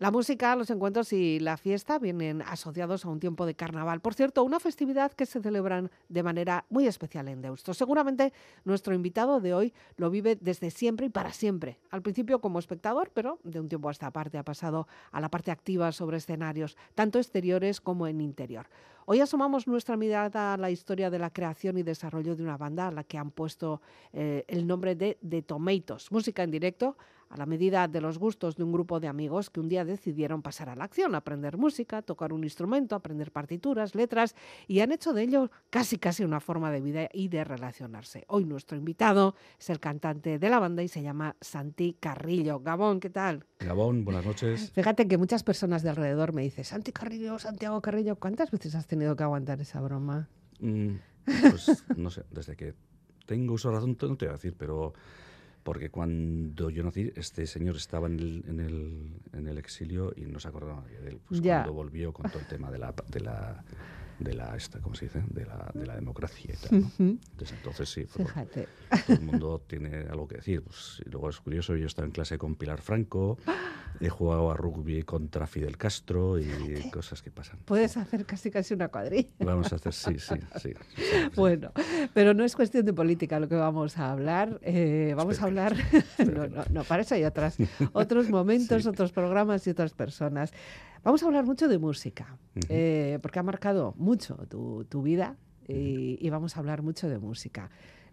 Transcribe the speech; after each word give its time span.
La 0.00 0.10
música, 0.10 0.56
los 0.56 0.70
encuentros 0.70 1.12
y 1.12 1.40
la 1.40 1.58
fiesta 1.58 1.98
vienen 1.98 2.40
asociados 2.40 3.04
a 3.04 3.10
un 3.10 3.20
tiempo 3.20 3.44
de 3.44 3.54
carnaval. 3.54 4.00
Por 4.00 4.14
cierto, 4.14 4.42
una 4.42 4.58
festividad 4.58 5.12
que 5.12 5.26
se 5.26 5.42
celebran 5.42 5.90
de 6.08 6.22
manera 6.22 6.64
muy 6.70 6.86
especial 6.86 7.28
en 7.28 7.42
Deusto. 7.42 7.74
Seguramente 7.74 8.32
nuestro 8.64 8.94
invitado 8.94 9.42
de 9.42 9.52
hoy 9.52 9.74
lo 9.98 10.08
vive 10.08 10.38
desde 10.40 10.70
siempre 10.70 11.04
y 11.04 11.10
para 11.10 11.34
siempre. 11.34 11.78
Al 11.90 12.00
principio 12.00 12.40
como 12.40 12.58
espectador, 12.58 13.10
pero 13.12 13.40
de 13.44 13.60
un 13.60 13.68
tiempo 13.68 13.90
a 13.90 13.92
esta 13.92 14.10
parte 14.10 14.38
ha 14.38 14.42
pasado 14.42 14.88
a 15.12 15.20
la 15.20 15.30
parte 15.30 15.50
activa 15.50 15.92
sobre 15.92 16.16
escenarios, 16.16 16.78
tanto 16.94 17.18
exteriores 17.18 17.78
como 17.82 18.06
en 18.06 18.22
interior. 18.22 18.68
Hoy 19.04 19.20
asomamos 19.20 19.66
nuestra 19.66 19.98
mirada 19.98 20.54
a 20.54 20.56
la 20.56 20.70
historia 20.70 21.10
de 21.10 21.18
la 21.18 21.28
creación 21.28 21.76
y 21.76 21.82
desarrollo 21.82 22.36
de 22.36 22.42
una 22.42 22.56
banda 22.56 22.88
a 22.88 22.90
la 22.90 23.04
que 23.04 23.18
han 23.18 23.32
puesto 23.32 23.82
eh, 24.14 24.46
el 24.48 24.66
nombre 24.66 24.94
de 24.94 25.18
The 25.28 25.42
Tomatoes, 25.42 26.10
música 26.10 26.42
en 26.42 26.52
directo 26.52 26.96
a 27.30 27.36
la 27.36 27.46
medida 27.46 27.86
de 27.88 28.00
los 28.00 28.18
gustos 28.18 28.56
de 28.56 28.64
un 28.64 28.72
grupo 28.72 28.98
de 28.98 29.06
amigos 29.06 29.50
que 29.50 29.60
un 29.60 29.68
día 29.68 29.84
decidieron 29.84 30.42
pasar 30.42 30.68
a 30.68 30.74
la 30.74 30.84
acción, 30.84 31.14
aprender 31.14 31.56
música, 31.56 32.02
tocar 32.02 32.32
un 32.32 32.42
instrumento, 32.42 32.96
aprender 32.96 33.30
partituras, 33.30 33.94
letras 33.94 34.34
y 34.66 34.80
han 34.80 34.90
hecho 34.90 35.12
de 35.12 35.22
ello 35.22 35.50
casi 35.70 35.96
casi 35.96 36.24
una 36.24 36.40
forma 36.40 36.72
de 36.72 36.80
vida 36.80 37.08
y 37.12 37.28
de 37.28 37.44
relacionarse. 37.44 38.24
Hoy 38.28 38.44
nuestro 38.44 38.76
invitado 38.76 39.36
es 39.58 39.70
el 39.70 39.78
cantante 39.78 40.38
de 40.38 40.50
la 40.50 40.58
banda 40.58 40.82
y 40.82 40.88
se 40.88 41.02
llama 41.02 41.36
Santi 41.40 41.96
Carrillo. 41.98 42.60
Gabón, 42.60 42.98
¿qué 42.98 43.10
tal? 43.10 43.46
Gabón, 43.60 44.04
buenas 44.04 44.26
noches. 44.26 44.70
Fíjate 44.74 45.06
que 45.06 45.16
muchas 45.16 45.44
personas 45.44 45.84
de 45.84 45.90
alrededor 45.90 46.32
me 46.32 46.42
dicen, 46.42 46.64
Santi 46.64 46.90
Carrillo, 46.90 47.38
Santiago 47.38 47.80
Carrillo, 47.80 48.16
¿cuántas 48.16 48.50
veces 48.50 48.74
has 48.74 48.88
tenido 48.88 49.14
que 49.14 49.22
aguantar 49.22 49.60
esa 49.60 49.80
broma? 49.80 50.28
Mm, 50.58 50.96
pues 51.24 51.84
no 51.96 52.10
sé, 52.10 52.24
desde 52.30 52.56
que 52.56 52.74
tengo 53.26 53.54
uso 53.54 53.70
razón, 53.70 53.96
no 54.00 54.16
te 54.16 54.26
voy 54.26 54.30
a 54.30 54.36
decir, 54.36 54.56
pero 54.58 54.92
porque 55.62 55.90
cuando 55.90 56.70
yo 56.70 56.82
nací, 56.82 57.12
este 57.16 57.46
señor 57.46 57.76
estaba 57.76 58.06
en 58.06 58.18
el, 58.18 58.44
en 58.48 58.60
el, 58.60 59.20
en 59.32 59.46
el 59.46 59.58
exilio 59.58 60.12
y 60.16 60.22
no 60.22 60.40
se 60.40 60.48
acordaba 60.48 60.84
de 60.84 61.08
él. 61.08 61.20
Pues 61.28 61.40
cuando 61.40 61.72
volvió 61.72 62.12
con 62.12 62.30
todo 62.30 62.40
el 62.40 62.46
tema 62.46 62.70
de 62.70 62.78
la, 62.78 62.94
de 63.08 63.20
la 63.20 63.64
de 64.20 64.34
la 64.34 64.54
esta, 64.54 64.78
¿cómo 64.80 64.94
se 64.94 65.06
dice? 65.06 65.22
De 65.28 65.44
la, 65.46 65.70
de 65.74 65.86
la 65.86 65.94
democracia 65.94 66.54
y 66.54 66.68
tal. 66.68 67.18
Desde 67.38 67.56
entonces 67.56 67.88
sí, 67.88 68.04
Fíjate. 68.04 68.68
todo 69.06 69.16
el 69.16 69.22
mundo 69.22 69.62
tiene 69.66 70.06
algo 70.10 70.28
que 70.28 70.36
decir. 70.36 70.62
Pues, 70.62 71.02
luego 71.06 71.30
es 71.30 71.40
curioso, 71.40 71.74
yo 71.74 71.86
estaba 71.86 72.06
en 72.06 72.12
clase 72.12 72.38
con 72.38 72.54
Pilar 72.54 72.80
Franco, 72.80 73.38
he 74.00 74.08
jugado 74.08 74.50
a 74.50 74.56
rugby 74.56 75.02
contra 75.02 75.46
Fidel 75.46 75.76
Castro 75.76 76.38
y 76.38 76.90
cosas 76.90 77.22
que 77.22 77.30
pasan. 77.30 77.58
Puedes 77.64 77.96
hacer 77.96 78.26
casi 78.26 78.50
casi 78.50 78.74
una 78.74 78.88
cuadrilla. 78.88 79.28
Vamos 79.40 79.72
a 79.72 79.76
hacer, 79.76 79.92
sí, 79.92 80.18
sí, 80.18 80.34
sí. 80.60 80.72
bueno, 81.34 81.72
pero 82.14 82.34
no 82.34 82.44
es 82.44 82.54
cuestión 82.54 82.84
de 82.84 82.92
política 82.92 83.40
lo 83.40 83.48
que 83.48 83.56
vamos 83.56 83.98
a 83.98 84.12
hablar. 84.12 84.60
Eh, 84.62 85.14
vamos 85.16 85.40
a 85.40 85.44
hablar, 85.44 85.74
no, 86.18 86.46
no, 86.46 86.64
no, 86.70 86.84
para 86.84 87.02
eso 87.02 87.14
hay 87.14 87.24
otras, 87.24 87.56
otros 87.92 88.28
momentos, 88.30 88.86
otros 88.86 89.12
programas 89.12 89.66
y 89.66 89.70
otras 89.70 89.92
personas. 89.92 90.52
Vamos 91.02 91.22
a 91.22 91.26
hablar 91.26 91.46
mucho 91.46 91.68
de 91.68 91.78
música, 91.78 92.36
eh, 92.68 93.18
porque 93.22 93.38
ha 93.38 93.42
marcado 93.42 93.94
mucho 93.96 94.36
tu, 94.48 94.84
tu 94.84 95.02
vida 95.02 95.36
y, 95.66 96.18
y, 96.20 96.30
vamos 96.30 96.56
a 96.56 96.60
hablar 96.60 96.82
mucho 96.82 97.08
de 97.08 97.18
música 97.18 97.70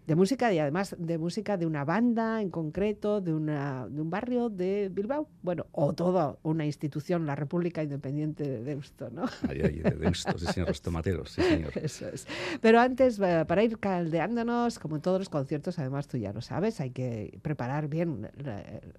de 0.08 0.14
música 0.14 0.50
y 0.54 0.58
además 0.58 0.96
de 0.98 1.18
música 1.18 1.58
de 1.58 1.66
una 1.66 1.84
banda 1.84 2.40
en 2.40 2.48
concreto, 2.48 3.20
de, 3.20 3.34
una, 3.34 3.86
de 3.90 4.00
un 4.00 4.08
barrio 4.08 4.48
de 4.48 4.88
Bilbao, 4.90 5.28
bueno, 5.42 5.66
o 5.72 5.92
toda 5.92 6.38
una 6.44 6.64
institución, 6.64 7.26
la 7.26 7.34
República 7.34 7.82
Independiente 7.82 8.42
de 8.42 8.64
Deusto, 8.64 9.10
¿no? 9.10 9.26
Ahí, 9.46 9.58
de 9.58 9.90
Deusto, 9.90 10.38
sí 10.38 10.46
señor, 10.46 10.68
los 10.68 10.80
tomateros, 10.80 11.32
sí 11.32 11.42
señor. 11.42 11.72
Eso 11.82 12.08
es. 12.08 12.26
Pero 12.62 12.80
antes, 12.80 13.18
para 13.18 13.62
ir 13.62 13.78
caldeándonos, 13.78 14.78
como 14.78 14.96
en 14.96 15.02
todos 15.02 15.18
los 15.18 15.28
conciertos, 15.28 15.78
además 15.78 16.08
tú 16.08 16.16
ya 16.16 16.32
lo 16.32 16.40
sabes, 16.40 16.80
hay 16.80 16.90
que 16.90 17.38
preparar 17.42 17.88
bien 17.88 18.30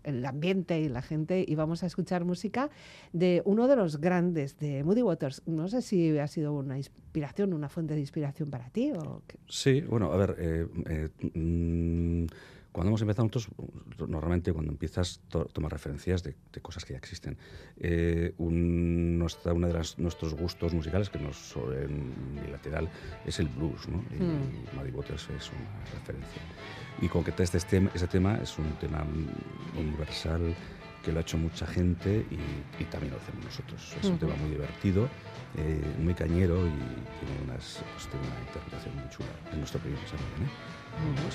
el 0.04 0.24
ambiente 0.24 0.80
y 0.80 0.90
la 0.90 1.02
gente 1.02 1.44
y 1.48 1.56
vamos 1.56 1.82
a 1.82 1.88
escuchar 1.88 2.24
música 2.24 2.70
de 3.14 3.42
uno 3.46 3.68
de 3.68 3.76
los 3.76 4.00
grandes, 4.00 4.60
de 4.60 4.84
Moody 4.84 5.02
Waters. 5.02 5.42
No 5.48 5.70
sé 5.70 5.82
si 5.82 6.20
ha 6.20 6.28
sido 6.28 6.54
una 6.54 6.78
inspiración, 6.78 7.54
una 7.54 7.68
fuente 7.68 7.96
de 7.96 8.02
inspiración 8.02 8.52
para 8.52 8.70
ti 8.70 8.92
o 8.92 9.24
qué. 9.26 9.40
Sí, 9.48 9.82
bueno, 9.82 10.12
a 10.12 10.18
ver, 10.18 10.36
eh, 10.38 10.68
eh, 10.88 10.99
Mm, 11.34 12.26
cuando 12.72 12.90
hemos 12.90 13.02
empezado 13.02 13.28
nosotros, 13.28 13.50
normalmente 14.08 14.54
cuando 14.54 14.72
empiezas 14.72 15.22
to 15.30 15.46
tomas 15.46 15.72
referencias 15.72 16.22
de, 16.22 16.36
de, 16.54 16.62
cosas 16.62 16.86
que 16.86 16.94
ya 16.94 17.00
existen. 17.00 17.36
Eh, 17.78 18.34
un, 18.38 19.18
nuestra, 19.18 19.54
uno 19.54 19.68
de 19.68 19.74
las, 19.74 19.98
nuestros 19.98 20.36
gustos 20.36 20.74
musicales, 20.74 21.10
que 21.10 21.20
nos 21.20 21.56
en 21.58 22.14
bilateral, 22.46 22.88
es 23.26 23.40
el 23.40 23.48
blues, 23.48 23.88
¿no? 23.90 24.04
Y 24.12 24.22
mm. 24.22 24.78
Muddy 24.78 24.92
Waters 24.92 25.30
es 25.36 25.50
una 25.50 25.84
referencia. 26.00 26.42
Y 27.02 27.08
concretar 27.08 27.42
este 27.42 27.60
tema, 27.60 27.90
ese 27.94 28.08
tema 28.08 28.38
es 28.38 28.58
un 28.60 28.72
tema 28.80 29.04
universal 29.78 30.56
que 31.04 31.12
lo 31.12 31.20
ha 31.20 31.22
hecho 31.22 31.38
mucha 31.38 31.66
gente 31.66 32.26
y, 32.30 32.82
y 32.82 32.86
también 32.86 33.14
lo 33.14 33.20
hacemos 33.20 33.46
nosotros. 33.46 33.96
Es 34.00 34.06
uh 34.06 34.10
-huh. 34.10 34.12
un 34.12 34.20
tema 34.20 34.36
muy 34.36 34.52
divertido, 34.52 35.10
eh, 35.58 35.82
muy 36.00 36.14
cañero 36.14 36.68
y 36.68 36.72
tiene, 36.72 37.42
unas, 37.46 37.84
pues, 37.94 38.08
tiene 38.10 38.28
una 38.28 38.40
interpretación 38.48 38.96
muy 38.96 39.10
chula 39.10 39.34
en 39.52 39.58
nuestro 39.60 39.80
país. 39.80 39.96
¿eh? 39.96 40.79
Mm-hmm. 41.00 41.30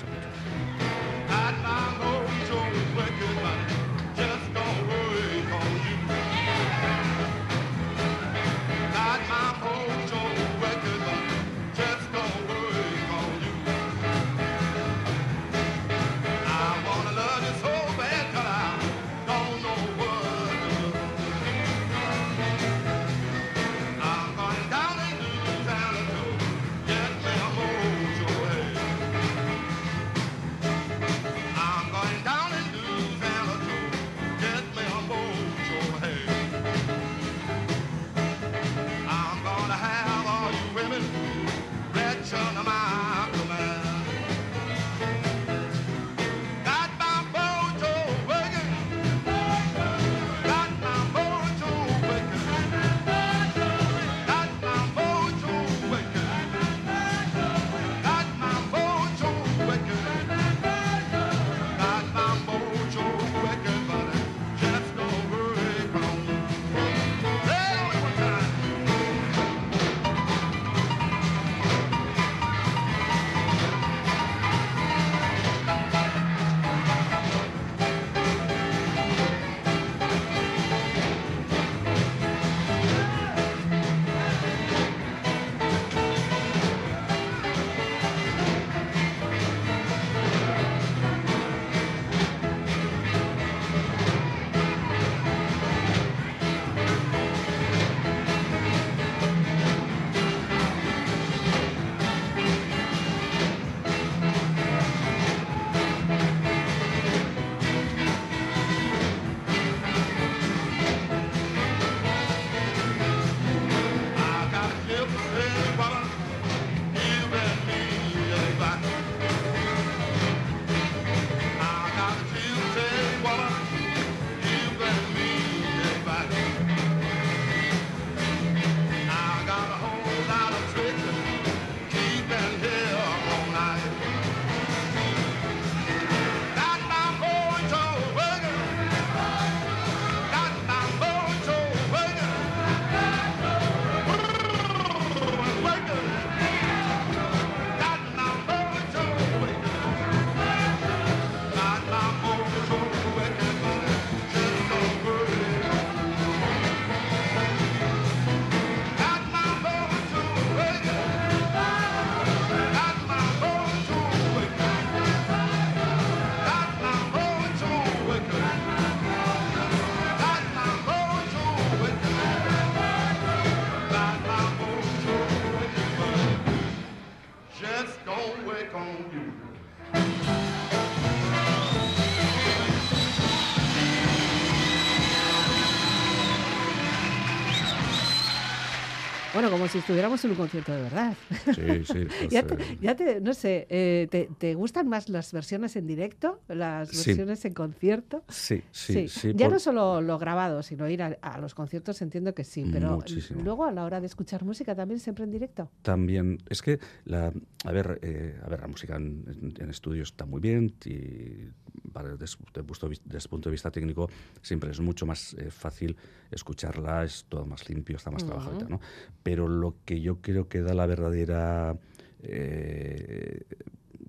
Bueno, 189.45 189.59
como 189.59 189.69
si 189.69 189.77
estuviéramos 189.77 190.25
en 190.25 190.31
un 190.31 190.37
concierto 190.37 190.73
de 190.73 190.81
verdad. 190.81 191.15
Sí, 191.53 191.85
sí. 191.85 192.07
ya, 192.31 192.41
te, 192.41 192.57
ya, 192.81 192.95
te, 192.95 193.21
no 193.21 193.35
sé, 193.35 193.67
eh, 193.69 194.07
te, 194.09 194.27
te, 194.39 194.55
gustan 194.55 194.87
más 194.87 195.07
las 195.07 195.31
versiones 195.33 195.75
en 195.75 195.85
directo, 195.85 196.41
las 196.47 196.87
versiones 196.87 197.45
en 197.45 197.53
concierto? 197.53 198.23
Sí, 198.27 198.63
sí, 198.71 199.07
sí. 199.07 199.33
ya 199.35 199.47
no 199.47 199.59
solo 199.59 200.01
lo 200.01 200.17
grabado, 200.17 200.63
sino 200.63 200.89
ir 200.89 201.03
a, 201.03 201.37
los 201.37 201.53
conciertos, 201.53 202.01
entiendo 202.01 202.33
que 202.33 202.43
sí, 202.43 202.65
pero 202.73 203.03
luego 203.43 203.65
a 203.65 203.71
la 203.71 203.83
hora 203.83 204.01
de 204.01 204.07
escuchar 204.07 204.43
música 204.43 204.73
también 204.73 204.99
siempre 204.99 205.25
en 205.25 205.29
directo. 205.29 205.69
También, 205.83 206.39
es 206.49 206.63
que, 206.63 206.79
la, 207.03 207.31
a, 207.65 207.71
ver, 207.71 207.99
eh, 208.01 208.39
a 208.43 208.49
ver, 208.49 208.61
la 208.61 208.67
música 208.67 208.95
en, 208.95 209.53
estudio 209.69 210.01
está 210.01 210.25
muy 210.25 210.39
bien 210.39 210.73
y 210.85 211.51
para, 211.93 212.15
desde, 212.15 212.37
el 212.55 212.65
punto 212.65 213.49
de 213.49 213.51
vista 213.51 213.69
técnico 213.69 214.09
siempre 214.41 214.71
es 214.71 214.79
mucho 214.79 215.05
más 215.05 215.35
eh, 215.35 215.51
fácil 215.51 215.95
escucharla, 216.31 217.03
es 217.03 217.25
todo 217.29 217.45
más 217.45 217.69
limpio, 217.69 217.97
está 217.97 218.09
más 218.09 218.25
trabajado, 218.25 218.67
¿no? 218.67 218.79
pero 219.21 219.34
lo 219.35 219.75
que 219.85 220.01
yo 220.01 220.21
creo 220.21 220.47
que 220.47 220.61
da 220.61 220.73
la 220.73 220.85
verdadera 220.85 221.77
eh, 222.21 223.45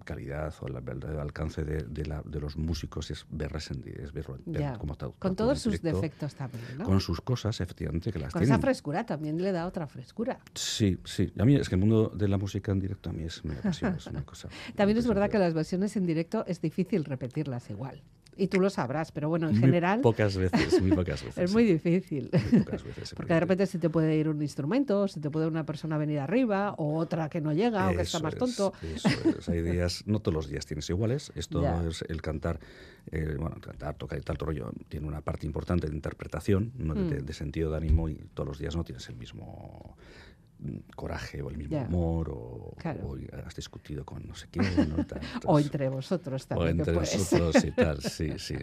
calidad 0.06 0.54
o 0.60 0.68
el 0.68 0.80
verdadero 0.80 1.20
alcance 1.20 1.64
de, 1.64 1.82
de, 1.82 2.40
los 2.40 2.56
músicos 2.56 3.10
es 3.10 3.26
verlas 3.28 3.70
es 3.70 4.12
verlo, 4.12 4.38
como 4.78 4.94
está, 4.94 5.10
Con 5.18 5.36
todos 5.36 5.60
sus 5.60 5.82
defectos 5.82 6.34
también, 6.34 6.62
¿no? 6.78 6.84
Con 6.84 7.00
sus 7.00 7.20
cosas, 7.20 7.60
efectivamente, 7.60 8.10
que 8.12 8.18
las 8.18 8.32
Con 8.32 8.42
esa 8.42 8.58
frescura 8.58 9.04
también 9.04 9.42
le 9.42 9.52
da 9.52 9.66
otra 9.66 9.86
frescura. 9.86 10.38
Sí, 10.54 10.98
sí. 11.04 11.32
A 11.38 11.44
mí 11.44 11.56
es 11.56 11.68
que 11.68 11.74
el 11.74 11.80
mundo 11.80 12.10
de 12.14 12.28
la 12.28 12.38
música 12.38 12.72
en 12.72 12.78
directo 12.78 13.10
a 13.10 13.12
mí 13.12 13.24
es, 13.24 13.44
me 13.44 13.54
apasiona, 13.54 13.96
es 13.96 14.06
una 14.06 14.24
cosa. 14.24 14.48
también 14.76 14.96
es 14.96 15.06
verdad 15.06 15.28
que 15.28 15.38
las 15.38 15.52
versiones 15.52 15.96
en 15.96 16.06
directo 16.06 16.44
es 16.46 16.60
difícil 16.60 17.04
repetirlas 17.04 17.68
igual. 17.68 18.02
Y 18.36 18.48
tú 18.48 18.60
lo 18.60 18.68
sabrás, 18.70 19.12
pero 19.12 19.28
bueno, 19.28 19.48
en 19.48 19.56
general... 19.56 20.00
Pocas 20.00 20.36
veces, 20.36 20.80
muy 20.82 20.90
pocas 20.96 21.24
veces. 21.24 21.38
es 21.38 21.52
muy 21.52 21.64
difícil. 21.64 22.30
pocas 22.30 22.84
veces. 22.84 23.14
Porque 23.16 23.32
de 23.32 23.40
repente 23.40 23.66
se 23.66 23.78
te 23.78 23.88
puede 23.88 24.14
ir 24.16 24.28
un 24.28 24.42
instrumento, 24.42 25.08
se 25.08 25.20
te 25.20 25.30
puede 25.30 25.46
una 25.46 25.64
persona 25.64 25.96
venir 25.96 26.20
arriba, 26.20 26.74
o 26.78 26.96
otra 26.96 27.28
que 27.28 27.40
no 27.40 27.52
llega, 27.52 27.88
o 27.88 27.92
que 27.94 28.02
está 28.02 28.20
más 28.20 28.36
tonto. 28.36 28.72
Eso 28.82 29.08
es. 29.38 29.48
Hay 29.48 29.62
días, 29.62 30.02
no 30.06 30.20
todos 30.20 30.34
los 30.34 30.48
días 30.48 30.66
tienes 30.66 30.88
iguales. 30.90 31.32
Esto 31.34 31.64
es 31.88 32.02
el 32.08 32.20
cantar, 32.20 32.60
eh, 33.10 33.36
bueno, 33.38 33.56
cantar, 33.60 33.94
tocar 33.94 34.18
y 34.18 34.22
tal 34.22 34.36
rollo, 34.36 34.70
tiene 34.88 35.06
una 35.06 35.22
parte 35.22 35.46
importante 35.46 35.88
de 35.88 35.94
interpretación, 35.94 36.72
de, 36.76 36.84
mm. 36.84 37.24
de, 37.24 37.32
sentido 37.32 37.70
de 37.70 37.78
ánimo, 37.78 38.08
y 38.08 38.16
todos 38.34 38.48
los 38.48 38.58
días 38.58 38.76
no 38.76 38.84
tienes 38.84 39.08
el 39.08 39.16
mismo 39.16 39.96
coraje 40.94 41.42
o 41.42 41.50
el 41.50 41.58
mismo 41.58 41.78
humor 41.78 42.30
o, 42.30 42.74
has 43.46 43.54
discutido 43.54 44.04
con 44.04 44.26
no 44.26 44.34
sé 44.34 44.48
quién. 44.50 44.64
o 45.46 45.58
entre 45.58 45.88
vosotros 45.88 46.46
también. 46.46 46.80
O 46.80 46.82
entre 46.82 46.94
vosotros 46.94 47.64
y 47.64 47.70
tal, 47.72 48.00
sí, 48.00 48.32
sí. 48.38 48.54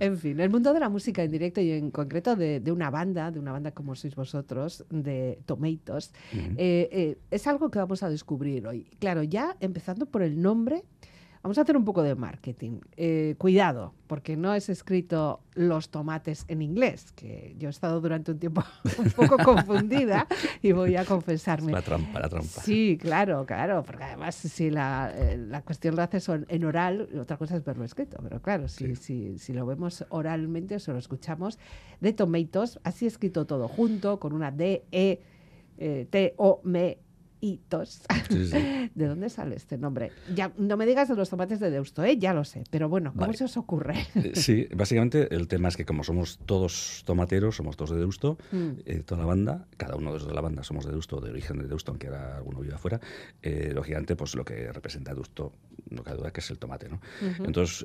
en 0.00 0.18
fin, 0.18 0.40
el 0.40 0.50
mundo 0.50 0.72
de 0.72 0.80
la 0.80 0.88
música 0.88 1.22
en 1.22 1.30
directo 1.30 1.60
y 1.60 1.72
en 1.72 1.90
concreto 1.90 2.34
de, 2.36 2.60
de 2.60 2.72
una 2.72 2.90
banda, 2.90 3.30
de 3.30 3.38
una 3.38 3.52
banda 3.52 3.72
como 3.72 3.94
sois 3.94 4.14
vosotros, 4.14 4.84
de 4.90 5.38
Tomatoes, 5.46 6.12
eh, 6.32 6.88
eh, 6.90 7.18
es 7.30 7.46
algo 7.46 7.70
que 7.70 7.78
vamos 7.78 8.02
a 8.02 8.08
descubrir 8.08 8.66
hoy. 8.66 8.84
Claro, 8.98 9.22
ya 9.22 9.56
empezando 9.60 10.06
por 10.06 10.22
el 10.22 10.40
nombre, 10.40 10.84
Vamos 11.42 11.58
a 11.58 11.62
hacer 11.62 11.76
un 11.76 11.84
poco 11.84 12.04
de 12.04 12.14
marketing. 12.14 12.78
Eh, 12.96 13.34
cuidado, 13.36 13.94
porque 14.06 14.36
no 14.36 14.54
es 14.54 14.68
escrito 14.68 15.40
los 15.54 15.88
tomates 15.88 16.44
en 16.46 16.62
inglés, 16.62 17.10
que 17.16 17.56
yo 17.58 17.68
he 17.68 17.70
estado 17.70 18.00
durante 18.00 18.30
un 18.30 18.38
tiempo 18.38 18.62
un 18.98 19.10
poco 19.10 19.36
confundida 19.38 20.28
y 20.62 20.70
voy 20.70 20.94
a 20.94 21.04
confesarme. 21.04 21.72
La 21.72 21.82
trampa, 21.82 22.20
la 22.20 22.28
trampa. 22.28 22.62
Sí, 22.62 22.96
claro, 23.00 23.44
claro, 23.44 23.82
porque 23.82 24.04
además 24.04 24.36
si 24.36 24.70
la, 24.70 25.12
eh, 25.16 25.36
la 25.36 25.62
cuestión 25.62 25.96
lo 25.96 26.02
haces 26.02 26.28
en 26.28 26.64
oral, 26.64 27.08
otra 27.20 27.36
cosa 27.36 27.56
es 27.56 27.64
verlo 27.64 27.84
escrito, 27.84 28.18
pero 28.22 28.40
claro, 28.40 28.68
si, 28.68 28.94
si, 28.94 29.36
si 29.38 29.52
lo 29.52 29.66
vemos 29.66 30.04
oralmente 30.10 30.76
o 30.76 30.78
se 30.78 30.92
lo 30.92 30.98
escuchamos, 30.98 31.58
de 32.00 32.12
tomatoes, 32.12 32.78
así 32.84 33.06
escrito 33.06 33.46
todo 33.46 33.66
junto, 33.66 34.20
con 34.20 34.32
una 34.32 34.52
D, 34.52 34.84
E, 34.92 35.20
eh, 35.78 36.06
T, 36.08 36.34
O, 36.36 36.60
M, 36.64 36.98
hitos. 37.42 38.02
¿De 38.94 39.06
dónde 39.06 39.28
sale 39.28 39.56
este 39.56 39.76
nombre? 39.76 40.12
Ya, 40.34 40.52
no 40.56 40.76
me 40.76 40.86
digas 40.86 41.08
de 41.08 41.16
los 41.16 41.28
tomates 41.28 41.60
de 41.60 41.70
Deusto, 41.70 42.04
¿eh? 42.04 42.16
ya 42.16 42.32
lo 42.32 42.44
sé, 42.44 42.64
pero 42.70 42.88
bueno, 42.88 43.12
¿cómo 43.14 43.32
se 43.34 43.44
os 43.44 43.56
ocurre? 43.56 44.06
Eh, 44.14 44.32
sí, 44.34 44.68
básicamente 44.74 45.34
el 45.34 45.48
tema 45.48 45.68
es 45.68 45.76
que 45.76 45.84
como 45.84 46.04
somos 46.04 46.38
todos 46.46 47.02
tomateros, 47.04 47.56
somos 47.56 47.76
todos 47.76 47.90
de 47.90 47.98
Deusto, 47.98 48.38
mm. 48.52 48.70
eh, 48.86 49.02
toda 49.04 49.22
la 49.22 49.26
banda, 49.26 49.66
cada 49.76 49.96
uno 49.96 50.12
de 50.12 50.18
los 50.20 50.28
de 50.28 50.34
la 50.34 50.40
banda 50.40 50.62
somos 50.62 50.86
de 50.86 50.92
Deusto, 50.92 51.20
de 51.20 51.30
origen 51.30 51.58
de 51.58 51.66
Deusto, 51.66 51.90
aunque 51.90 52.06
era 52.06 52.36
alguno 52.36 52.60
vive 52.60 52.74
afuera, 52.74 53.00
eh, 53.42 53.72
lógicamente 53.74 54.14
pues 54.14 54.36
lo 54.36 54.44
que 54.44 54.72
representa 54.72 55.12
Deusto, 55.12 55.52
no 55.90 56.04
cabe 56.04 56.18
duda 56.18 56.30
que 56.30 56.40
es 56.40 56.50
el 56.50 56.58
tomate, 56.58 56.88
¿no? 56.88 57.00
Entonces, 57.44 57.84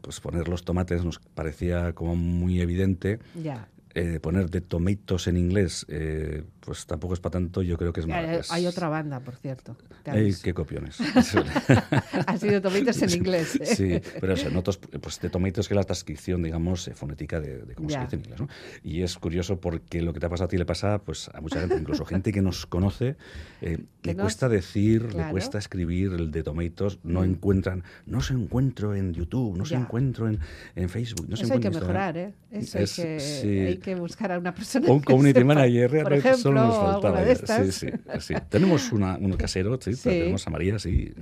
pues 0.00 0.20
poner 0.20 0.48
los 0.48 0.64
tomates 0.64 1.04
nos 1.04 1.18
parecía 1.18 1.92
como 1.92 2.16
muy 2.16 2.60
evidente. 2.60 3.18
Ya 3.42 3.68
eh, 3.96 4.18
poner 4.20 4.50
de 4.50 4.60
Tomatoes 4.60 5.28
en 5.28 5.36
inglés, 5.36 5.86
eh, 5.88 6.42
pues 6.58 6.84
tampoco 6.84 7.14
es 7.14 7.20
para 7.20 7.34
tanto, 7.34 7.62
yo 7.62 7.78
creo 7.78 7.92
que 7.92 8.00
es 8.00 8.06
más. 8.08 8.50
Hay, 8.50 8.66
otra 8.66 8.88
banda, 8.88 9.20
por 9.20 9.36
cierto. 9.36 9.76
Qué 10.02 10.52
copiones. 10.52 10.98
ha 12.26 12.36
sido 12.36 12.60
Tomatoes 12.60 13.02
en 13.02 13.10
inglés. 13.10 13.54
¿eh? 13.60 13.66
Sí, 13.66 14.10
pero 14.20 14.32
eso, 14.32 14.50
notos, 14.50 14.78
pues 14.78 15.20
de 15.20 15.30
Tomatoes 15.30 15.68
que 15.68 15.74
es 15.74 15.76
la 15.76 15.84
transcripción, 15.84 16.42
digamos, 16.42 16.90
fonética 16.94 17.38
de, 17.38 17.74
cómo 17.76 17.88
se 17.88 18.00
dice 18.00 18.16
en 18.16 18.22
inglés. 18.22 18.40
¿no? 18.40 18.48
Y 18.82 19.02
es 19.02 19.16
curioso 19.16 19.60
porque 19.60 20.02
lo 20.02 20.12
que 20.12 20.18
te 20.18 20.26
ha 20.26 20.28
pasado 20.28 20.46
a 20.46 20.48
ti 20.48 20.58
le 20.58 20.66
pasa 20.66 20.98
pues, 20.98 21.30
a 21.32 21.40
mucha 21.40 21.60
gente, 21.60 21.76
incluso 21.76 22.04
gente 22.04 22.32
que 22.32 22.42
nos 22.42 22.66
conoce, 22.66 23.16
le 23.60 24.16
cuesta 24.16 24.48
decir, 24.48 25.14
le 25.14 25.30
cuesta 25.30 25.58
escribir 25.58 26.14
el 26.14 26.32
de 26.32 26.42
Tomatoes, 26.42 26.98
no 27.04 27.20
mm. 27.20 27.24
encuentran, 27.24 27.84
no 28.06 28.20
se 28.20 28.34
encuentro 28.34 28.94
en 28.96 29.14
YouTube, 29.14 29.56
no 29.56 29.64
se 29.64 29.76
encuentro 29.76 30.28
en, 30.28 30.40
en 30.74 30.88
Facebook. 30.88 31.28
No 31.28 31.34
eso 31.34 31.46
se 31.46 31.52
hay 31.52 31.60
que 31.60 31.70
mejorar, 31.70 32.16
¿eh? 32.16 32.34
Eso 32.50 32.78
hay 32.78 33.78
que 33.78 33.83
que 33.84 33.94
buscar 33.94 34.32
a 34.32 34.38
una 34.38 34.54
persona. 34.54 34.90
Un 34.90 35.00
community 35.00 35.44
manager, 35.44 36.02
por 36.02 36.12
ejemplo, 36.14 36.38
solo 36.38 36.64
nos 36.64 36.76
faltaba. 36.76 37.22
De 37.22 37.32
estas. 37.32 37.74
Sí, 37.74 37.88
sí, 37.90 37.92
sí. 38.20 38.34
Tenemos 38.48 38.90
una, 38.92 39.18
uno 39.20 39.36
casero, 39.44 39.78
sí, 39.80 39.94
tenemos 39.96 40.46
a 40.46 40.50
María, 40.50 40.78
sí, 40.78 41.12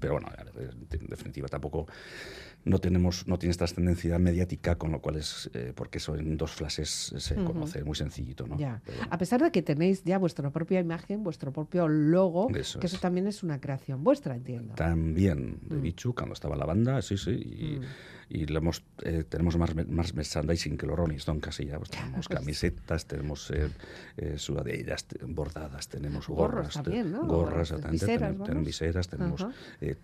pero 0.00 0.14
bueno, 0.14 0.28
en 0.90 1.06
definitiva 1.06 1.48
tampoco 1.48 1.86
no 2.64 2.80
tenemos 2.80 3.26
no 3.26 3.38
tienes 3.38 3.56
trascendencia 3.56 4.18
mediática 4.18 4.76
con 4.76 4.92
lo 4.92 5.00
cual 5.00 5.16
es 5.16 5.48
eh, 5.54 5.72
porque 5.74 5.98
eso 5.98 6.16
en 6.16 6.36
dos 6.36 6.52
flashes 6.52 7.14
se 7.16 7.34
conoce 7.36 7.84
muy 7.84 7.94
sencillito 7.96 8.46
no 8.46 8.56
a 9.10 9.18
pesar 9.18 9.40
de 9.40 9.50
que 9.52 9.62
tenéis 9.62 10.02
ya 10.04 10.18
vuestra 10.18 10.50
propia 10.50 10.80
imagen 10.80 11.22
vuestro 11.22 11.52
propio 11.52 11.88
logo 11.88 12.48
que 12.48 12.60
eso 12.60 12.98
también 13.00 13.26
es 13.26 13.42
una 13.42 13.60
creación 13.60 14.02
vuestra 14.02 14.34
entiendo 14.34 14.74
también 14.74 15.60
de 15.62 15.76
mm. 15.76 15.82
Bichu 15.82 16.14
cuando 16.14 16.34
estaba 16.34 16.56
la 16.56 16.66
banda 16.66 17.00
sí 17.00 17.16
sí 17.16 17.30
y, 17.30 17.78
mm. 17.78 17.82
Y 18.28 18.52
hemos, 18.52 18.84
eh, 19.02 19.24
tenemos 19.28 19.56
más, 19.56 19.74
más 19.88 20.14
merchandising 20.14 20.76
que 20.76 20.86
los 20.86 20.96
Rolling 20.96 21.16
Stone 21.16 21.40
casi 21.40 21.66
ya 21.66 21.78
pues 21.78 21.90
tenemos 21.90 22.28
camisetas 22.28 23.06
tenemos 23.06 23.50
eh, 23.50 23.70
eh 24.16 24.38
sudaderas 24.38 25.06
bordadas 25.26 25.88
tenemos 25.88 26.28
gorras 26.28 26.74
también, 26.74 27.12
¿no? 27.12 27.26
gorras 27.26 27.74
tenemos, 27.80 28.64
viseras 28.64 29.08
tenemos 29.08 29.46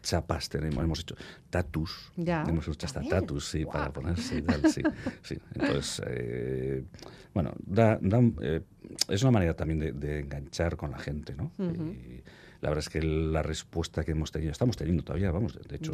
chapas 0.03 0.49
tenemos 0.49 0.83
hemos 0.83 1.01
hecho 1.01 1.17
tatus 1.51 2.13
ya 2.17 2.45
hemos 2.49 2.69
hecho 2.69 2.87
hasta 2.87 3.03
tatus, 3.03 3.49
sí, 3.49 3.65
para 3.65 3.93
ponerse 3.93 4.43
tal, 4.43 4.71
sí. 4.71 4.83
sí. 5.23 5.39
Entonces, 5.55 6.03
eh, 6.07 6.85
bueno, 7.33 7.53
da, 7.59 7.99
da, 8.01 8.21
eh, 8.43 8.63
es 9.09 9.23
una 9.23 9.33
manera 9.33 9.55
también 9.55 9.81
de, 9.81 9.93
de, 9.93 10.21
enganchar 10.21 10.77
con 10.77 10.91
la 10.91 10.99
gente, 10.99 11.35
¿no? 11.35 11.53
y, 11.59 12.23
la 12.65 12.71
verdad 12.71 12.83
es 12.87 12.89
que 12.89 13.03
la 13.03 13.43
respuesta 13.43 14.05
que 14.05 14.13
hemos 14.13 14.33
tenido, 14.33 14.51
estamos 14.51 14.75
teniendo 14.75 15.05
todavía, 15.05 15.31
vamos, 15.31 15.59
de 15.69 15.77
hecho, 15.77 15.93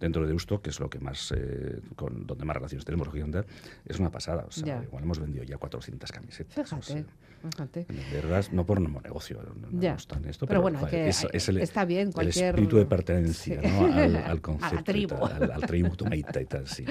dentro 0.00 0.26
de 0.26 0.32
Usto, 0.32 0.62
que 0.62 0.70
es 0.70 0.80
lo 0.80 0.88
que 0.88 0.98
más, 0.98 1.34
eh, 1.36 1.82
con 1.96 2.26
donde 2.26 2.46
más 2.46 2.56
relaciones 2.56 2.86
tenemos, 2.86 3.08
es 3.84 3.98
una 3.98 4.10
pasada. 4.10 4.46
O 4.48 4.50
sea, 4.50 4.82
igual 4.82 5.04
hemos 5.04 5.18
vendido 5.18 5.44
ya 5.44 5.58
400 5.58 6.10
camisetas. 6.10 6.54
Fíjate, 6.54 7.04
fíjate. 7.42 7.86
Verdad, 8.10 8.46
no 8.52 8.64
por 8.64 8.78
un 8.78 8.90
negocio, 9.02 9.38
no, 9.70 9.94
está 9.94 10.16
en 10.16 10.30
esto, 10.30 10.46
pero, 10.46 10.62
bueno, 10.62 10.86
que 10.86 11.08
es, 11.08 11.48
el, 11.48 11.58
está 11.58 11.84
bien 11.84 12.10
cualquier... 12.10 12.46
el 12.46 12.50
espíritu 12.52 12.78
de 12.78 12.86
pertenencia 12.86 13.60
¿no? 13.60 13.84
al, 13.84 14.40
concepto. 14.40 14.66
a 14.72 14.74
la 14.74 14.82
tribu. 14.84 15.14
al, 15.26 15.50
al 15.50 15.60
tribu 15.66 15.90
y 16.10 16.22
tal, 16.22 16.66
sí, 16.66 16.86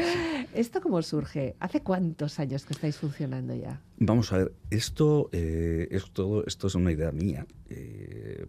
¿Esto 0.54 0.80
cómo 0.80 1.02
surge? 1.02 1.56
¿Hace 1.60 1.82
cuántos 1.82 2.38
años 2.38 2.66
que 2.66 2.74
estáis 2.74 2.98
funcionando 2.98 3.56
ya? 3.56 3.82
Vamos 3.98 4.32
a 4.32 4.38
ver, 4.38 4.54
esto, 4.70 5.30
eh, 5.32 5.88
es 5.90 6.12
todo, 6.12 6.46
esto 6.46 6.68
es 6.68 6.76
una 6.76 6.92
idea 6.92 7.12
mía. 7.12 7.48
Eh, 7.70 8.46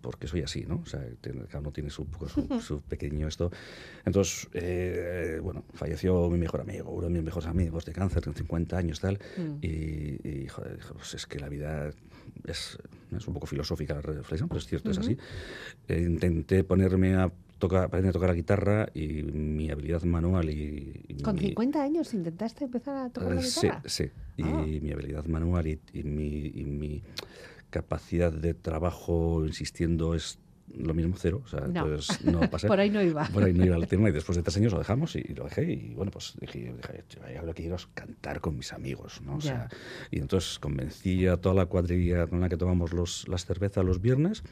porque 0.00 0.26
soy 0.26 0.42
así, 0.42 0.64
¿no? 0.66 0.80
O 0.82 0.86
sea, 0.86 1.04
cada 1.48 1.60
uno 1.60 1.72
tiene 1.72 1.90
su, 1.90 2.06
su, 2.60 2.80
pequeño 2.82 3.28
esto. 3.28 3.50
Entonces, 4.04 4.48
eh, 4.54 5.40
bueno, 5.42 5.64
falleció 5.72 6.28
mi 6.30 6.38
mejor 6.38 6.60
amigo, 6.60 6.90
uno 6.90 7.06
de 7.06 7.10
mis 7.10 7.22
mejores 7.22 7.48
amigos 7.48 7.84
de 7.84 7.92
cáncer, 7.92 8.24
con 8.24 8.34
50 8.34 8.76
años 8.76 9.00
tal, 9.00 9.18
mm. 9.36 9.64
y, 9.64 10.46
joder, 10.48 10.78
pues 10.94 11.14
es 11.14 11.26
que 11.26 11.38
la 11.38 11.48
vida 11.48 11.90
es, 12.46 12.78
es, 13.16 13.28
un 13.28 13.34
poco 13.34 13.46
filosófica 13.46 13.94
la 13.94 14.00
reflexión, 14.00 14.48
pero 14.48 14.58
es 14.58 14.66
cierto, 14.66 14.90
es 14.90 14.98
así. 14.98 15.16
Eh, 15.88 16.00
intenté 16.00 16.64
ponerme 16.64 17.14
a 17.16 17.32
tocar, 17.58 17.84
aprender 17.84 18.10
a 18.10 18.12
tocar 18.12 18.28
la 18.30 18.34
guitarra 18.34 18.88
y 18.94 19.22
mi 19.22 19.70
habilidad 19.70 20.02
manual 20.02 20.50
y... 20.50 21.16
¿Con 21.22 21.38
50 21.38 21.82
años 21.82 22.12
intentaste 22.14 22.64
empezar 22.64 22.96
a 22.96 23.10
tocar 23.10 23.34
la 23.34 23.40
eh, 23.40 23.44
guitarra? 23.44 23.82
Sí, 23.86 24.04
sí. 24.04 24.10
Y 24.36 24.42
ah. 24.42 24.64
mi 24.66 24.92
habilidad 24.92 25.24
manual 25.26 25.66
y, 25.66 25.78
mi, 26.02 26.52
y 26.54 26.64
mi 26.64 27.02
capacidad 27.74 28.30
de 28.32 28.54
trabajo 28.54 29.44
insistiendo 29.44 30.14
es 30.14 30.38
lo 30.78 30.94
mismo 30.94 31.14
cero, 31.18 31.42
o 31.44 31.48
sea, 31.48 31.60
No. 31.60 31.84
entonces 31.86 32.24
no 32.24 32.38
pasé. 32.50 32.68
Por 32.68 32.78
ahí 32.78 32.88
no 32.88 33.02
iba. 33.02 33.24
Por 33.28 33.42
ahí 33.42 33.52
no 33.52 33.66
iba 33.66 33.76
el 33.76 33.88
tema 33.88 34.08
y 34.08 34.12
después 34.12 34.36
de 34.36 34.42
tres 34.42 34.56
años 34.56 34.72
lo 34.72 34.78
dejamos 34.78 35.16
y, 35.16 35.22
lo 35.34 35.44
dejé 35.44 35.64
y 35.72 35.92
bueno, 35.94 36.10
pues 36.12 36.34
dije, 36.40 36.72
dije 36.76 37.04
yo 37.34 37.42
lo 37.42 37.52
que 37.52 37.62
quiero 37.62 37.76
es 37.76 37.86
cantar 37.94 38.40
con 38.40 38.56
mis 38.56 38.72
amigos, 38.72 39.20
¿no? 39.26 39.36
O 39.36 39.40
sea, 39.40 39.68
y 40.12 40.20
entonces 40.20 40.58
convencí 40.60 41.26
a 41.26 41.36
toda 41.36 41.54
la 41.56 41.66
cuadrilla 41.66 42.26
con 42.28 42.40
la 42.40 42.48
que 42.48 42.56
tomamos 42.56 42.92
los, 42.92 43.26
las 43.28 43.44
cervezas 43.44 43.84
los 43.84 44.00
viernes, 44.00 44.42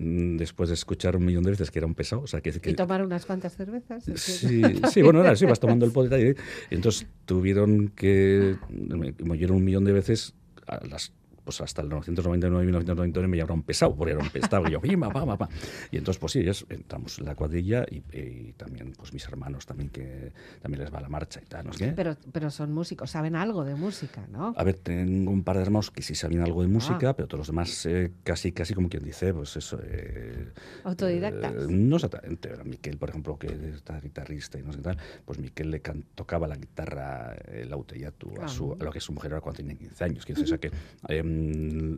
Mm. 0.00 0.36
después 0.36 0.68
de 0.68 0.74
escuchar 0.76 1.16
un 1.16 1.24
millón 1.24 1.42
de 1.42 1.50
veces 1.50 1.72
que 1.72 1.80
era 1.80 1.86
un 1.86 1.94
pesado, 1.96 2.22
o 2.22 2.26
sea, 2.28 2.40
que... 2.40 2.52
que 2.52 2.70
Y 2.70 2.74
tomar 2.74 3.02
unas 3.04 3.26
cuantas 3.26 3.56
cervezas. 3.56 4.04
Sí, 4.14 4.62
sí, 4.92 5.02
bueno, 5.02 5.20
era 5.22 5.32
así, 5.32 5.44
vas 5.44 5.58
tomando 5.58 5.84
el 5.86 5.90
poder 5.98 6.36
y, 6.70 6.72
y 6.72 6.74
entonces 6.76 7.08
tuvieron 7.24 7.88
que, 7.88 8.56
me, 8.70 9.12
me 9.18 9.32
oyeron 9.32 9.56
un 9.56 9.64
millón 9.64 9.84
de 9.84 9.92
veces 9.92 10.34
a 10.68 10.86
las 10.86 11.12
pues 11.48 11.62
hasta 11.62 11.80
el 11.80 11.88
1999 11.88 12.62
y 12.62 12.66
1999 12.66 13.26
me 13.26 13.36
llamaron 13.38 13.62
pesado, 13.62 13.96
porque 13.96 14.12
era 14.12 14.22
un 14.22 14.28
pesado. 14.28 14.68
Y 14.68 14.72
yo, 14.72 14.82
"Pima, 14.82 15.08
pa, 15.10 15.24
pa, 15.24 15.38
pa". 15.38 15.48
Y 15.90 15.96
entonces, 15.96 16.20
pues 16.20 16.32
sí, 16.32 16.40
ellos 16.40 16.66
entramos 16.68 17.18
en 17.18 17.24
la 17.24 17.34
cuadrilla 17.34 17.86
y, 17.90 18.02
y 18.14 18.52
también, 18.52 18.92
pues 18.92 19.14
mis 19.14 19.26
hermanos 19.26 19.64
también, 19.64 19.88
que 19.88 20.30
también 20.60 20.82
les 20.84 20.92
va 20.92 21.00
la 21.00 21.08
marcha 21.08 21.40
y 21.42 21.46
tal, 21.46 21.64
¿no 21.68 21.72
sé 21.72 21.86
qué. 21.86 21.92
Pero, 21.92 22.16
pero 22.32 22.50
son 22.50 22.70
músicos, 22.74 23.10
saben 23.10 23.34
algo 23.34 23.64
de 23.64 23.76
música, 23.76 24.26
¿no? 24.30 24.52
A 24.58 24.62
ver, 24.62 24.74
tengo 24.76 25.30
un 25.30 25.42
par 25.42 25.56
de 25.56 25.62
hermanos 25.62 25.90
que 25.90 26.02
sí 26.02 26.14
sabían 26.14 26.42
algo 26.42 26.60
de 26.60 26.68
música, 26.68 27.08
Ah. 27.08 27.16
pero 27.16 27.28
todos 27.28 27.38
los 27.38 27.46
demás 27.46 27.86
eh, 27.86 28.12
casi, 28.24 28.52
casi 28.52 28.74
como 28.74 28.90
quien 28.90 29.04
dice, 29.04 29.32
pues 29.32 29.56
eso... 29.56 29.80
eh, 29.82 30.48
Autodidactas. 30.84 31.52
eh, 31.54 31.66
no 31.70 31.96
exactamente. 31.96 32.50
Miquel, 32.64 32.98
por 32.98 33.08
ejemplo, 33.08 33.38
que 33.38 33.46
está 33.74 33.98
guitarrista 34.00 34.58
y 34.58 34.62
no 34.64 34.72
sé 34.72 34.78
qué 34.80 34.84
tal, 34.84 34.98
pues 35.24 35.38
Miquel 35.38 35.70
le 35.70 35.80
can- 35.80 36.04
tocaba 36.14 36.46
la 36.46 36.56
guitarra, 36.56 37.34
el 37.50 37.72
auteyatu, 37.72 38.34
a, 38.42 38.48
su, 38.48 38.72
Ah. 38.72 38.76
a 38.80 38.84
lo 38.84 38.90
que 38.92 39.00
su 39.00 39.12
mujer 39.14 39.32
era 39.32 39.40
cuando 39.40 39.56
tenía 39.58 39.74
15 39.76 40.04
años. 40.04 40.26
Decir, 40.26 40.44
o 40.44 40.46
sea 40.46 40.58
que 40.58 40.70
em, 41.08 41.37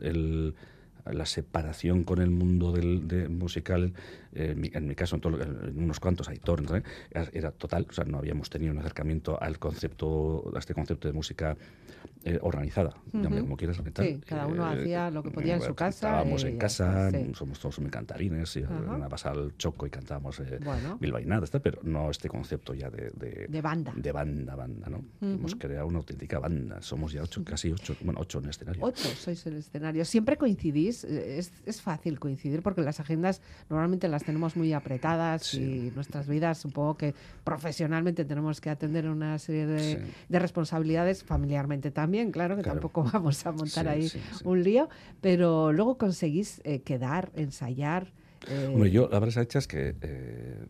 el- 0.02 0.54
la 1.10 1.24
separación 1.26 2.04
con 2.04 2.20
el 2.20 2.30
mundo 2.30 2.72
del 2.72 3.08
de 3.08 3.28
musical, 3.28 3.94
eh, 4.34 4.50
en, 4.52 4.60
mi, 4.60 4.70
en 4.72 4.86
mi 4.86 4.94
caso, 4.94 5.16
en, 5.16 5.20
todo 5.22 5.42
en 5.42 5.82
unos 5.82 5.98
cuantos, 5.98 6.28
Aitor, 6.28 6.62
¿no? 6.62 6.76
era, 6.76 7.28
era 7.32 7.50
total, 7.52 7.86
o 7.88 7.92
sea, 7.92 8.04
no 8.04 8.18
habíamos 8.18 8.50
tenido 8.50 8.72
un 8.72 8.78
acercamiento 8.78 9.42
al 9.42 9.58
concepto, 9.58 10.52
a 10.54 10.58
este 10.58 10.74
concepto 10.74 11.08
de 11.08 11.14
música 11.14 11.56
eh, 12.24 12.38
organizada, 12.42 12.94
como 13.12 13.56
quieras. 13.56 13.80
Sí, 13.98 14.20
cada 14.26 14.46
uno 14.46 14.66
hacía 14.66 15.10
lo 15.10 15.22
que 15.22 15.30
podía 15.30 15.54
en 15.56 15.62
su 15.62 15.74
casa 15.74 16.08
Estábamos 16.08 16.44
en 16.44 16.58
casa, 16.58 17.10
sí. 17.10 17.32
somos 17.34 17.58
todos 17.58 17.78
muy 17.80 17.90
cantarines, 17.90 18.54
y 18.56 18.62
Ajá. 18.64 18.74
una 18.74 19.08
pasada 19.08 19.40
al 19.40 19.56
choco 19.56 19.86
y 19.86 19.90
cantábamos 19.90 20.38
eh, 20.40 20.58
Bueno. 20.62 20.98
bilbainadas, 21.00 21.50
pero 21.62 21.80
no 21.82 22.10
este 22.10 22.28
concepto 22.28 22.74
ya 22.74 22.90
de, 22.90 23.10
de, 23.10 23.46
De 23.48 23.60
banda. 23.62 23.92
de 23.96 24.12
banda, 24.12 24.54
banda, 24.54 24.88
¿no? 24.90 25.02
Hemos 25.22 25.54
creado 25.54 25.86
una 25.86 25.98
auténtica 25.98 26.38
banda, 26.38 26.82
somos 26.82 27.12
ya 27.12 27.22
ocho, 27.22 27.42
casi 27.44 27.72
ocho, 27.72 27.96
bueno, 28.02 28.20
ocho 28.20 28.38
en 28.38 28.44
el 28.44 28.50
escenario. 28.50 28.82
Ocho 28.84 29.08
sois 29.16 29.46
el 29.46 29.56
escenario. 29.56 30.04
¿Siempre 30.04 30.36
coincidís? 30.36 31.04
Eh, 31.04 31.38
Es, 31.38 31.52
es 31.64 31.80
fácil 31.80 32.18
coincidir 32.20 32.62
porque 32.62 32.82
las 32.82 33.00
agendas 33.00 33.40
normalmente 33.70 34.08
las 34.08 34.24
tenemos 34.24 34.56
muy 34.56 34.72
apretadas 34.72 35.42
Sí. 35.46 35.86
y 35.88 35.90
nuestras 35.94 36.28
vidas, 36.28 36.58
supongo 36.58 36.96
que 36.96 37.14
profesionalmente 37.44 38.24
tenemos 38.24 38.60
que 38.60 38.70
atender 38.70 39.08
una 39.08 39.38
serie 39.38 39.66
de, 39.66 39.80
Sí. 39.80 40.12
de 40.28 40.38
responsabilidades, 40.38 41.24
familiarmente 41.24 41.90
también, 41.90 42.09
claro, 42.32 42.56
que 42.56 42.62
Claro. 42.62 42.80
tampoco 42.80 43.02
vamos 43.12 43.44
a 43.46 43.52
montar 43.52 43.84
Sí, 43.86 43.90
ahí 43.90 44.08
sí, 44.08 44.20
sí. 44.38 44.42
un 44.44 44.62
lío, 44.62 44.88
pero 45.20 45.72
luego 45.72 45.96
conseguís 45.98 46.60
eh, 46.64 46.80
quedar, 46.82 47.30
ensayar. 47.34 48.12
eh, 48.48 48.70
Hombre, 48.74 48.90
yo 48.90 49.08
la 49.10 49.18
verdad 49.20 49.46
es 49.52 49.66
que 49.66 49.94
eh, 50.00 50.66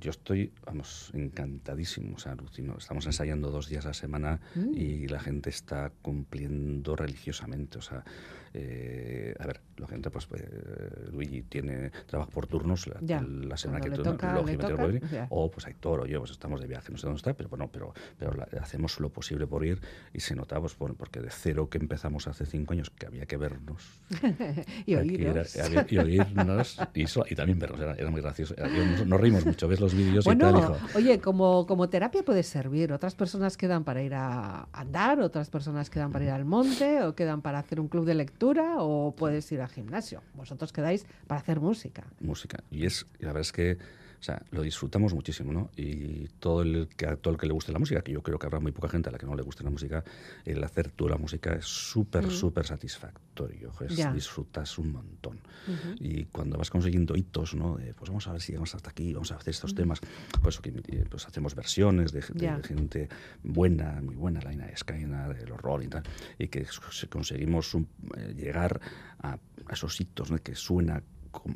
yo 0.00 0.10
estoy, 0.10 0.52
vamos, 0.66 1.10
encantadísimo, 1.14 2.16
o 2.16 2.18
sea, 2.18 2.32
alucino. 2.32 2.76
Estamos 2.76 3.06
ensayando 3.06 3.50
dos 3.50 3.68
días 3.68 3.84
a 3.84 3.88
la 3.88 3.94
semana 3.94 4.40
Mm. 4.56 4.74
y 4.74 5.06
la 5.08 5.20
gente 5.20 5.50
está 5.50 5.92
cumpliendo 6.02 6.96
religiosamente, 6.96 7.78
o 7.78 7.82
sea, 7.82 8.04
eh, 8.52 9.34
a 9.38 9.46
ver, 9.46 9.60
la 9.76 9.86
gente, 9.86 10.10
pues, 10.10 10.26
eh, 10.34 11.08
Luigi 11.12 11.42
tiene 11.42 11.90
trabajo 12.06 12.30
por 12.30 12.46
turnos 12.46 12.86
la, 12.86 12.96
Ya, 13.00 13.20
la 13.22 13.56
semana 13.56 13.80
que 13.80 13.90
toca, 13.90 14.28
le 14.28 14.34
lógicamente, 14.40 15.00
toca, 15.00 15.08
puede 15.08 15.26
o 15.30 15.50
pues 15.50 15.66
Aitor 15.66 16.00
o 16.00 16.06
yo, 16.06 16.20
pues 16.20 16.30
estamos 16.30 16.60
de 16.60 16.66
viaje, 16.66 16.90
no 16.92 16.98
sé 16.98 17.06
dónde 17.06 17.18
está, 17.18 17.34
pero 17.34 17.48
bueno, 17.48 17.68
pero, 17.72 17.92
pero 18.18 18.32
la- 18.34 18.48
hacemos 18.60 18.98
lo 19.00 19.10
posible 19.10 19.46
por 19.46 19.64
ir 19.64 19.80
y 20.12 20.20
se 20.20 20.34
nota, 20.34 20.60
pues, 20.60 20.74
por- 20.74 20.94
porque 20.96 21.20
de 21.20 21.30
cero 21.30 21.68
que 21.68 21.78
empezamos 21.78 22.26
hace 22.28 22.46
cinco 22.46 22.72
años, 22.72 22.90
que 22.90 23.06
había 23.06 23.26
que 23.26 23.36
vernos, 23.36 23.82
y 24.86 24.94
era- 24.94 25.44
había- 25.64 25.86
y 25.88 25.98
oírnos 25.98 26.78
y, 26.94 27.06
so- 27.06 27.24
y 27.28 27.34
también 27.34 27.58
vernos, 27.58 27.80
era, 27.80 27.94
era 27.94 28.10
muy 28.10 28.20
gracioso. 28.20 28.54
Nos, 28.56 29.06
nos 29.06 29.20
reímos 29.20 29.44
mucho, 29.46 29.68
ves 29.68 29.80
los 29.80 29.94
vídeos 29.94 30.24
y 30.24 30.28
Bueno, 30.28 30.50
tal, 30.52 30.58
hijo. 30.60 30.78
oye, 30.94 31.20
como, 31.20 31.66
como 31.66 31.88
terapia 31.88 32.22
puede 32.22 32.42
servir. 32.42 32.92
Otras 32.92 33.14
personas 33.14 33.56
quedan 33.56 33.84
para 33.84 34.02
ir 34.02 34.14
a 34.14 34.68
andar, 34.72 35.20
otras 35.20 35.50
personas 35.50 35.90
quedan 35.90 36.12
para 36.12 36.24
ir 36.24 36.30
al 36.30 36.44
monte, 36.44 37.02
o 37.02 37.14
quedan 37.14 37.42
para 37.42 37.58
hacer 37.58 37.80
un 37.80 37.88
club 37.88 38.04
de 38.04 38.14
lectura, 38.14 38.76
o 38.78 39.14
puedes 39.16 39.50
ir 39.52 39.60
al 39.64 39.70
gimnasio. 39.70 40.22
Vosotros 40.34 40.72
quedáis 40.72 41.06
para 41.26 41.40
hacer 41.40 41.60
música. 41.60 42.04
música. 42.20 42.62
Y 42.70 42.86
es, 42.86 43.06
la 43.18 43.28
verdad 43.28 43.42
es 43.42 43.52
que, 43.52 43.78
o 44.24 44.26
sea, 44.26 44.42
lo 44.52 44.62
disfrutamos 44.62 45.12
muchísimo, 45.12 45.52
¿no? 45.52 45.70
Y 45.76 46.28
todo 46.40 46.62
el 46.62 46.88
que 46.96 47.06
a 47.06 47.16
todo 47.16 47.34
el 47.34 47.38
que 47.38 47.46
le 47.46 47.52
guste 47.52 47.72
la 47.72 47.78
música, 47.78 48.00
que 48.00 48.10
yo 48.12 48.22
creo 48.22 48.38
que 48.38 48.46
habrá 48.46 48.58
muy 48.58 48.72
poca 48.72 48.88
gente 48.88 49.10
a 49.10 49.12
la 49.12 49.18
que 49.18 49.26
no 49.26 49.34
le 49.36 49.42
guste 49.42 49.62
la 49.64 49.68
música, 49.68 50.02
el 50.46 50.64
hacer 50.64 50.90
tú 50.92 51.10
la 51.10 51.18
música 51.18 51.52
es 51.52 51.66
súper, 51.66 52.30
súper 52.30 52.64
satisfactorio. 52.66 53.70
es- 53.86 53.96
disfrutas 54.14 54.78
un 54.78 54.92
montón. 54.92 55.40
Y 56.00 56.24
cuando 56.26 56.56
vas 56.56 56.70
consiguiendo 56.70 57.16
hitos, 57.16 57.54
¿no? 57.54 57.76
De, 57.76 57.92
pues 57.92 58.08
vamos 58.08 58.26
a 58.28 58.32
ver 58.32 58.40
si 58.40 58.52
llegamos 58.52 58.74
hasta 58.74 58.88
aquí, 58.90 59.12
vamos 59.12 59.30
a 59.32 59.34
hacer 59.36 59.50
estos 59.50 59.74
temas. 59.74 60.00
Pues, 60.40 60.58
eh, 60.64 61.04
pues 61.10 61.26
hacemos 61.26 61.54
versiones 61.54 62.12
de, 62.12 62.20
de 62.20 62.40
Ya. 62.40 62.60
gente 62.62 63.08
buena, 63.42 64.00
muy 64.00 64.14
buena, 64.14 64.40
la 64.40 64.52
Ina 64.54 64.68
Skyna, 64.74 65.28
de 65.28 65.46
los 65.46 65.60
Rolling 65.60 65.86
y 65.88 65.90
tal, 65.90 66.02
y 66.38 66.48
que 66.48 66.64
conseguimos 67.10 67.74
un- 67.74 67.88
eh, 68.16 68.32
llegar 68.36 68.80
a, 69.18 69.32
a 69.66 69.72
esos 69.72 70.00
hitos, 70.00 70.30
¿no? 70.30 70.38
Que 70.38 70.54
suena 70.54 71.02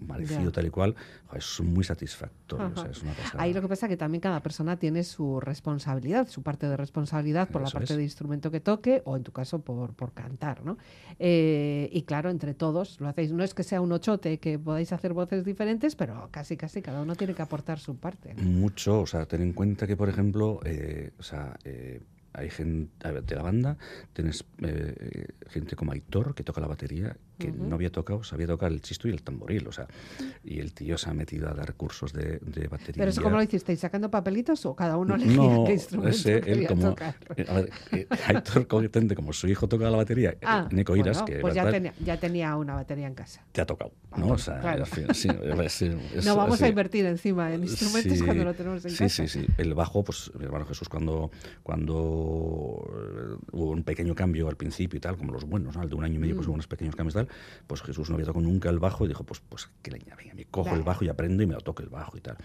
parecido 0.07 0.53
tal 0.53 0.67
y 0.67 0.71
cual, 0.71 0.95
es 1.35 1.61
muy 1.61 1.85
satisfactorio. 1.85 2.67
o 2.67 2.75
sea, 2.75 2.83
Ajá. 2.85 2.91
es 2.91 3.03
una 3.03 3.13
pasada. 3.13 3.43
Ahí 3.43 3.53
lo 3.53 3.61
que 3.61 3.69
pasa 3.69 3.87
es 3.87 3.91
que 3.91 3.97
también 3.97 4.21
cada 4.21 4.41
persona 4.41 4.79
tiene 4.79 5.05
su 5.05 5.41
responsabilidad, 5.41 6.29
su 6.29 6.43
parte 6.43 6.69
de 6.69 6.77
responsabilidad 6.77 7.49
por 7.49 7.63
la 7.63 7.71
parte 7.71 7.93
es. 7.93 7.97
de 7.97 8.03
instrumento 8.03 8.51
que 8.51 8.61
toque 8.61 9.03
o 9.05 9.17
en 9.17 9.23
tu 9.23 9.33
caso 9.33 9.61
por, 9.61 9.95
por 9.95 10.13
cantar, 10.13 10.65
¿no? 10.65 10.79
Eh, 11.19 11.89
y 11.93 12.03
claro, 12.03 12.31
entre 12.31 12.55
todos 12.55 13.01
lo 13.01 13.09
hacéis. 13.09 13.33
No 13.33 13.43
es 13.45 13.55
que 13.55 13.63
sea 13.63 13.81
un 13.81 13.93
ochote 13.93 14.39
que 14.39 14.59
podáis 14.59 14.93
hacer 14.93 15.13
voces 15.13 15.45
diferentes, 15.45 15.97
pero 15.97 16.29
casi 16.31 16.57
casi 16.57 16.83
cada 16.83 17.03
uno 17.03 17.15
tiene 17.15 17.35
que 17.35 17.43
aportar 17.43 17.79
su 17.79 17.97
parte. 17.97 18.35
¿no? 18.35 18.43
Mucho, 18.43 19.01
o 19.01 19.07
sea, 19.07 19.27
ten 19.27 19.43
en 19.43 19.53
cuenta 19.53 19.87
que, 19.87 19.97
por 19.97 20.09
ejemplo, 20.09 20.61
eh, 20.65 21.13
o 21.19 21.23
sea, 21.23 21.57
eh, 21.65 22.01
hay 22.33 22.51
gente 22.51 23.13
de 23.23 23.35
la 23.35 23.43
banda, 23.43 23.77
tienes 24.13 24.45
eh, 24.63 25.27
gente 25.49 25.77
como 25.77 25.93
Aitor, 25.93 26.35
que 26.35 26.45
toca 26.45 26.61
la 26.61 26.67
batería, 26.67 27.17
que 27.39 27.53
no 27.53 27.75
había 27.77 27.91
tocado, 27.91 28.23
sabía 28.25 28.47
tocar 28.47 28.73
el 28.73 28.81
chisto 28.83 29.09
y 29.09 29.13
el 29.13 29.23
tamboril, 29.23 29.67
o 29.69 29.73
sea, 29.73 29.87
y 30.45 30.59
el 30.59 30.73
tío 30.75 30.99
se 30.99 31.09
ha 31.09 31.15
metido 31.15 31.49
a 31.49 31.55
dar 31.55 31.75
cursos 31.75 32.13
de, 32.13 32.39
de 32.43 32.67
batería. 32.69 32.95
Pero 32.97 33.11
eso, 33.11 33.23
¿cómo 33.23 33.37
lo 33.37 33.43
hicisteis? 33.43 33.79
¿Sacando 33.81 34.11
papelitos 34.11 34.67
o 34.67 34.75
cada 34.75 34.97
uno 34.97 35.15
elegía 35.15 35.37
No, 35.37 35.65
qué 35.67 35.73
instrumento 35.75 36.17
ese, 36.17 36.39
él 36.51 36.67
como. 36.67 36.91
tocar? 36.91 37.15
eh, 37.37 37.45
A 37.49 37.55
ver, 37.55 37.71
eh, 37.93 38.07
Aitor, 38.27 38.67
como 38.67 39.33
su 39.33 39.47
hijo 39.49 39.69
toca 39.69 39.89
la 39.91 39.97
batería, 39.97 40.31
eh, 40.31 40.39
Ah, 40.43 40.69
Neko 40.73 40.97
Iras, 40.97 41.19
bueno, 41.23 41.27
que 41.37 41.41
pues 41.41 41.55
ya 41.55 41.71
tenía, 41.71 41.95
ya 41.99 42.17
tenía 42.19 42.57
una 42.57 42.75
batería 42.75 43.07
en 43.07 43.15
casa. 43.15 43.45
te 43.53 43.61
ha 43.61 43.67
tocado, 43.67 43.93
Ah, 44.11 44.17
¿no? 44.19 44.27
bueno, 44.27 44.35
o 44.35 44.39
sea, 44.39 44.61
claro. 44.61 44.87
fin, 44.87 45.07
sí, 45.15 45.29
es- 45.43 45.83
es- 45.83 46.25
no 46.25 46.37
vamos 46.37 46.61
a 46.61 46.65
sí. 46.65 46.71
invertir 46.71 47.07
encima 47.07 47.53
en 47.55 47.63
instrumentos 47.63 48.19
Sí, 48.19 48.25
cuando 48.25 48.45
lo 48.45 48.55
tenemos 48.55 48.85
en 48.85 48.91
sí, 48.91 48.97
casa. 49.05 49.27
Sí, 49.27 49.29
sí, 49.29 49.47
El 49.59 49.75
bajo, 49.75 50.03
pues 50.03 50.31
mi 50.37 50.45
hermano 50.45 50.65
Jesús, 50.67 50.89
cuando, 50.89 51.31
cuando 51.63 51.85
hubo 53.53 53.71
un 53.71 53.83
pequeño 53.85 54.15
cambio 54.15 54.49
al 54.49 54.57
principio 54.57 54.97
y 54.97 55.01
tal, 55.01 55.17
como 55.17 55.33
los 55.33 55.45
buenos, 55.45 55.77
¿no? 55.77 55.83
Al 55.83 55.89
de 55.89 55.95
un 55.95 56.05
año 56.05 56.17
y 56.17 56.19
medio, 56.19 56.35
pues 56.35 56.47
Mm. 56.47 56.51
hubo 56.51 56.55
unos 56.55 56.67
pequeños 56.69 56.97
cambios 56.97 57.15
y 57.15 57.19
tal, 57.19 57.28
pues 57.67 57.83
Jesús 57.83 58.09
no 58.11 58.15
había 58.17 58.27
tocado 58.27 58.45
nunca 58.45 58.69
el 58.71 58.79
bajo 58.79 59.05
y 59.05 59.09
dijo, 59.09 59.25
pues, 59.25 59.41
pues 59.49 59.69
que 59.83 59.91
leña, 59.91 60.15
venga, 60.17 60.35
me 60.35 60.45
cojo 60.47 60.75
el 60.75 60.83
bajo 60.83 61.05
y 61.05 61.09
aprendo 61.09 61.43
y 61.43 61.47
me 61.47 61.55
lo 61.55 61.61
toco 61.61 61.83
el 61.83 61.89
bajo 61.89 62.17
y 62.17 62.21
tal. 62.21 62.37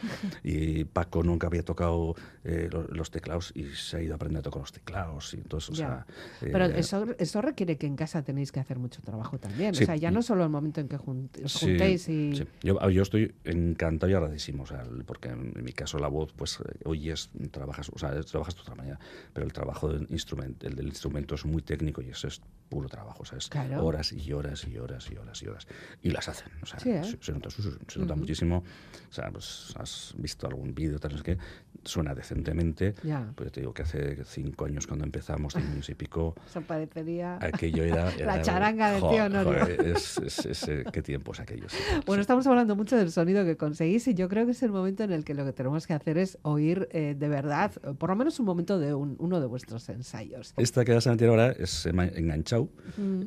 Y 0.43 0.83
Paco 0.85 1.23
nunca 1.23 1.47
había 1.47 1.63
tocado 1.63 2.15
eh, 2.43 2.69
lo- 2.71 2.87
los, 2.87 3.11
teclados 3.11 3.51
y 3.55 3.65
se 3.75 3.97
ha 3.97 4.01
ido 4.01 4.13
a 4.13 4.15
aprender 4.15 4.39
a 4.39 4.43
tocar 4.43 4.61
los 4.61 4.71
teclados 4.71 5.33
y 5.33 5.37
entonces, 5.37 5.69
o 5.69 5.73
Ya. 5.73 5.77
sea... 5.77 6.07
Pero 6.41 6.65
eh, 6.65 6.73
eso, 6.79 7.05
eso 7.17 7.41
requiere 7.41 7.77
que 7.77 7.87
en 7.87 7.95
casa 7.95 8.23
tenéis 8.23 8.51
que 8.51 8.59
hacer 8.59 8.79
mucho 8.79 9.01
trabajo 9.01 9.37
también. 9.39 9.73
Sí, 9.75 9.83
O 9.83 9.85
sea, 9.85 9.95
ya 9.95 10.11
no 10.11 10.21
solo 10.21 10.43
el 10.43 10.49
momento 10.49 10.81
en 10.81 10.87
que 10.87 10.97
jun- 10.97 11.29
os 11.43 11.53
Sí, 11.53 11.59
juntéis 11.67 12.09
y... 12.09 12.35
sí. 12.35 12.47
Yo, 12.63 12.79
estoy 13.01 13.33
encantado 13.43 14.11
y 14.11 14.15
agradecísimo, 14.15 14.63
o 14.63 14.65
sea, 14.65 14.81
el- 14.81 15.03
porque 15.05 15.29
en, 15.29 15.53
en 15.55 15.63
mi 15.63 15.71
caso 15.73 15.99
la 15.99 16.07
voz, 16.07 16.33
pues 16.33 16.59
eh, 16.59 16.79
oyes, 16.85 17.29
trabajas, 17.51 17.89
o 17.93 17.99
sea, 17.99 18.19
trabajas 18.21 18.55
de 18.55 18.61
otra 18.61 18.75
manera, 18.75 18.99
pero 19.33 19.45
el 19.45 19.53
trabajo 19.53 19.89
del 19.89 20.07
instrumento, 20.09 20.67
el 20.67 20.75
del 20.75 20.87
instrumento 20.87 21.35
es 21.35 21.45
muy 21.45 21.61
técnico 21.61 22.01
y 22.01 22.09
eso 22.09 22.27
es 22.27 22.41
puro 22.69 22.89
trabajo, 22.89 23.21
o 23.21 23.25
sea, 23.25 23.37
es 23.37 23.47
Claro. 23.49 23.85
horas 23.85 24.11
y 24.13 24.33
horas 24.33 24.65
y 24.67 24.72
horas 24.77 25.09
y 25.11 25.15
horas 25.17 25.41
y 25.43 25.47
horas. 25.47 25.67
Y 26.01 26.09
las 26.11 26.29
hacen, 26.29 26.51
o 26.61 26.65
sea, 26.65 26.79
Sí, 26.79 26.91
¿eh? 26.91 27.03
se, 27.03 27.17
se 27.21 27.31
nota, 27.31 27.49
se- 27.49 27.61
se 27.87 27.99
nota 27.99 28.15
muchísimo, 28.15 28.63
o 29.09 29.13
sea, 29.13 29.29
pues 29.31 29.73
has 29.77 30.13
visto 30.17 30.47
algún 30.47 30.73
vídeo, 30.73 30.99
tal, 30.99 31.11
no 31.11 31.17
sé 31.17 31.23
qué, 31.23 31.37
suena 31.83 32.15
decentemente, 32.15 32.95
Ya. 33.03 33.31
pues 33.35 33.51
te 33.51 33.59
digo 33.59 33.73
que 33.73 33.81
hace 33.81 34.23
cinco 34.25 34.65
años 34.65 34.87
cuando 34.87 35.03
empezamos, 35.05 35.53
cinco 35.53 35.67
años 35.73 35.89
y 35.89 35.95
pico, 35.95 36.35
Eso 36.49 36.61
parecería... 36.61 37.37
aquello 37.41 37.83
era... 37.83 38.05
La 38.17 38.35
era- 38.35 38.41
charanga 38.41 38.91
del 38.91 39.01
jo- 39.01 39.09
tío 39.09 39.29
joder, 39.43 39.81
es, 39.87 40.17
es- 40.19 40.45
es, 40.45 40.67
eh, 40.69 40.83
qué 40.93 41.01
tiempos 41.01 41.39
aquellos. 41.39 41.71
sí, 41.73 41.77
Bueno, 42.05 42.21
sí. 42.21 42.21
estamos 42.21 42.47
hablando 42.47 42.75
mucho 42.75 42.95
del 42.95 43.11
sonido 43.11 43.43
que 43.43 43.57
conseguís 43.57 44.07
y 44.07 44.13
yo 44.13 44.29
creo 44.29 44.45
que 44.45 44.51
es 44.51 44.63
el 44.63 44.71
momento 44.71 45.03
en 45.03 45.11
el 45.11 45.25
que 45.25 45.33
lo 45.33 45.43
que 45.45 45.51
tenemos 45.53 45.85
que 45.87 45.93
hacer 45.93 46.17
es 46.17 46.37
oír 46.43 46.87
eh, 46.91 47.15
de 47.17 47.27
verdad, 47.27 47.71
eh, 47.83 47.93
por 47.97 48.09
lo 48.09 48.15
menos 48.15 48.39
un 48.39 48.45
momento 48.45 48.79
de 48.79 48.93
un- 48.93 49.15
uno 49.19 49.39
de 49.41 49.47
vuestros 49.47 49.89
ensayos. 49.89 50.53
Esta 50.57 50.85
que 50.85 50.93
que 50.93 50.95
vas 50.97 51.07
a 51.07 51.11
meter 51.11 51.29
ahora 51.29 51.51
es 51.51 51.87
Enganchado. 51.87 52.69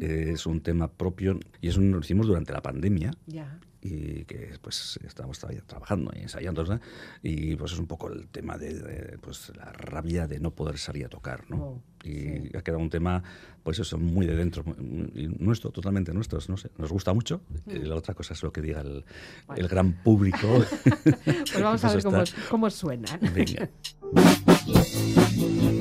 es 0.00 0.46
un 0.46 0.60
tema 0.60 0.86
propio 0.88 1.35
y 1.60 1.68
es 1.68 1.76
un, 1.76 1.90
lo 1.90 2.00
hicimos 2.00 2.26
durante 2.26 2.52
la 2.52 2.62
pandemia. 2.62 3.12
Ya. 3.26 3.58
Y 3.82 4.24
que 4.24 4.52
pues 4.60 4.98
todavía 5.14 5.62
trabajando 5.64 6.10
y 6.16 6.22
ensayando 6.22 6.80
y 7.22 7.54
pues 7.54 7.72
es 7.72 7.78
un 7.78 7.86
poco 7.86 8.10
el 8.10 8.26
tema 8.28 8.58
de, 8.58 9.16
pues 9.20 9.52
la 9.56 9.66
rabia 9.66 10.26
de 10.26 10.40
no 10.40 10.50
poder 10.50 10.76
salir 10.76 11.04
a 11.06 11.08
tocar 11.08 11.48
¿no? 11.48 11.56
Oh, 11.56 11.82
y 12.02 12.56
ha 12.56 12.62
quedado 12.62 12.82
un 12.82 12.90
tema 12.90 13.22
pues 13.62 13.78
eso 13.78 13.96
muy 13.96 14.26
de 14.26 14.34
dentro 14.34 14.64
y 15.14 15.28
nuestro 15.38 15.70
totalmente 15.70 16.12
nuestro 16.12 16.40
no 16.48 16.56
sé 16.56 16.70
nos 16.78 16.90
gusta 16.90 17.14
mucho 17.14 17.42
y 17.66 17.78
la 17.78 17.94
otra 17.94 18.14
cosa 18.14 18.34
es 18.34 18.42
lo 18.42 18.52
que 18.52 18.60
diga 18.60 18.80
el, 18.80 19.04
el 19.54 19.68
gran 19.68 19.92
público. 20.02 20.38
Pues 21.24 21.62
vamos 21.62 21.84
a 21.84 21.94
ver 21.94 22.02
cómo, 22.02 22.24
cómo 22.50 22.70
suena. 22.70 23.20
Venga 23.34 23.68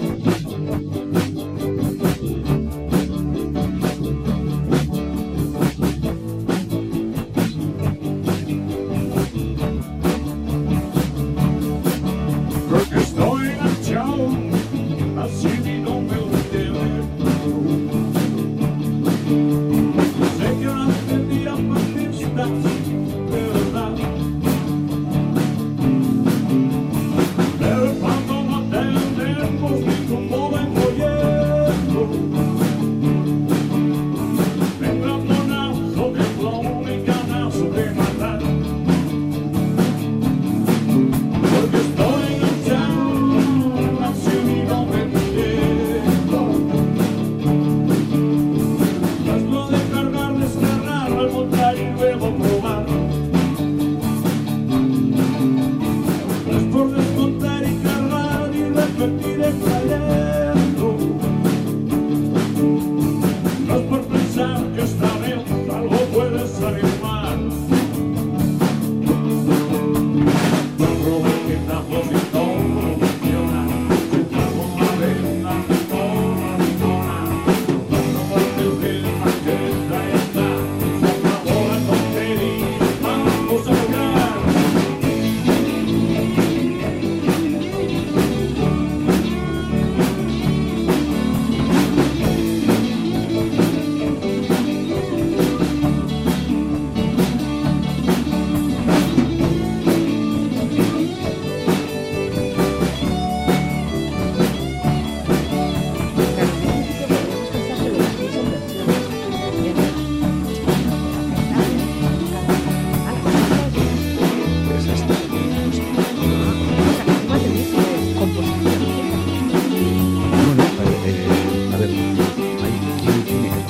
de 123.23 123.64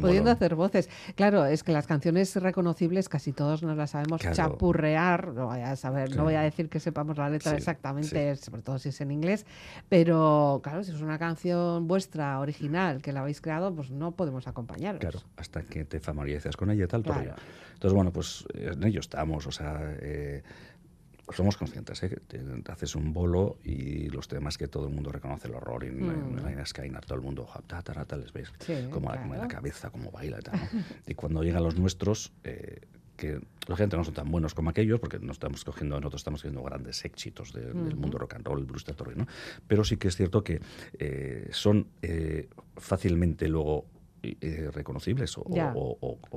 Pudiendo 0.00 0.30
hacer 0.30 0.54
voces. 0.54 0.88
Claro, 1.14 1.44
es 1.44 1.62
que 1.62 1.72
las 1.72 1.86
canciones 1.86 2.34
reconocibles 2.36 3.08
casi 3.08 3.32
todos 3.32 3.62
nos 3.62 3.76
las 3.76 3.90
sabemos 3.90 4.20
chapurrear, 4.20 5.28
no 5.28 5.46
voy 5.46 5.60
a 5.60 5.76
saber, 5.76 6.16
no 6.16 6.24
voy 6.24 6.34
a 6.34 6.42
decir 6.42 6.68
que 6.68 6.80
sepamos 6.80 7.18
la 7.18 7.28
letra 7.30 7.52
exactamente, 7.52 8.36
sobre 8.36 8.62
todo 8.62 8.78
si 8.78 8.90
es 8.90 9.00
en 9.00 9.10
inglés, 9.10 9.46
pero 9.88 10.60
claro, 10.62 10.82
si 10.84 10.92
es 10.92 11.00
una 11.00 11.18
canción 11.18 11.86
vuestra, 11.86 12.40
original, 12.40 13.02
que 13.02 13.12
la 13.12 13.20
habéis 13.20 13.40
creado, 13.40 13.74
pues 13.74 13.90
no 13.90 14.12
podemos 14.12 14.46
acompañaros. 14.46 15.00
Claro, 15.00 15.20
hasta 15.36 15.62
que 15.62 15.84
te 15.84 16.00
familiarizas 16.00 16.56
con 16.56 16.70
ella 16.70 16.84
y 16.84 16.88
tal, 16.88 17.00
Entonces, 17.00 17.92
bueno, 17.92 18.12
pues 18.12 18.44
en 18.54 18.82
ello 18.84 19.00
estamos, 19.00 19.46
o 19.46 19.52
sea... 19.52 19.80
Eh, 20.00 20.42
somos 21.32 21.56
conscientes, 21.56 22.02
¿eh? 22.02 22.18
Haces 22.68 22.94
un 22.94 23.12
bolo 23.12 23.58
y 23.64 24.08
los 24.08 24.28
temas 24.28 24.58
que 24.58 24.68
todo 24.68 24.86
el 24.86 24.94
mundo 24.94 25.12
reconoce 25.12 25.48
el 25.48 25.54
horror 25.54 25.84
y 25.84 25.90
mm. 25.90 26.46
en, 26.46 26.66
Skynar 26.66 27.04
todo 27.04 27.16
el 27.16 27.24
mundo 27.24 27.48
les 28.16 28.32
ves 28.32 28.52
como, 28.90 29.12
en 29.14 29.38
la 29.38 29.48
cabeza, 29.48 29.90
como 29.90 30.10
baila 30.10 30.38
y 30.40 30.42
tal. 30.42 30.60
y 31.06 31.14
cuando 31.14 31.42
llegan 31.42 31.62
los 31.62 31.78
nuestros, 31.78 32.32
eh, 32.44 32.80
que 33.16 33.40
lógicamente 33.68 33.96
no 33.96 34.04
son 34.04 34.14
tan 34.14 34.30
buenos 34.30 34.54
como 34.54 34.70
aquellos, 34.70 34.98
porque 34.98 35.18
no 35.18 35.32
estamos 35.32 35.64
cogiendo, 35.64 35.96
nosotros 36.00 36.20
estamos 36.20 36.40
cogiendo 36.40 36.62
grandes 36.62 37.04
éxitos 37.04 37.52
del 37.52 37.96
mundo 37.96 38.18
rock 38.18 38.34
and 38.34 38.46
roll, 38.46 38.58
el 38.58 38.64
blues 38.64 38.84
¿no? 39.14 39.26
Pero 39.68 39.84
sí 39.84 39.96
que 39.98 40.08
es 40.08 40.16
cierto 40.16 40.42
que 40.42 40.60
eh, 40.98 41.48
son 41.52 41.88
eh, 42.02 42.48
fácilmente 42.76 43.46
luego 43.48 43.86
eh, 44.22 44.70
reconocibles 44.72 45.36
o, 45.38 45.44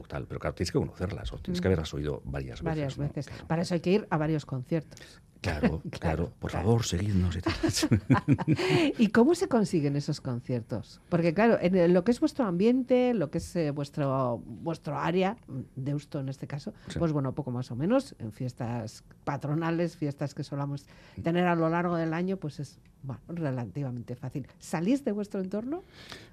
tal. 0.07 0.25
Pero 0.27 0.39
claro, 0.39 0.55
tienes 0.55 0.71
que 0.71 0.79
conocerlas 0.79 1.31
o 1.33 1.37
tienes 1.37 1.61
que 1.61 1.67
haberlas 1.67 1.93
oído 1.93 2.21
varias 2.25 2.61
veces. 2.61 2.97
Varias 2.97 2.97
veces. 2.97 3.29
Para 3.47 3.61
eso 3.61 3.73
hay 3.73 3.81
que 3.81 3.91
ir 3.91 4.07
a 4.09 4.17
varios 4.17 4.45
conciertos. 4.45 5.21
Claro, 5.53 5.81
claro, 5.89 6.31
por 6.39 6.51
favor, 6.51 6.85
seguidnos. 6.85 7.37
Y, 8.97 9.09
cómo 9.09 9.35
se 9.35 9.47
consiguen 9.49 9.95
esos 9.97 10.21
conciertos? 10.21 11.01
Porque 11.09 11.33
claro, 11.33 11.57
en 11.59 11.93
lo 11.93 12.03
que 12.05 12.11
es 12.11 12.19
vuestro 12.19 12.45
ambiente, 12.45 13.13
lo 13.13 13.29
que 13.29 13.39
es 13.39 13.55
eh, 13.55 13.71
vuestro 13.71 14.41
vuestro 14.45 14.97
área, 14.97 15.35
Deusto 15.75 16.19
en 16.19 16.29
este 16.29 16.47
caso, 16.47 16.73
pues 16.97 17.11
bueno, 17.11 17.33
poco 17.33 17.51
más 17.51 17.71
o 17.71 17.75
menos, 17.75 18.15
en 18.19 18.31
fiestas 18.31 19.03
patronales, 19.25 19.97
fiestas 19.97 20.33
que 20.33 20.43
solamos 20.43 20.85
tener 21.21 21.45
a 21.47 21.55
lo 21.55 21.69
largo 21.69 21.97
del 21.97 22.13
año, 22.13 22.37
pues 22.37 22.59
es 22.59 22.79
bueno, 23.03 23.21
relativamente 23.27 24.15
fácil. 24.15 24.47
¿Salís 24.59 25.03
de 25.03 25.11
vuestro 25.11 25.41
entorno? 25.41 25.83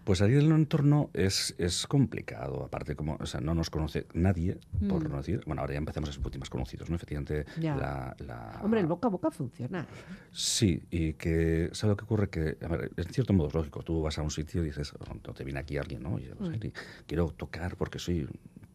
Pues 0.05 0.20
salir 0.20 0.37
del 0.37 0.53
entorno 0.53 1.11
es, 1.12 1.55
es 1.59 1.87
complicado, 1.87 2.64
aparte 2.64 2.94
como, 2.94 3.16
o 3.20 3.27
sea, 3.27 3.40
no 3.40 3.55
nos 3.55 3.70
conoce 3.70 4.07
nadie, 4.14 4.59
por 4.88 5.05
mm. 5.05 5.11
no 5.11 5.16
decir, 5.18 5.42
bueno, 5.46 5.62
ahora 5.62 5.75
ya 5.75 5.79
empezamos 5.79 6.09
a 6.09 6.12
ser 6.12 6.38
más 6.38 6.49
conocidos, 6.49 6.88
¿no? 6.88 6.96
Efectivamente, 6.96 7.44
la, 7.59 8.14
Hombre, 8.62 8.81
el 8.81 8.87
boca 9.00 9.08
a 9.08 9.10
boca 9.10 9.30
funciona. 9.30 9.86
Sí, 10.32 10.82
y 10.90 11.14
que, 11.14 11.70
¿sabes 11.72 11.92
lo 11.92 11.96
que 11.96 12.04
ocurre? 12.04 12.28
Que, 12.28 12.58
a 12.62 12.68
ver, 12.68 12.90
en 12.96 13.04
cierto 13.12 13.32
modo 13.32 13.48
es 13.48 13.54
lógico, 13.54 13.82
tú 13.82 14.02
vas 14.02 14.18
a 14.18 14.22
un 14.22 14.30
sitio 14.30 14.62
y 14.62 14.66
dices, 14.66 14.92
oh, 14.98 15.14
no 15.14 15.34
te 15.34 15.44
viene 15.44 15.60
aquí 15.60 15.76
alguien, 15.76 16.02
¿no? 16.02 16.18
Y, 16.18 16.24
mm. 16.24 16.72
quiero 17.06 17.28
tocar 17.30 17.76
porque 17.76 17.98
soy 17.98 18.28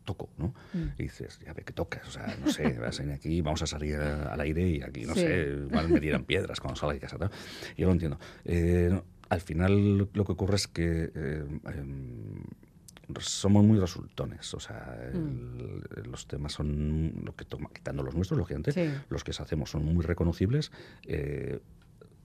toco, 0.03 0.29
¿no? 0.37 0.53
Mm. 0.73 0.89
Y 0.97 1.03
dices, 1.03 1.39
ya 1.45 1.53
ve 1.53 1.63
que 1.63 1.73
tocas, 1.73 2.07
o 2.07 2.11
sea, 2.11 2.35
no 2.43 2.51
sé, 2.51 2.77
vas 2.79 2.99
a 2.99 3.03
ir 3.03 3.11
aquí, 3.11 3.41
vamos 3.41 3.61
a 3.61 3.67
salir 3.67 3.95
al 3.95 4.39
aire 4.39 4.67
y 4.67 4.81
aquí, 4.81 5.05
no 5.05 5.13
sé, 5.13 5.65
igual 5.67 5.89
me 5.89 5.99
dieran 5.99 6.23
piedras 6.23 6.59
cuando 6.59 6.79
salga 6.79 6.93
de 6.93 6.99
casa. 6.99 7.17
¿no? 7.17 7.29
Yo 7.77 7.87
lo 7.87 7.93
entiendo. 7.93 8.19
Eh, 8.45 8.99
al 9.29 9.41
final 9.41 10.09
lo 10.13 10.25
que 10.25 10.31
ocurre 10.31 10.55
es 10.55 10.67
que 10.67 11.11
eh, 11.13 11.45
em, 11.73 12.43
somos 13.19 13.63
muy 13.63 13.79
resultones, 13.79 14.53
o 14.53 14.59
sea, 14.59 15.11
mm. 15.13 16.09
los 16.09 16.27
temas 16.27 16.53
son, 16.53 17.13
lo 17.23 17.35
que 17.35 17.45
toma, 17.45 17.69
quitando 17.73 18.03
los 18.03 18.15
nuestros, 18.15 18.37
lógicamente, 18.37 19.01
los 19.09 19.23
que 19.23 19.31
hacemos 19.31 19.69
son 19.69 19.85
muy 19.85 20.03
reconocibles. 20.03 20.71
Eh, 21.03 21.59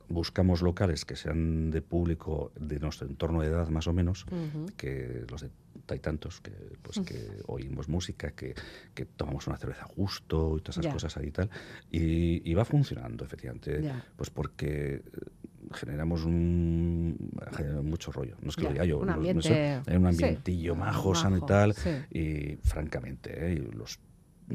buscamos 0.08 0.60
locales 0.60 1.04
que 1.04 1.14
sean 1.14 1.70
de 1.70 1.82
público 1.82 2.52
de 2.58 2.80
nuestro 2.80 3.06
entorno 3.06 3.42
de 3.42 3.48
edad 3.48 3.68
más 3.68 3.86
o 3.86 3.92
menos, 3.92 4.26
que 4.76 5.24
los 5.30 5.42
de 5.42 5.50
hay 5.88 5.98
tantos 5.98 6.40
que, 6.40 6.52
pues, 6.82 7.00
que 7.00 7.28
oímos 7.46 7.88
música, 7.88 8.30
que, 8.30 8.54
que, 8.94 9.04
tomamos 9.04 9.46
una 9.46 9.56
cerveza 9.56 9.84
justo 9.84 10.56
y 10.56 10.60
todas 10.60 10.78
esas 10.78 10.92
cosas 10.92 11.16
ahí 11.16 11.28
y 11.28 11.30
tal. 11.30 11.50
Y, 11.90 12.54
va 12.54 12.64
funcionando, 12.64 13.24
efectivamente, 13.24 13.82
pues 14.16 14.30
porque 14.30 15.02
generamos 15.72 16.24
un, 16.24 17.16
mucho 17.82 18.12
rollo. 18.12 18.36
No 18.42 18.50
es 18.50 18.56
que 18.56 18.62
lo 18.62 18.70
diga 18.70 18.84
yo, 18.84 18.98
un 18.98 19.10
ambiente, 19.10 19.80
un 19.86 20.06
ambientillo 20.06 20.74
majo, 20.74 21.14
sano 21.14 21.38
y 21.38 21.46
tal. 21.46 21.74
Y 22.10 22.56
francamente, 22.62 23.52
¿eh? 23.52 23.56
los 23.72 23.98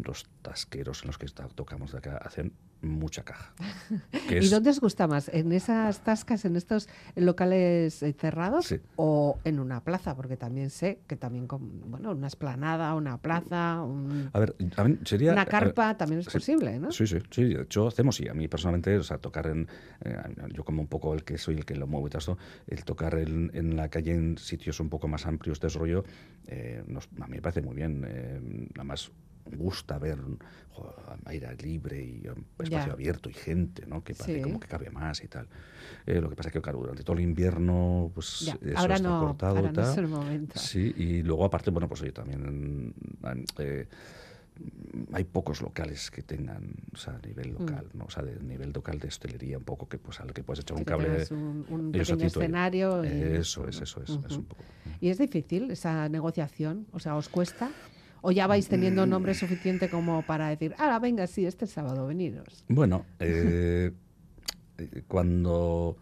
los 0.04 0.28
tasqueros 0.42 1.04
en 1.04 1.08
los 1.08 1.18
que 1.18 1.28
tocamos 1.56 1.92
de 1.92 2.00
acá 2.00 2.18
hacen 2.18 2.54
mucha 2.90 3.24
caja. 3.24 3.54
¿Y 4.30 4.48
dónde 4.50 4.70
os 4.70 4.80
gusta 4.80 5.08
más? 5.08 5.30
¿En 5.30 5.52
esas 5.52 6.04
tascas, 6.04 6.46
en 6.46 6.56
estos 6.56 6.88
locales 7.16 8.02
eh, 8.04 8.14
cerrados 8.14 8.74
o 8.96 9.40
en 9.44 9.60
una 9.60 9.84
plaza? 9.84 10.16
Porque 10.16 10.38
también 10.38 10.70
sé 10.70 11.00
que 11.08 11.16
también, 11.16 11.48
con, 11.48 11.90
bueno, 11.90 12.12
una 12.12 12.28
esplanada, 12.28 12.94
una 12.96 13.18
plaza, 13.18 13.82
a 13.82 14.40
ver, 14.40 14.56
sería, 15.04 15.32
una 15.32 15.46
carpa 15.46 15.98
también 15.98 16.22
es 16.22 16.30
posible, 16.30 16.80
¿no? 16.80 16.92
Sí, 16.92 17.08
sí, 17.08 17.18
sí. 17.30 17.44
De 17.46 17.64
hecho, 17.64 17.88
hacemos, 17.88 18.16
sí. 18.16 18.28
A 18.28 18.34
mí 18.34 18.48
personalmente, 18.48 18.98
o 18.98 19.04
sea, 19.04 19.18
tocar 19.18 19.48
en... 19.48 19.68
Eh, 20.04 20.16
yo 20.54 20.64
como 20.64 20.82
un 20.82 20.88
poco 20.88 21.14
el 21.14 21.24
que 21.24 21.38
soy 21.38 21.56
el 21.56 21.66
que 21.66 21.76
lo 21.76 21.88
muevo 21.88 22.08
y 22.08 22.10
todo 22.10 22.38
el 22.68 22.84
tocar 22.84 23.16
en, 23.16 23.52
en, 23.54 23.76
la 23.76 23.90
calle 23.90 24.14
en 24.14 24.38
sitios 24.38 24.80
un 24.80 24.90
poco 24.90 25.08
más 25.08 25.26
amplios 25.26 25.60
de 25.60 25.70
rollo, 25.70 26.04
eh, 26.48 26.84
a 26.88 27.28
mí 27.28 27.36
me 27.36 27.42
parece 27.42 27.62
muy 27.62 27.76
bien. 27.76 28.02
nada 28.74 28.84
más 28.84 29.12
gusta 29.46 29.98
ver 29.98 30.20
aire 31.26 31.56
libre 31.56 32.04
y 32.04 32.24
espacio 32.60 32.94
abierto 32.94 33.30
y 33.30 33.34
gente, 33.34 33.86
¿no? 33.86 34.04
Que 34.04 34.14
parece 34.14 34.42
como 34.42 34.60
que 34.60 34.68
cabe 34.68 34.90
más 34.90 35.24
y 35.24 35.28
tal. 35.28 35.48
Eh, 36.06 36.20
lo 36.20 36.30
que 36.30 36.36
pasa 36.36 36.50
es 36.50 36.54
que, 36.54 36.62
claro, 36.62 36.80
durante 36.80 37.04
todo 37.04 37.16
el 37.16 37.24
invierno, 37.24 38.12
pues 38.14 38.42
eso 38.42 38.58
ahora 38.76 38.96
está 38.96 39.08
no, 39.08 39.20
cortado. 39.20 39.58
Ahora 39.58 39.72
no 39.72 39.92
es 39.92 39.98
el 39.98 40.08
momento. 40.08 40.60
Sí, 40.60 40.94
y 40.98 41.24
luego 41.24 41.46
aparte, 41.46 41.72
bueno, 41.72 41.88
pues 41.88 42.02
oye, 42.02 42.12
también... 42.12 42.94
Eh, 43.60 43.88
hay 45.12 45.26
pocos 45.26 45.62
locales 45.62 46.10
que 46.10 46.22
tengan, 46.22 46.76
o 46.94 46.98
sea, 46.98 47.16
a 47.16 47.28
nivel 47.28 47.52
mm. 47.52 47.60
local, 47.60 47.88
¿no? 47.94 48.06
O 48.06 48.10
sea, 48.10 48.24
de 48.24 48.40
nivel 48.42 48.72
local 48.72 49.00
de 49.00 49.10
hostelería 49.10 49.58
un 49.58 49.66
poco 49.66 49.90
que 49.90 49.98
pues 49.98 50.22
al 50.22 50.32
que 50.32 50.44
puedes 50.44 50.62
echar 50.62 50.78
un 50.78 50.86
cable. 50.86 51.26
Un, 51.32 51.66
un 51.70 51.92
pequeño 51.92 52.26
escenario. 52.26 53.04
Eso 53.04 53.68
es, 53.68 53.82
eso 53.82 54.02
es, 54.02 54.12
es 54.12 54.38
un 54.38 54.46
poco. 54.46 54.64
¿Y 55.02 55.10
es 55.10 55.18
difícil 55.18 55.72
esa 55.72 56.08
negociación? 56.08 56.88
O 56.94 57.00
sea, 57.00 57.16
¿os 57.18 57.28
cuesta? 57.28 57.70
¿O 58.28 58.32
ya 58.32 58.48
vais 58.48 58.68
teniendo 58.68 59.06
nombre 59.06 59.34
mm. 59.34 59.36
suficiente 59.36 59.88
como 59.88 60.24
para 60.24 60.50
decir, 60.50 60.74
ah, 60.80 60.98
venga, 60.98 61.28
sí, 61.28 61.46
este 61.46 61.68
sábado 61.68 62.08
veniros? 62.08 62.66
Bueno, 62.68 63.06
eh, 63.20 63.92
cuando 65.08 65.96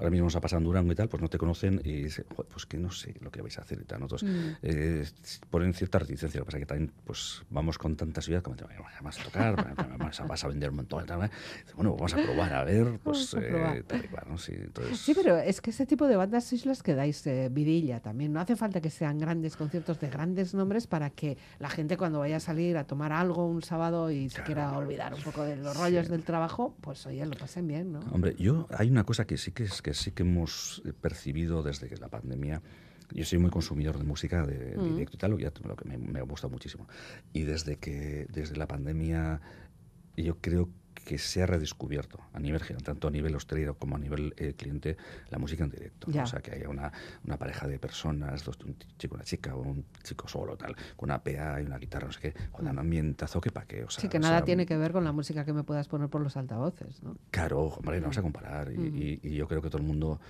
ahora 0.00 0.10
mismo 0.10 0.24
nos 0.24 0.36
ha 0.36 0.40
pasado 0.40 0.58
en 0.58 0.64
Durango 0.64 0.92
y 0.92 0.94
tal, 0.94 1.08
pues 1.08 1.20
no 1.20 1.28
te 1.28 1.36
conocen 1.36 1.80
y 1.84 2.04
dicen, 2.04 2.24
pues 2.34 2.64
que 2.64 2.78
no 2.78 2.90
sé 2.90 3.14
lo 3.20 3.30
que 3.30 3.42
vais 3.42 3.58
a 3.58 3.62
hacer 3.62 3.80
y 3.80 3.84
tal. 3.84 4.00
Nosotros 4.00 4.24
mm. 4.24 4.48
eh, 4.62 5.04
ponen 5.50 5.74
cierta 5.74 5.98
reticencia, 5.98 6.38
lo 6.40 6.44
que 6.44 6.46
pasa 6.46 6.58
es 6.58 6.62
que 6.62 6.66
también 6.66 6.92
pues 7.04 7.42
vamos 7.50 7.76
con 7.76 7.96
tanta 7.96 8.22
seguridad 8.22 8.42
como 8.42 8.56
te 8.56 8.64
vas 9.02 9.20
a 9.20 9.22
tocar, 9.24 9.74
vas 10.26 10.44
a, 10.44 10.48
vender 10.48 10.70
un 10.70 10.76
montón. 10.76 11.04
Tal, 11.04 11.30
bueno, 11.76 11.94
vamos 11.94 12.14
a 12.14 12.16
probar 12.16 12.54
a 12.54 12.64
ver, 12.64 12.98
pues 13.02 13.36
eh, 13.38 13.84
tal 13.86 14.04
y 14.04 14.08
cual, 14.08 14.24
¿no? 14.28 14.38
sí, 14.38 14.52
entonces... 14.56 14.98
sí, 14.98 15.12
pero 15.14 15.36
es 15.36 15.60
que 15.60 15.70
ese 15.70 15.84
tipo 15.84 16.08
de 16.08 16.16
bandas 16.16 16.44
sois 16.44 16.64
las 16.64 16.82
que 16.82 16.94
dais 16.94 17.26
eh, 17.26 17.48
vidilla 17.50 18.00
también. 18.00 18.32
No 18.32 18.40
hace 18.40 18.56
falta 18.56 18.80
que 18.80 18.90
sean 18.90 19.18
grandes 19.18 19.56
conciertos 19.56 20.00
de 20.00 20.08
grandes 20.08 20.54
nombres 20.54 20.86
para 20.86 21.10
que 21.10 21.36
la 21.58 21.68
gente 21.68 21.98
cuando 21.98 22.20
vaya 22.20 22.36
a 22.36 22.40
salir 22.40 22.78
a 22.78 22.84
tomar 22.84 23.12
algo 23.12 23.46
un 23.46 23.62
sábado 23.62 24.10
y 24.10 24.30
se 24.30 24.42
quiera 24.42 24.72
olvidar 24.72 25.12
un 25.12 25.22
poco 25.22 25.44
de 25.44 25.56
los 25.56 25.76
rollos 25.76 26.08
del 26.08 26.22
trabajo, 26.22 26.74
pues 26.80 27.04
oye, 27.06 27.24
lo 27.26 27.36
pasen 27.36 27.66
bien, 27.66 27.92
¿no? 27.92 28.00
Hombre, 28.12 28.34
yo 28.38 28.66
hay 28.70 28.90
una 28.90 29.04
cosa 29.04 29.26
que 29.26 29.36
sí 29.36 29.52
que 29.52 29.64
es 29.64 29.82
que 29.82 29.89
sí 29.94 30.12
que 30.12 30.22
hemos 30.22 30.82
percibido 31.00 31.62
desde 31.62 31.88
que 31.88 31.96
la 31.96 32.08
pandemia 32.08 32.62
yo 33.12 33.24
soy 33.24 33.38
muy 33.38 33.50
consumidor 33.50 33.98
de 33.98 34.04
música 34.04 34.46
de, 34.46 34.76
mm. 34.76 34.92
directo 34.92 35.16
y 35.16 35.18
tal, 35.18 35.30
lo 35.32 35.76
que 35.76 35.84
me, 35.84 35.98
me 35.98 36.22
gusta 36.22 36.48
muchísimo. 36.48 36.86
Y 37.32 37.42
desde 37.42 37.76
que 37.76 38.26
desde 38.30 38.56
la 38.56 38.68
pandemia 38.68 39.40
yo 40.16 40.38
creo 40.40 40.68
que 41.10 41.18
se 41.18 41.42
ha 41.42 41.46
redescubierto 41.46 42.20
a 42.32 42.38
nivel 42.38 42.60
tanto 42.84 43.08
a 43.08 43.10
nivel 43.10 43.34
hostelero 43.34 43.74
como 43.74 43.96
a 43.96 43.98
nivel 43.98 44.32
eh, 44.36 44.54
cliente, 44.56 44.96
la 45.28 45.38
música 45.38 45.64
en 45.64 45.70
directo. 45.70 46.06
O 46.08 46.24
sea, 46.24 46.38
que 46.38 46.52
haya 46.52 46.68
una, 46.68 46.92
una 47.24 47.36
pareja 47.36 47.66
de 47.66 47.80
personas, 47.80 48.44
dos, 48.44 48.56
un 48.64 48.76
chico, 48.96 49.16
una 49.16 49.24
chica, 49.24 49.56
o 49.56 49.60
un 49.60 49.84
chico 50.04 50.28
solo, 50.28 50.56
tal, 50.56 50.76
con 50.94 51.08
una 51.10 51.20
PA 51.20 51.60
y 51.60 51.66
una 51.66 51.78
guitarra, 51.78 52.06
no 52.06 52.12
sé 52.12 52.20
qué, 52.20 52.34
con 52.52 52.68
un 52.68 52.78
ambientazo 52.78 53.40
que 53.40 53.50
pa' 53.50 53.64
qué. 53.64 53.82
O 53.82 53.90
sea, 53.90 54.02
sí, 54.02 54.08
que 54.08 54.20
nada 54.20 54.44
tiene 54.44 54.66
que 54.66 54.76
ver 54.76 54.92
con 54.92 55.02
la 55.02 55.10
música 55.10 55.44
que 55.44 55.52
me 55.52 55.64
puedas 55.64 55.88
poner 55.88 56.08
por 56.08 56.20
los 56.20 56.36
altavoces, 56.36 57.02
¿no? 57.02 57.16
Claro, 57.32 57.60
hombre, 57.60 58.00
no 58.00 58.06
vas 58.06 58.18
a 58.18 58.22
comparar. 58.22 58.70
y, 58.70 59.18
y 59.20 59.34
yo 59.34 59.48
creo 59.48 59.60
que 59.60 59.68
todo 59.68 59.78
el 59.78 59.88
mundo 59.88 60.20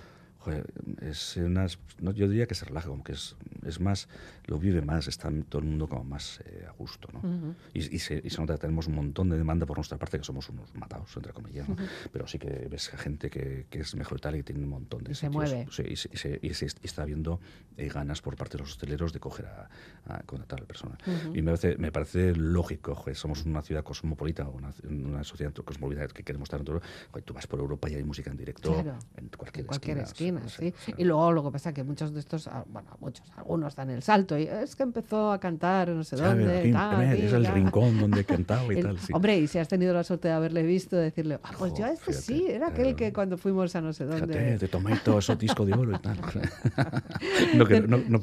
es 1.01 1.37
unas, 1.37 1.77
no, 1.99 2.11
yo 2.11 2.27
diría 2.27 2.47
que 2.47 2.55
se 2.55 2.65
relaja, 2.65 2.87
como 2.87 3.03
que 3.03 3.13
es, 3.13 3.35
es 3.65 3.79
más, 3.79 4.07
lo 4.45 4.57
vive 4.57 4.81
más, 4.81 5.07
está 5.07 5.29
todo 5.47 5.59
el 5.59 5.67
mundo 5.67 5.87
como 5.87 6.03
más 6.03 6.41
eh, 6.45 6.65
a 6.67 6.71
gusto, 6.71 7.09
¿no? 7.13 7.55
y, 7.73 7.95
y, 7.95 7.99
se, 7.99 8.21
y, 8.23 8.29
se, 8.29 8.41
nota 8.41 8.53
que 8.55 8.61
tenemos 8.61 8.87
un 8.87 8.95
montón 8.95 9.29
de 9.29 9.37
demanda 9.37 9.65
por 9.65 9.77
nuestra 9.77 9.97
parte, 9.97 10.17
que 10.17 10.23
somos 10.23 10.49
unos 10.49 10.73
matados, 10.73 11.15
entre 11.15 11.31
comillas, 11.33 11.69
¿no? 11.69 11.75
Pero 12.11 12.27
sí 12.27 12.39
que 12.39 12.67
ves 12.69 12.89
gente 12.89 13.29
que, 13.29 13.67
que, 13.69 13.81
es 13.81 13.95
mejor 13.95 14.19
tal 14.19 14.35
y 14.35 14.43
tiene 14.43 14.63
un 14.63 14.69
montón 14.69 15.03
de 15.03 15.11
y 15.11 15.15
se 15.15 15.29
mueve. 15.29 15.67
Sí, 15.71 15.83
y, 15.87 15.95
se, 15.95 16.39
y, 16.41 16.53
se, 16.53 16.65
está 16.65 17.05
viendo 17.05 17.39
eh, 17.77 17.87
ganas 17.87 18.21
por 18.21 18.35
parte 18.35 18.57
de 18.57 18.63
los 18.63 18.71
hosteleros 18.71 19.13
de 19.13 19.19
coger 19.19 19.45
a, 19.45 19.69
a 20.05 20.23
contratar 20.23 20.59
a 20.59 20.61
la 20.61 20.67
persona. 20.67 20.97
Y 21.33 21.41
me 21.41 21.51
parece, 21.51 21.77
me 21.77 21.91
parece 21.91 22.35
lógico, 22.35 22.95
joder, 22.95 23.15
somos 23.15 23.45
una 23.45 23.61
ciudad 23.61 23.83
cosmopolita, 23.83 24.47
una, 24.47 24.73
una 24.89 25.23
sociedad 25.23 25.53
cosmopolita 25.53 26.07
que 26.07 26.23
queremos 26.23 26.47
estar 26.47 26.59
en 26.59 26.65
todo. 26.65 26.81
Joder, 27.11 27.23
tú 27.23 27.33
vas 27.33 27.45
por 27.45 27.59
Europa 27.59 27.89
y 27.89 27.95
hay 27.95 28.03
música 28.03 28.31
en 28.31 28.37
directo 28.37 28.77
en 29.17 29.29
cualquier, 29.29 29.63
en 29.63 29.67
cualquier 29.67 29.97
esquina 29.99 30.30
sí, 30.47 30.73
Y 30.97 31.03
luego 31.03 31.31
lo 31.31 31.43
que 31.43 31.51
pasa 31.51 31.69
es 31.69 31.75
que 31.75 31.83
muchos 31.83 32.13
de 32.13 32.19
estos, 32.19 32.47
ah, 32.47 32.63
bueno, 32.67 32.89
muchos, 32.99 33.25
algunos 33.35 33.75
dan 33.75 33.89
el 33.89 34.01
salto 34.01 34.37
y 34.37 34.43
es 34.43 34.75
que 34.75 34.83
empezó 34.83 35.31
a 35.31 35.39
cantar 35.39 35.89
no 35.89 36.03
sé 36.03 36.15
dónde. 36.15 36.69
es 37.17 37.33
el 37.33 37.45
rincón 37.45 37.99
donde 37.99 38.23
cantaba 38.25 38.73
y 38.73 38.81
tal. 38.81 38.97
Hombre, 39.13 39.37
y 39.39 39.47
si 39.47 39.59
has 39.59 39.67
tenido 39.67 39.93
la 39.93 40.03
suerte 40.03 40.27
de 40.27 40.33
haberle 40.33 40.63
visto, 40.63 40.95
decirle, 40.95 41.39
ah, 41.43 41.51
pues 41.57 41.73
yo 41.73 41.85
este 41.85 42.13
sí, 42.13 42.45
era 42.47 42.67
aquel 42.67 42.95
que 42.95 43.13
cuando 43.13 43.37
fuimos 43.37 43.75
a 43.75 43.81
no 43.81 43.93
sé 43.93 44.05
dónde. 44.05 44.33
Fíjate, 44.33 44.57
te 44.59 44.67
tomé 44.67 44.97
todo 45.03 45.19
eso 45.19 45.35
disco 45.35 45.65
de 45.65 45.73
oro 45.73 45.95
y 45.95 45.99
tal. 45.99 46.17
no, 47.55 47.65
que, 47.65 47.81
no, 47.81 47.97
no 48.07 48.19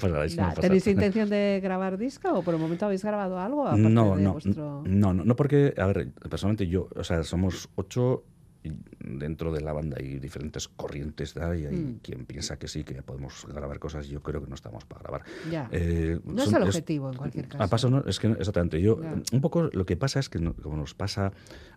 ¿Tenéis 0.61 0.87
intención 0.87 1.29
de 1.29 1.61
grabar 1.63 1.99
disco 1.99 2.33
o 2.33 2.43
por 2.43 2.55
el 2.55 2.61
momento 2.61 2.87
habéis 2.87 3.05
grabado 3.05 3.39
algo? 3.39 3.71
No, 3.73 3.89
no, 3.89 4.17
no, 4.17 4.39
no, 4.85 5.15
no, 5.15 5.37
porque, 5.37 5.75
a 5.77 5.87
ver, 5.87 6.13
personalmente 6.13 6.67
yo, 6.67 6.89
o 6.95 7.05
sea, 7.05 7.23
somos 7.25 7.69
ocho 7.75 8.25
dentro 8.99 9.53
de 9.53 9.61
la 9.61 9.73
banda 9.73 9.97
hay 9.99 10.19
diferentes 10.19 10.69
corrientes 10.69 11.35
y 11.37 11.41
hay 11.41 11.77
mm. 11.77 12.01
quien 12.03 12.27
piensa 12.27 12.59
que 12.59 12.69
sí, 12.69 12.85
que 12.85 13.03
podemos 13.03 13.47
grabar 13.47 13.79
cosas 13.79 14.09
yo 14.09 14.23
creo 14.23 14.43
que 14.43 14.49
no 14.49 14.55
estamos 14.55 14.85
para 14.85 15.03
grabar. 15.03 15.23
Eh, 15.73 16.21
no 16.25 16.43
es 16.43 16.53
el 16.53 16.63
objetivo 16.63 17.11
en 17.11 17.17
cualquier 17.17 17.49
caso. 17.49 17.91
no, 17.91 18.05
es 18.07 18.19
que 18.19 18.29
exactamente. 18.29 18.81
Yo, 18.81 19.01
un 19.33 19.41
poco 19.41 19.71
lo 19.73 19.87
que 19.87 19.97
pasa 19.97 20.21
es 20.21 20.29
que, 20.29 20.39
como 20.39 20.77
nos 20.77 20.95
pasa, 20.95 21.33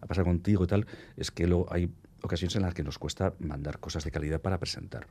pasa 0.07 0.23
contigo 0.23 0.63
y 0.63 0.67
tal, 0.67 0.85
es 1.17 1.31
que 1.31 1.47
lo, 1.47 1.65
hay 1.71 1.91
ocasiones 2.21 2.55
en 2.55 2.61
las 2.61 2.73
que 2.73 2.83
nos 2.83 2.97
cuesta 2.97 3.33
mandar 3.39 3.79
cosas 3.79 4.03
de 4.03 4.11
calidad 4.11 4.41
para 4.41 4.59
presentar. 4.59 5.07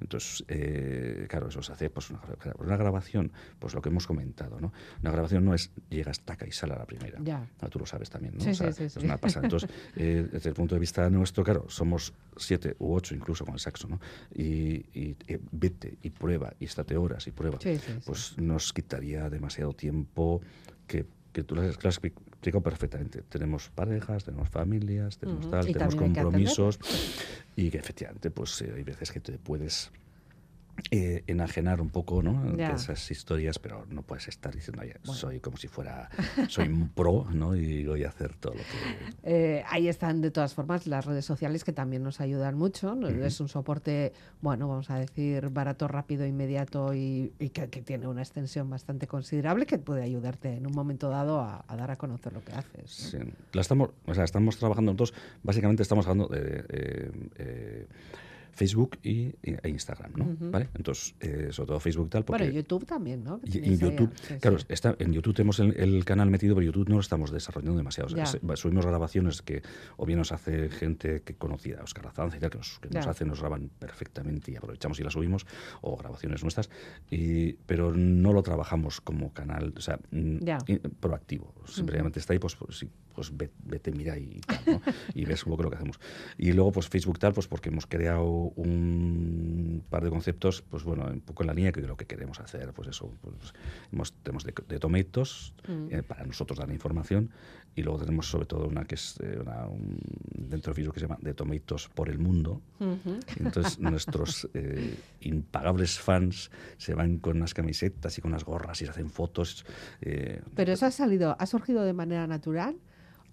Entonces, 0.00 0.44
eh, 0.48 1.26
claro, 1.28 1.48
eso 1.48 1.62
se 1.62 1.72
hace, 1.72 1.90
pues 1.90 2.10
una, 2.10 2.76
grabación, 2.76 3.32
pues 3.58 3.74
lo 3.74 3.82
que 3.82 3.88
hemos 3.88 4.06
comentado, 4.06 4.60
¿no? 4.60 4.72
Una 5.02 5.10
grabación 5.10 5.44
no 5.44 5.54
es 5.54 5.70
llegas, 5.90 6.20
taca 6.20 6.46
y 6.46 6.52
sale 6.52 6.74
a 6.74 6.78
la 6.78 6.86
primera. 6.86 7.18
Ya. 7.22 7.46
tú 7.70 7.78
lo 7.78 7.86
sabes 7.86 8.10
también, 8.10 8.34
¿no? 8.36 8.44
Sí, 8.44 8.54
sí, 8.54 8.64
sí, 8.72 8.84
es 8.84 8.96
una 8.96 9.18
pasada. 9.18 9.46
Entonces, 9.46 9.70
eh, 9.96 10.28
desde 10.30 10.50
el 10.50 10.54
punto 10.54 10.74
de 10.74 10.80
vista 10.80 11.08
nuestro, 11.10 11.44
claro, 11.44 11.66
somos 11.68 12.12
siete 12.36 12.76
u 12.78 12.94
ocho 12.94 13.14
incluso 13.14 13.44
con 13.44 13.54
el 13.54 13.60
saxo, 13.60 13.88
¿no? 13.88 14.00
Y, 14.34 14.86
y, 14.94 15.16
vete 15.52 15.98
y 16.02 16.10
prueba 16.10 16.52
y 16.58 16.64
estate 16.64 16.96
horas 16.96 17.26
y 17.26 17.30
prueba. 17.30 17.58
pues 18.04 18.38
nos 18.38 18.72
quitaría 18.72 19.28
demasiado 19.30 19.72
tiempo 19.72 20.40
que 20.86 21.06
que 21.36 21.44
tú 21.44 21.54
las, 21.54 21.76
has 21.84 22.00
explicado 22.46 22.62
perfectamente. 22.62 23.22
Tenemos 23.22 23.70
parejas, 23.70 24.24
tenemos 24.24 24.48
familias, 24.48 25.18
tenemos 25.18 25.50
tal, 25.50 25.66
tenemos 25.66 25.94
compromisos. 25.96 26.78
Y 27.56 27.70
que 27.70 27.78
efectivamente 27.78 28.30
pues 28.30 28.62
eh, 28.62 28.72
hay 28.76 28.82
veces 28.82 29.10
que 29.10 29.20
te 29.20 29.38
puedes 29.38 29.90
eh, 30.90 31.24
enajenar 31.26 31.80
un 31.80 31.90
poco 31.90 32.22
¿no? 32.22 32.54
esas 32.58 33.10
historias, 33.10 33.58
pero 33.58 33.86
no 33.88 34.02
puedes 34.02 34.28
estar 34.28 34.54
diciendo, 34.54 34.82
soy 35.02 35.40
como 35.40 35.56
si 35.56 35.68
fuera, 35.68 36.08
soy 36.48 36.68
un 36.68 36.88
pro 36.90 37.26
¿no? 37.32 37.56
y 37.56 37.84
voy 37.84 38.04
a 38.04 38.08
hacer 38.08 38.34
todo 38.34 38.54
lo 38.54 38.60
que... 38.60 39.16
Eh, 39.24 39.64
ahí 39.68 39.88
están 39.88 40.20
de 40.20 40.30
todas 40.30 40.54
formas 40.54 40.86
las 40.86 41.04
redes 41.04 41.24
sociales 41.24 41.64
que 41.64 41.72
también 41.72 42.02
nos 42.02 42.20
ayudan 42.20 42.56
mucho. 42.56 42.96
Es 43.08 43.40
un 43.40 43.48
soporte, 43.48 44.12
bueno, 44.40 44.68
vamos 44.68 44.90
a 44.90 44.98
decir, 44.98 45.48
barato, 45.48 45.88
rápido, 45.88 46.26
inmediato 46.26 46.94
y, 46.94 47.32
que, 47.52 47.66
tiene 47.82 48.06
una 48.06 48.22
extensión 48.22 48.70
bastante 48.70 49.06
considerable 49.06 49.66
que 49.66 49.78
puede 49.78 50.02
ayudarte 50.02 50.54
en 50.54 50.66
un 50.66 50.72
momento 50.72 51.08
dado 51.08 51.40
a, 51.40 51.64
dar 51.76 51.90
a 51.90 51.96
conocer 51.96 52.32
lo 52.32 52.44
que 52.44 52.52
haces. 52.52 52.90
Sí. 52.90 53.18
La 53.52 53.62
estamos, 53.62 53.90
o 54.04 54.14
sea, 54.14 54.24
estamos 54.24 54.56
trabajando 54.58 54.92
nosotros, 54.92 55.14
básicamente 55.42 55.82
estamos 55.82 56.06
hablando 56.06 56.28
de... 56.28 56.64
Eh, 57.38 57.86
Facebook 58.56 58.98
y, 59.02 59.34
e 59.42 59.68
Instagram, 59.68 60.12
¿no? 60.16 60.50
¿Vale? 60.50 60.70
Entonces, 60.74 61.14
eh, 61.20 61.48
sobre 61.50 61.68
todo 61.68 61.80
Facebook 61.80 62.08
tal. 62.08 62.24
Porque 62.24 62.44
bueno, 62.44 62.54
YouTube 62.54 62.86
también, 62.86 63.22
¿no? 63.22 63.38
Y, 63.44 63.76
YouTube, 63.76 64.10
claro, 64.40 64.56
Está, 64.68 64.96
en 64.98 65.12
YouTube 65.12 65.34
tenemos 65.34 65.60
el, 65.60 66.04
canal 66.04 66.30
metido, 66.30 66.54
pero 66.54 66.64
YouTube 66.64 66.88
no 66.88 66.94
lo 66.96 67.00
estamos 67.00 67.30
desarrollando 67.30 67.76
demasiado. 67.76 68.08
subimos 68.56 68.86
grabaciones 68.86 69.42
que 69.42 69.62
o 69.98 70.06
bien 70.06 70.18
nos 70.18 70.32
hace 70.32 70.70
gente 70.70 71.20
que 71.20 71.34
conocida, 71.34 71.82
Oscar 71.82 72.06
Azanza 72.06 72.38
y 72.38 72.40
tal, 72.40 72.50
que, 72.50 72.58
nos, 72.58 72.78
que 72.78 72.88
nos 72.88 73.06
hacen, 73.06 73.28
nos 73.28 73.40
graban 73.40 73.70
perfectamente 73.78 74.52
y 74.52 74.56
aprovechamos 74.56 74.98
y 75.00 75.02
las 75.02 75.12
subimos, 75.12 75.46
o 75.82 75.96
grabaciones 75.96 76.42
nuestras, 76.42 76.70
y, 77.10 77.52
pero 77.66 77.92
no 77.92 78.32
lo 78.32 78.42
trabajamos 78.42 79.00
como 79.02 79.32
canal, 79.34 79.74
o 79.76 79.80
sea, 79.80 79.98
mm, 80.10 80.38
proactivo. 80.98 81.54
Simplemente 81.66 82.20
está 82.20 82.32
ahí, 82.32 82.38
pues, 82.38 82.56
pues, 82.56 82.86
pues 83.14 83.32
vete, 83.64 83.92
mira 83.92 84.18
y 84.18 84.40
tal, 84.46 84.60
¿no? 84.66 84.82
y 85.14 85.24
ves 85.24 85.44
un 85.44 85.50
poco 85.50 85.64
lo 85.64 85.70
que 85.70 85.76
hacemos. 85.76 85.98
Y 86.38 86.52
luego, 86.52 86.72
pues 86.72 86.88
Facebook 86.88 87.18
tal, 87.18 87.32
pues 87.32 87.48
porque 87.48 87.70
hemos 87.70 87.86
creado 87.86 88.45
un 88.56 89.84
par 89.88 90.04
de 90.04 90.10
conceptos, 90.10 90.62
pues 90.62 90.84
bueno, 90.84 91.06
un 91.06 91.20
poco 91.20 91.42
en 91.42 91.48
la 91.48 91.54
línea 91.54 91.72
que 91.72 91.80
lo 91.82 91.96
que 91.96 92.06
queremos 92.06 92.40
hacer, 92.40 92.72
pues 92.72 92.88
eso, 92.88 93.10
pues 93.20 94.12
tenemos 94.22 94.44
de, 94.44 94.54
de 94.68 94.78
Tomatoes, 94.78 95.54
mm. 95.68 95.86
eh, 95.90 96.02
para 96.02 96.24
nosotros 96.24 96.58
dar 96.58 96.70
información, 96.70 97.30
y 97.74 97.82
luego 97.82 97.98
tenemos 97.98 98.28
sobre 98.28 98.46
todo 98.46 98.66
una 98.66 98.84
que 98.84 98.94
es 98.94 99.18
eh, 99.20 99.38
dentro 100.32 100.72
de 100.72 100.74
Facebook 100.74 100.94
que 100.94 101.00
se 101.00 101.06
llama 101.06 101.18
de 101.20 101.34
Tomatoes 101.34 101.88
por 101.88 102.08
el 102.08 102.18
mundo. 102.18 102.62
entonces 103.38 103.78
nuestros 103.80 104.48
eh, 104.54 104.96
impagables 105.20 105.98
fans 105.98 106.50
se 106.78 106.94
van 106.94 107.18
con 107.18 107.36
unas 107.36 107.52
camisetas 107.52 108.16
y 108.16 108.22
con 108.22 108.30
unas 108.30 108.44
gorras 108.44 108.80
y 108.80 108.86
se 108.86 108.90
hacen 108.92 109.10
fotos. 109.10 109.66
Pero 110.54 110.72
eso 110.72 110.86
ha 110.86 110.90
salido, 110.90 111.36
ha 111.38 111.46
surgido 111.46 111.84
de 111.84 111.92
manera 111.92 112.26
natural. 112.26 112.76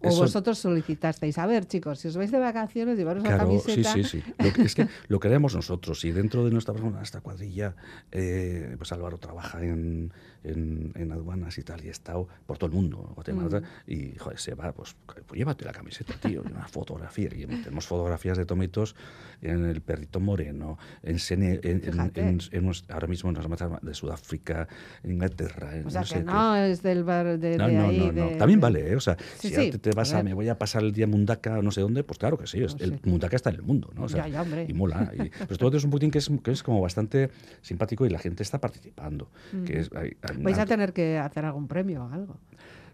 ¿O 0.03 0.15
vosotros 0.15 0.59
solicitasteis? 0.59 1.37
A 1.37 1.45
ver, 1.45 1.65
chicos, 1.65 1.99
si 1.99 2.07
os 2.07 2.17
vais 2.17 2.31
de 2.31 2.39
vacaciones, 2.39 2.97
llevaros 2.97 3.23
la 3.23 3.37
camiseta. 3.37 3.93
Sí, 3.93 4.03
sí, 4.03 4.21
sí. 4.21 4.33
Lo 4.37 4.51
que, 4.53 4.61
es 4.63 4.75
que 4.75 4.87
lo 5.07 5.19
queremos 5.19 5.55
nosotros. 5.55 6.03
Y 6.05 6.11
dentro 6.11 6.43
de 6.43 6.51
nuestra, 6.51 6.75
esta 7.01 7.21
cuadrilla, 7.21 7.75
eh, 8.11 8.75
pues 8.77 8.91
Álvaro 8.91 9.17
trabaja 9.17 9.63
en, 9.63 10.11
en, 10.43 11.11
aduanas 11.11 11.57
y 11.57 11.63
tal, 11.63 11.83
y 11.83 11.87
he 11.87 11.91
estado 11.91 12.27
por 12.45 12.57
todo 12.57 12.67
el 12.67 12.75
mundo, 12.75 13.11
Guatemala, 13.15 13.59
mm. 13.59 13.91
y 13.91 14.15
joder, 14.17 14.39
se 14.39 14.55
va, 14.55 14.71
pues, 14.71 14.95
pues, 15.05 15.37
llévate 15.37 15.65
la 15.65 15.71
camiseta, 15.71 16.13
tío, 16.15 16.41
una 16.41 16.67
fotografía. 16.67 17.29
Y 17.33 17.45
tenemos 17.45 17.87
fotografías 17.87 18.37
de 18.37 18.45
tomitos 18.45 18.95
en 19.41 19.65
el 19.65 19.81
Perrito 19.81 20.19
Moreno, 20.19 20.77
en, 21.03 21.17
en, 21.31 22.73
ahora 22.89 23.07
mismo 23.07 23.29
en 23.29 23.35
las 23.35 23.81
de 23.81 23.93
Sudáfrica, 23.93 24.67
en 25.03 25.11
Inglaterra. 25.11 25.71
o 25.85 25.89
sea, 25.89 26.03
que, 26.03 26.23
no 26.23 26.55
es 26.55 26.81
del 26.81 27.03
bar 27.03 27.37
de, 27.37 27.57
no, 27.57 27.67
no, 27.67 27.91
no, 27.91 28.11
no, 28.11 28.37
También 28.37 28.59
vale, 28.59 28.91
¿eh? 28.91 28.95
O 28.95 29.01
sea, 29.01 29.17
si 29.37 29.51
te, 29.51 29.91
vas 29.91 30.13
a, 30.13 30.23
me 30.23 30.33
voy 30.33 30.49
a 30.49 30.57
pasar 30.57 30.83
el 30.83 30.93
día 30.93 31.07
Mundaka 31.07 31.61
no 31.61 31.71
sé 31.71 31.81
dónde, 31.81 32.03
pues 32.03 32.17
claro 32.19 32.37
que 32.37 32.47
sí, 32.47 32.59
el 32.79 32.99
Mundaka 33.03 33.35
está 33.35 33.49
en 33.49 33.57
el 33.57 33.63
mundo, 33.63 33.91
¿no? 33.95 34.03
O 34.03 34.09
sea, 34.09 34.27
ya, 34.27 34.41
hombre. 34.41 34.65
Y 34.67 34.73
mola. 34.73 35.11
Y, 35.13 35.29
pero 35.29 35.57
todo 35.57 35.77
es 35.77 35.83
un 35.83 35.89
putín 35.89 36.11
que 36.11 36.19
es, 36.19 36.29
que 36.43 36.51
es 36.51 36.63
como 36.63 36.81
bastante 36.81 37.29
simpático 37.61 38.05
y 38.05 38.09
la 38.09 38.19
gente 38.19 38.43
está 38.43 38.59
participando. 38.59 39.29
que 39.65 39.79
es, 39.79 39.89
Vais 40.39 40.57
a 40.59 40.65
tener 40.65 40.93
que 40.93 41.17
hacer 41.17 41.45
algún 41.45 41.67
premio 41.67 42.05
o 42.05 42.09
algo. 42.09 42.39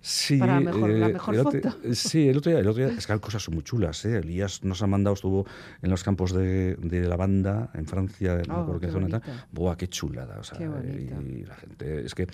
Sí, 0.02 0.38
para 0.38 0.62
mejor, 0.62 0.90
la 0.92 1.10
eh, 1.10 1.14
mejor 1.14 1.36
foto. 1.44 1.76
sí, 1.94 2.30
el 2.30 2.38
otro, 2.38 2.52
día, 2.52 2.62
el 2.62 2.68
otro 2.68 2.86
día, 2.86 2.98
es 2.98 3.06
que 3.06 3.14
hay 3.14 3.20
cosas 3.20 3.50
muy 3.50 3.64
chulas. 3.64 4.06
¿eh? 4.06 4.20
Elías 4.20 4.64
nos 4.64 4.82
ha 4.82 4.88
mandado, 4.88 5.14
estuvo 5.14 5.46
en 5.82 5.90
los 5.90 6.04
campos 6.04 6.32
de, 6.34 6.76
de 6.76 7.02
la 7.02 7.18
banda 7.18 7.70
en 7.74 7.86
Francia, 7.86 8.40
en 8.40 8.50
oh, 8.50 8.80
qué 8.80 8.88
zona. 8.88 9.22
Buah, 9.52 9.76
qué 9.76 9.90
chulada. 9.90 10.40
O 10.40 10.44
sea, 10.44 10.58
y, 10.58 11.44
la 11.44 11.56
gente, 11.56 12.06
es 12.06 12.16
que, 12.16 12.28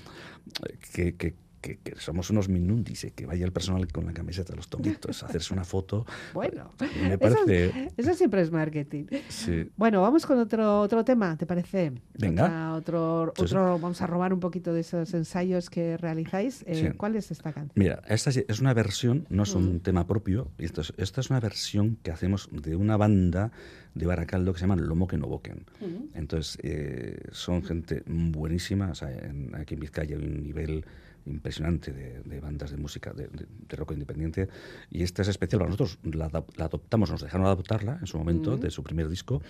que, 0.93 1.15
que 1.15 1.33
que, 1.73 1.95
somos 1.97 2.30
unos 2.30 2.49
minundis, 2.49 3.08
que 3.15 3.25
vaya 3.25 3.45
el 3.45 3.51
personal 3.51 3.88
con 3.91 4.06
la 4.06 4.13
camiseta 4.13 4.54
de 4.54 4.58
los 4.58 4.67
tomitos 4.67 5.23
a 5.23 5.25
hacerse 5.28 5.54
una 5.54 5.63
foto. 5.63 6.06
Bueno, 6.34 6.69
me 7.01 7.17
parece... 7.17 7.91
eso, 7.95 8.13
siempre 8.13 8.41
es 8.41 8.51
marketing. 8.51 9.06
Sí. 9.30 9.69
Bueno, 9.78 10.01
vamos 10.01 10.25
con 10.25 10.38
otro, 10.38 10.82
otro 10.82 11.06
tema, 11.06 11.38
¿te 11.38 11.45
parece? 11.45 11.93
Venga. 12.13 12.73
otro, 12.73 13.34
otro, 13.38 13.80
vamos 13.80 14.01
a 14.01 14.08
robar 14.08 14.34
un 14.34 14.39
poquito 14.39 14.73
de 14.73 14.82
esos 14.82 15.13
ensayos 15.13 15.69
que 15.69 15.97
realizáis. 15.97 16.63
Eh, 16.67 16.93
¿Cuál 16.97 17.15
es 17.15 17.32
esta 17.32 17.54
canción? 17.54 17.71
Mira, 17.75 18.01
esta 18.08 18.30
es 18.30 18.60
una 18.60 18.73
versión, 18.73 19.25
no 19.30 19.43
es 19.43 19.54
un 19.56 19.80
tema 19.80 20.08
propio, 20.08 20.51
esta 20.58 20.82
es, 20.82 20.93
esta 20.97 21.21
es 21.21 21.30
una 21.30 21.39
versión 21.39 21.97
que 22.04 22.12
hacemos 22.12 22.49
de 22.51 22.75
una 22.75 22.97
banda 22.97 23.51
de 23.95 24.06
Baracaldo 24.06 24.54
que 24.54 24.60
se 24.60 24.63
llama 24.67 24.75
Lomo 24.75 25.08
que 25.08 25.17
no 25.17 25.28
boquen. 25.28 25.65
Entonces, 26.13 26.58
eh, 26.63 27.17
son 27.32 27.63
gente 27.63 28.04
buenísima, 28.06 28.91
o 28.91 28.95
sea, 28.95 29.10
aquí 29.54 29.73
en 29.73 29.80
Vizcaya 29.80 30.17
hay 30.17 30.23
un 30.23 30.43
nivel 30.43 30.86
impresionante 31.25 31.91
de, 31.91 32.39
bandas 32.39 32.71
de 32.71 32.77
música 32.77 33.13
de, 33.13 33.29
rock 33.75 33.93
independiente 33.93 34.47
y 34.89 35.03
esta 35.03 35.21
es 35.21 35.27
especial 35.27 35.59
para 35.59 35.71
nosotros. 35.71 35.99
La, 36.03 36.25
adoptamos 36.57 37.11
nos 37.11 37.21
dejaron 37.21 37.47
adoptarla 37.47 37.97
en 37.99 38.07
su 38.07 38.17
momento 38.17 38.57
de 38.57 38.71
su 38.71 38.83
primer 38.83 39.09
disco. 39.09 39.41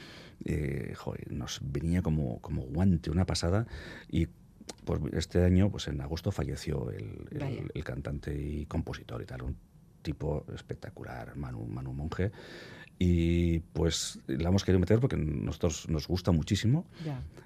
Eh, 0.46 0.94
nos 1.30 1.60
venía 1.64 2.02
como, 2.02 2.40
como 2.42 2.64
guante 2.64 3.10
una 3.10 3.26
pasada. 3.26 3.68
Y 4.10 4.28
pues 4.84 5.02
este 5.14 5.44
año 5.44 5.70
pues 5.70 5.88
en 5.88 6.02
agosto 6.02 6.32
falleció 6.32 6.90
el, 6.92 7.70
el 7.74 7.84
cantante 7.84 8.36
y 8.36 8.66
compositor 8.66 9.22
y 9.22 9.26
tal 9.26 9.44
un 9.44 9.56
tipo 10.02 10.46
espectacular 10.54 11.36
Manu, 11.36 11.66
Manu 11.66 11.94
Monge 11.94 12.32
y 12.98 13.60
pues 13.60 14.20
la 14.28 14.50
hemos 14.50 14.64
querido 14.64 14.80
meter 14.80 15.00
porque 15.00 15.18
nosotros 15.18 15.90
nos 15.90 16.08
gusta 16.08 16.32
muchísimo. 16.32 16.86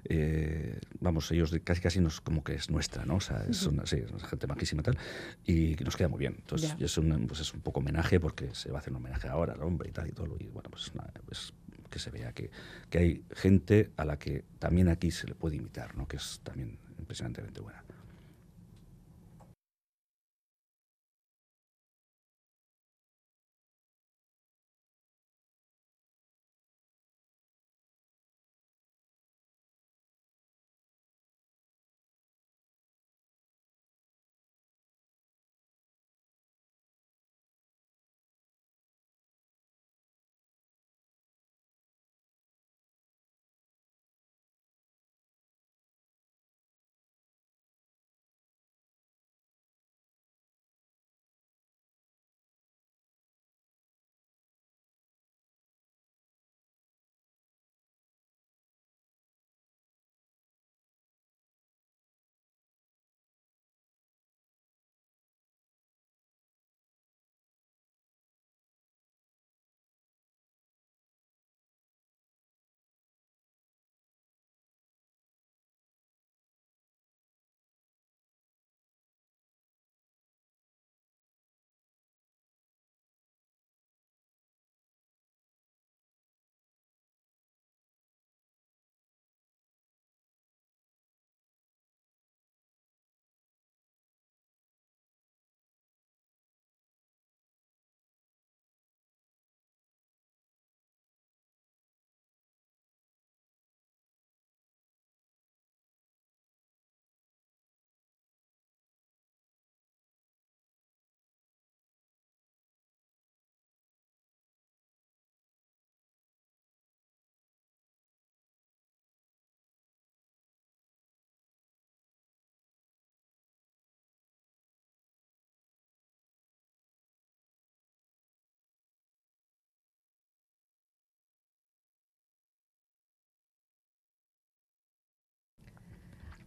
Eh, 0.04 0.78
vamos, 1.00 1.30
ellos 1.32 1.54
casi 1.64 1.80
casi 1.80 2.00
nos, 2.00 2.20
como 2.20 2.44
que 2.44 2.54
es 2.54 2.70
nuestra, 2.70 3.04
¿no? 3.04 3.16
O 3.16 3.20
sea, 3.20 3.44
es 3.48 3.66
una, 3.66 3.84
sí, 3.84 3.96
es 3.96 4.22
gente 4.24 4.46
majísima 4.46 4.80
y 4.80 4.84
tal. 4.84 4.98
Y 5.44 5.76
nos 5.84 5.96
queda 5.96 6.08
muy 6.08 6.20
bien. 6.20 6.36
Entonces, 6.38 6.76
es, 6.78 6.98
un, 6.98 7.26
pues 7.26 7.40
es 7.40 7.52
un 7.52 7.60
poco 7.60 7.80
homenaje 7.80 8.20
porque 8.20 8.54
se 8.54 8.70
va 8.70 8.78
a 8.78 8.80
hacer 8.80 8.92
un 8.92 8.98
homenaje 8.98 9.28
ahora 9.28 9.54
al 9.54 9.62
hombre 9.62 9.88
y 9.88 9.92
tal 9.92 10.08
y 10.08 10.12
todo. 10.12 10.36
Y 10.38 10.46
bueno, 10.46 10.70
pues 10.70 10.92
es 11.30 11.52
que 11.90 11.98
se 11.98 12.10
vea 12.10 12.32
que, 12.32 12.50
que 12.88 12.98
hay 12.98 13.24
gente 13.34 13.90
a 13.96 14.04
la 14.04 14.18
que 14.18 14.44
también 14.60 14.88
aquí 14.88 15.10
se 15.10 15.26
le 15.26 15.34
puede 15.34 15.56
imitar, 15.56 15.96
¿no? 15.96 16.06
Que 16.06 16.16
es 16.16 16.40
también 16.44 16.78
impresionantemente 16.98 17.60
buena. 17.60 17.82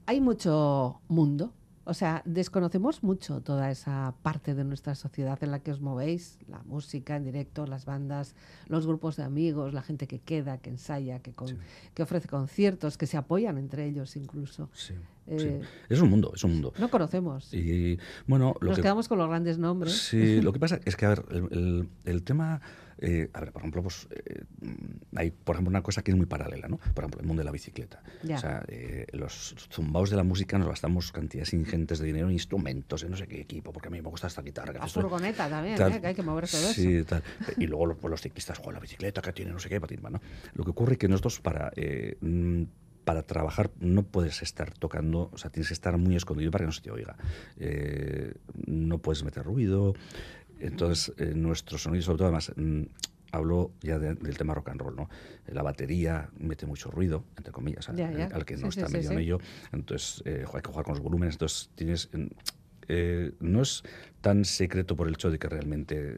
Hay 0.05 0.21
mucho 0.21 1.01
mundo 1.07 1.53
o 1.85 1.93
sea, 1.93 2.21
desconocemos 2.23 3.03
mucho 3.03 3.41
toda 3.41 3.69
esa 3.69 4.13
parte 4.21 4.55
de 4.55 4.63
nuestra 4.63 4.95
sociedad 4.95 5.37
en 5.43 5.51
la 5.51 5.59
que 5.59 5.71
os 5.71 5.81
movéis, 5.81 6.39
la 6.47 6.59
música 6.63 7.17
en 7.17 7.25
directo, 7.25 7.67
las 7.67 7.85
bandas, 7.85 8.35
los 8.67 8.87
grupos 8.87 9.17
de 9.17 9.23
amigos, 9.23 9.73
la 9.73 9.81
gente 9.81 10.07
que 10.07 10.19
queda, 10.19 10.59
que 10.59 10.69
ensaya, 10.69 11.19
que, 11.19 11.33
que 11.93 12.03
ofrece 12.03 12.29
conciertos, 12.29 12.97
que 12.97 13.05
se 13.05 13.17
apoyan 13.17 13.57
entre 13.57 13.85
ellos 13.85 14.15
incluso. 14.15 14.69
Sí. 14.73 14.93
Eh, 15.27 15.61
es 15.89 15.99
un 15.99 16.09
mundo, 16.09 16.31
es 16.33 16.43
un 16.45 16.51
mundo. 16.51 16.73
No 16.79 16.89
conocemos. 16.89 17.53
Y 17.53 17.99
bueno, 18.27 18.55
Nos 18.61 18.79
quedamos 18.79 19.09
con 19.09 19.17
los 19.17 19.27
grandes 19.27 19.57
nombres. 19.57 19.93
Sí, 19.93 20.41
lo 20.41 20.53
que 20.53 20.59
pasa 20.61 20.79
es 20.85 20.95
que, 20.95 21.05
a 21.05 21.09
ver, 21.09 21.25
el 22.05 22.23
tema 22.23 22.61
eh, 22.99 23.29
a 23.33 23.39
ver, 23.41 23.51
por 23.51 23.61
ejemplo, 23.61 23.83
pues, 23.83 24.07
eh, 24.11 24.43
hay 25.15 25.31
por 25.31 25.55
ejemplo 25.55 25.69
una 25.69 25.81
cosa 25.81 26.03
que 26.03 26.11
es 26.11 26.17
muy 26.17 26.25
paralela, 26.25 26.67
¿no? 26.67 26.77
Por 26.77 27.03
ejemplo, 27.03 27.21
el 27.21 27.27
mundo 27.27 27.41
de 27.41 27.45
la 27.45 27.51
bicicleta. 27.51 28.01
O 28.23 28.37
sea, 28.37 28.63
eh, 28.67 29.07
los 29.13 29.55
zumbaos 29.71 30.09
de 30.09 30.15
la 30.15 30.23
música 30.23 30.57
nos 30.57 30.67
gastamos 30.67 31.11
cantidades 31.11 31.53
ingentes 31.53 31.99
de 31.99 32.05
dinero 32.05 32.27
en 32.27 32.33
instrumentos, 32.33 33.03
en 33.03 33.11
no 33.11 33.17
sé 33.17 33.27
qué 33.27 33.41
equipo, 33.41 33.71
porque 33.71 33.87
a 33.87 33.91
mí 33.91 34.01
me 34.01 34.09
gusta 34.09 34.27
esta 34.27 34.41
guitarra. 34.41 34.73
La 34.73 34.87
furgoneta 34.87 35.49
también, 35.49 35.75
que 35.75 36.07
hay 36.07 36.15
que 36.15 36.23
mover 36.23 36.49
todo 36.49 36.73
sí, 36.73 36.97
eso. 36.97 37.05
Tal. 37.05 37.23
Y 37.57 37.67
luego 37.67 37.87
los, 37.87 37.97
pues, 37.97 38.11
los 38.11 38.21
ciclistas, 38.21 38.59
con 38.59 38.73
la 38.73 38.79
bicicleta 38.79 39.21
que 39.21 39.33
tiene 39.33 39.51
no 39.51 39.59
sé 39.59 39.69
qué, 39.69 39.79
¿no? 39.79 40.21
Lo 40.53 40.63
que 40.63 40.71
ocurre 40.71 40.93
es 40.93 40.99
que 40.99 41.07
nosotros 41.07 41.39
para 41.39 41.71
mm, 42.21 42.63
para 43.03 43.23
trabajar 43.23 43.69
no 43.81 44.03
puedes 44.03 44.41
estar 44.41 44.71
tocando, 44.71 45.29
o 45.33 45.37
sea, 45.37 45.51
tienes 45.51 45.67
que 45.67 45.73
estar 45.73 45.97
muy 45.97 46.15
escondido 46.15 46.51
para 46.51 46.63
que 46.63 46.67
no 46.67 46.71
se 46.71 46.81
te 46.81 46.89
oiga. 46.89 47.17
no 48.65 48.97
puedes 48.99 49.23
meter 49.25 49.43
ruido, 49.43 49.93
entonces, 50.63 51.13
eh, 51.17 51.33
nuestro 51.35 51.77
sonido, 51.77 52.03
sobre 52.03 52.17
todo, 52.17 52.27
además, 52.27 52.51
mm, 52.55 52.83
hablo 53.31 53.71
ya 53.81 53.97
del 53.99 54.37
tema 54.37 54.53
rock 54.53 54.69
and 54.69 54.81
roll, 54.81 54.95
¿no? 54.95 55.09
La 55.47 55.63
batería 55.63 56.29
mete 56.37 56.65
mucho 56.65 56.91
ruido, 56.91 57.25
entre 57.35 57.51
comillas, 57.51 57.89
al, 57.89 58.45
que 58.45 58.57
no 58.57 58.67
está 58.67 58.87
medio 58.89 59.11
en 59.11 59.19
ello. 59.19 59.39
Entonces, 59.71 60.21
eh, 60.25 60.45
hay 60.53 60.61
que 60.61 60.69
jugar 60.69 60.85
con 60.85 60.93
los 60.93 61.03
volúmenes. 61.03 61.35
Entonces, 61.35 61.69
tienes. 61.75 62.09
Eh, 62.89 63.31
no 63.39 63.61
es 63.61 63.83
tan 64.23 64.45
secreto 64.45 64.95
por 64.95 65.09
el 65.09 65.15
hecho 65.15 65.29
de 65.29 65.37
que 65.37 65.49
realmente 65.49 66.17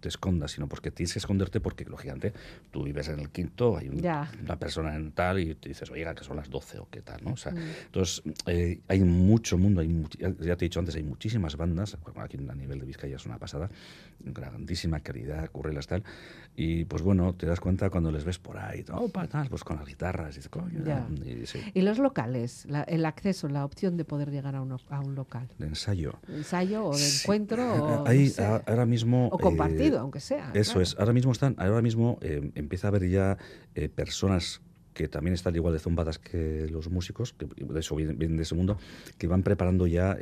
te 0.00 0.08
escondas, 0.08 0.52
sino 0.52 0.66
porque 0.66 0.90
tienes 0.90 1.12
que 1.12 1.18
esconderte 1.18 1.60
porque, 1.60 1.84
lógicamente, 1.84 2.32
tú 2.70 2.84
vives 2.84 3.08
en 3.08 3.20
el 3.20 3.28
quinto, 3.28 3.76
hay 3.76 3.88
una 3.88 4.58
persona 4.58 4.96
en 4.96 5.12
tal 5.12 5.38
y 5.38 5.54
te 5.54 5.68
dices, 5.68 5.90
oiga, 5.90 6.14
que 6.14 6.24
son 6.24 6.36
las 6.36 6.48
12 6.48 6.78
o 6.78 6.88
qué 6.90 7.02
tal, 7.02 7.22
¿no? 7.22 7.32
O 7.32 7.36
sea, 7.36 7.52
mm. 7.52 7.58
Entonces, 7.86 8.22
eh, 8.46 8.80
hay 8.88 9.00
mucho 9.00 9.58
mundo, 9.58 9.82
hay 9.82 10.06
ya 10.18 10.56
te 10.56 10.64
he 10.64 10.68
dicho 10.68 10.80
antes, 10.80 10.94
hay 10.96 11.02
muchísimas 11.02 11.56
bandas, 11.56 11.98
aquí 12.16 12.38
a 12.48 12.54
nivel 12.54 12.80
de 12.80 12.86
Vizcaya 12.86 13.16
es 13.16 13.26
una 13.26 13.38
pasada, 13.38 13.68
grandísima 14.20 15.00
calidad, 15.00 15.50
currelas 15.50 15.86
tal, 15.86 16.02
y 16.56 16.86
pues 16.86 17.02
bueno, 17.02 17.34
te 17.34 17.44
das 17.44 17.60
cuenta 17.60 17.90
cuando 17.90 18.10
les 18.10 18.24
ves 18.24 18.38
por 18.38 18.56
ahí, 18.56 18.84
oh, 18.90 19.10
tal, 19.10 19.48
pues 19.50 19.64
con 19.64 19.76
las 19.76 19.86
guitarras, 19.86 20.38
y, 20.38 20.48
coño, 20.48 20.82
y, 21.74 21.82
los 21.82 21.98
locales, 21.98 22.66
el 22.86 23.04
acceso, 23.04 23.48
la 23.48 23.66
opción 23.66 23.98
de 23.98 24.06
poder 24.06 24.30
llegar 24.30 24.54
a 24.54 24.62
un, 24.62 24.72
a 24.72 25.00
un 25.00 25.14
local. 25.14 25.48
De 25.58 25.66
ensayo. 25.66 26.18
ensayo 26.28 26.86
o 26.86 26.96
de 26.96 27.06
encuentro. 27.06 27.33
O, 28.04 28.04
ahora 28.66 28.86
mismo... 28.86 29.28
O 29.32 29.38
compartido, 29.38 29.96
eh, 29.96 30.00
aunque 30.00 30.20
sea. 30.20 30.50
Eso 30.54 30.80
es. 30.80 30.96
Ahora 30.98 31.12
mismo 31.12 31.32
están, 31.32 31.54
ahora 31.58 31.82
mismo 31.82 32.18
eh, 32.20 32.50
empieza 32.54 32.86
a 32.86 32.90
haber 32.90 33.08
ya 33.08 33.38
eh, 33.74 33.88
personas 33.88 34.62
que 34.94 35.08
también 35.08 35.34
están 35.34 35.54
igual 35.54 35.74
de 35.74 35.80
zumbadas 35.80 36.18
que 36.18 36.66
los 36.70 36.88
músicos, 36.88 37.32
que 37.34 37.46
de 37.46 37.80
eso 37.80 37.96
vienen, 37.96 38.36
de 38.36 38.42
ese 38.42 38.54
mundo, 38.54 38.78
que 39.18 39.26
van 39.26 39.42
preparando 39.42 39.86
ya 39.86 40.16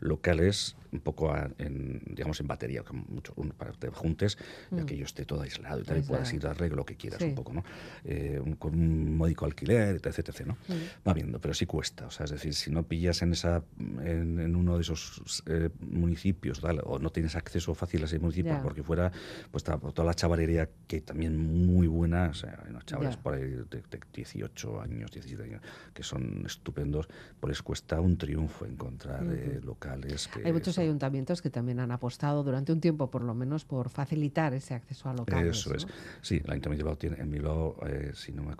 locales 0.00 0.76
un 0.92 1.00
poco 1.00 1.32
en, 1.58 2.02
digamos, 2.06 2.40
en 2.40 2.46
batería, 2.46 2.82
mucho, 3.08 3.34
para 3.56 3.72
que 3.72 3.78
te 3.78 3.88
juntes, 3.88 4.38
mm. 4.70 4.84
que 4.84 4.96
yo 4.96 5.04
esté 5.04 5.24
todo 5.24 5.42
aislado 5.42 5.80
y 5.80 5.84
tal, 5.84 5.98
y 5.98 6.02
puedas 6.02 6.32
ir 6.32 6.46
a 6.46 6.50
arreglo 6.50 6.76
lo 6.76 6.84
que 6.84 6.96
quieras 6.96 7.20
un 7.22 7.34
poco, 7.34 7.52
¿no? 7.52 7.64
Eh, 8.04 8.40
con 8.58 8.74
un 8.74 9.16
módico 9.16 9.44
alquiler, 9.44 9.96
etc, 9.96 10.18
etc, 10.18 10.46
¿no? 10.46 10.54
Mm. 10.68 11.08
Va 11.08 11.14
viendo, 11.14 11.40
pero 11.40 11.54
sí 11.54 11.66
cuesta, 11.66 12.06
o 12.06 12.10
sea, 12.10 12.24
es 12.24 12.30
decir, 12.30 12.54
si 12.54 12.70
no 12.70 12.82
pillas 12.82 13.22
en 13.22 13.32
esa 13.32 13.62
en, 13.78 14.54
uno 14.56 14.76
de 14.76 14.82
esos 14.82 15.42
eh, 15.46 15.70
municipios, 15.80 16.60
tal, 16.60 16.80
o 16.84 16.98
no 16.98 17.10
tienes 17.10 17.36
acceso 17.36 17.74
fácil 17.74 18.02
a 18.02 18.04
ese 18.06 18.18
municipio, 18.18 18.58
porque 18.62 18.82
fuera, 18.82 19.12
pues 19.50 19.64
toda 19.64 20.04
la 20.04 20.14
chavalería, 20.14 20.68
que 20.86 21.00
también 21.00 21.36
muy 21.36 21.86
buena, 21.86 22.30
o 22.30 22.34
sea, 22.34 22.60
hay 22.64 22.70
unos 22.70 22.84
chavales 22.86 23.16
por 23.16 23.34
ahí 23.34 23.42
de, 23.42 23.89
18 24.12 24.80
años, 24.80 25.10
17 25.10 25.42
años, 25.42 25.62
que 25.94 26.02
son 26.02 26.44
estupendos, 26.46 27.08
pues 27.40 27.62
cuesta 27.62 28.00
un 28.00 28.16
triunfo 28.16 28.64
encontrar 28.64 29.24
eh, 29.30 29.60
locales 29.62 30.28
que... 30.28 30.44
Hay 30.44 30.52
muchos 30.52 30.78
ayuntamientos 30.78 31.42
que 31.42 31.50
también 31.50 31.80
han 31.80 31.90
apostado 31.90 32.42
durante 32.42 32.72
un 32.72 32.80
tiempo, 32.80 33.10
por 33.10 33.22
lo 33.22 33.34
menos, 33.34 33.64
por 33.64 33.88
facilitar 33.88 34.54
ese 34.54 34.74
acceso 34.74 35.08
a 35.08 35.14
locales. 35.14 35.58
Eso 35.58 35.74
es. 35.74 35.86
Sí, 36.22 36.40
el 36.44 36.50
Ayuntamiento 36.50 36.68
de 36.68 36.76
Bilbao 36.76 36.96
tiene, 36.96 37.16
en 37.20 37.30
Bilbao, 37.30 37.76
eh, 37.86 38.12
si 38.14 38.32
no 38.32 38.42
me, 38.42 38.54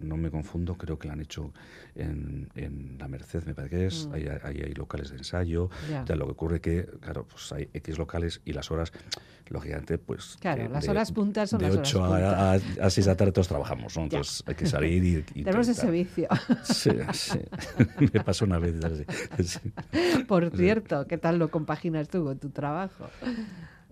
no, 0.00 0.16
me 0.16 0.30
confundo, 0.30 0.76
creo 0.76 0.98
que 0.98 1.08
lo 1.08 1.14
han 1.14 1.20
hecho 1.20 1.52
en, 1.94 2.48
en 2.54 2.96
La 2.98 3.08
Merced, 3.08 3.44
me 3.44 3.54
parece 3.54 3.76
que 3.76 3.86
es. 3.86 4.06
Mm. 4.06 4.12
Ahí, 4.12 4.60
hay 4.62 4.74
locales 4.74 5.10
de 5.10 5.18
ensayo. 5.18 5.70
lo 6.08 6.26
que 6.26 6.32
ocurre 6.32 6.60
que, 6.60 6.86
claro, 7.00 7.26
pues 7.26 7.52
hay 7.52 7.68
X 7.72 7.98
locales 7.98 8.40
y 8.44 8.52
las 8.52 8.70
horas, 8.70 8.92
lógicamente, 9.48 9.98
pues. 9.98 10.36
Claro, 10.40 10.68
las 10.68 10.88
horas 10.88 11.12
puntas 11.12 11.50
son 11.50 11.60
de 11.60 11.68
las 11.68 11.76
8 11.78 12.04
a, 12.04 12.52
a, 12.54 12.90
6 12.90 12.94
de 12.96 13.10
la 13.10 13.16
tarde 13.16 13.32
todos 13.32 13.48
trabajamos, 13.48 13.96
Entonces 13.96 14.31
hay 14.46 14.54
que 14.54 14.66
salir 14.66 15.04
y. 15.04 15.24
y 15.40 15.44
Tenemos 15.44 15.68
ese 15.68 15.90
vicio. 15.90 16.28
Sí, 16.62 16.90
sí. 17.12 17.38
me 18.12 18.24
pasó 18.24 18.44
una 18.44 18.58
vez. 18.58 18.74
Por 20.26 20.50
cierto, 20.56 21.06
¿qué 21.06 21.18
tal 21.18 21.38
lo 21.38 21.50
compaginas 21.50 22.08
tú 22.08 22.24
con 22.24 22.38
tu 22.38 22.50
trabajo? 22.50 23.08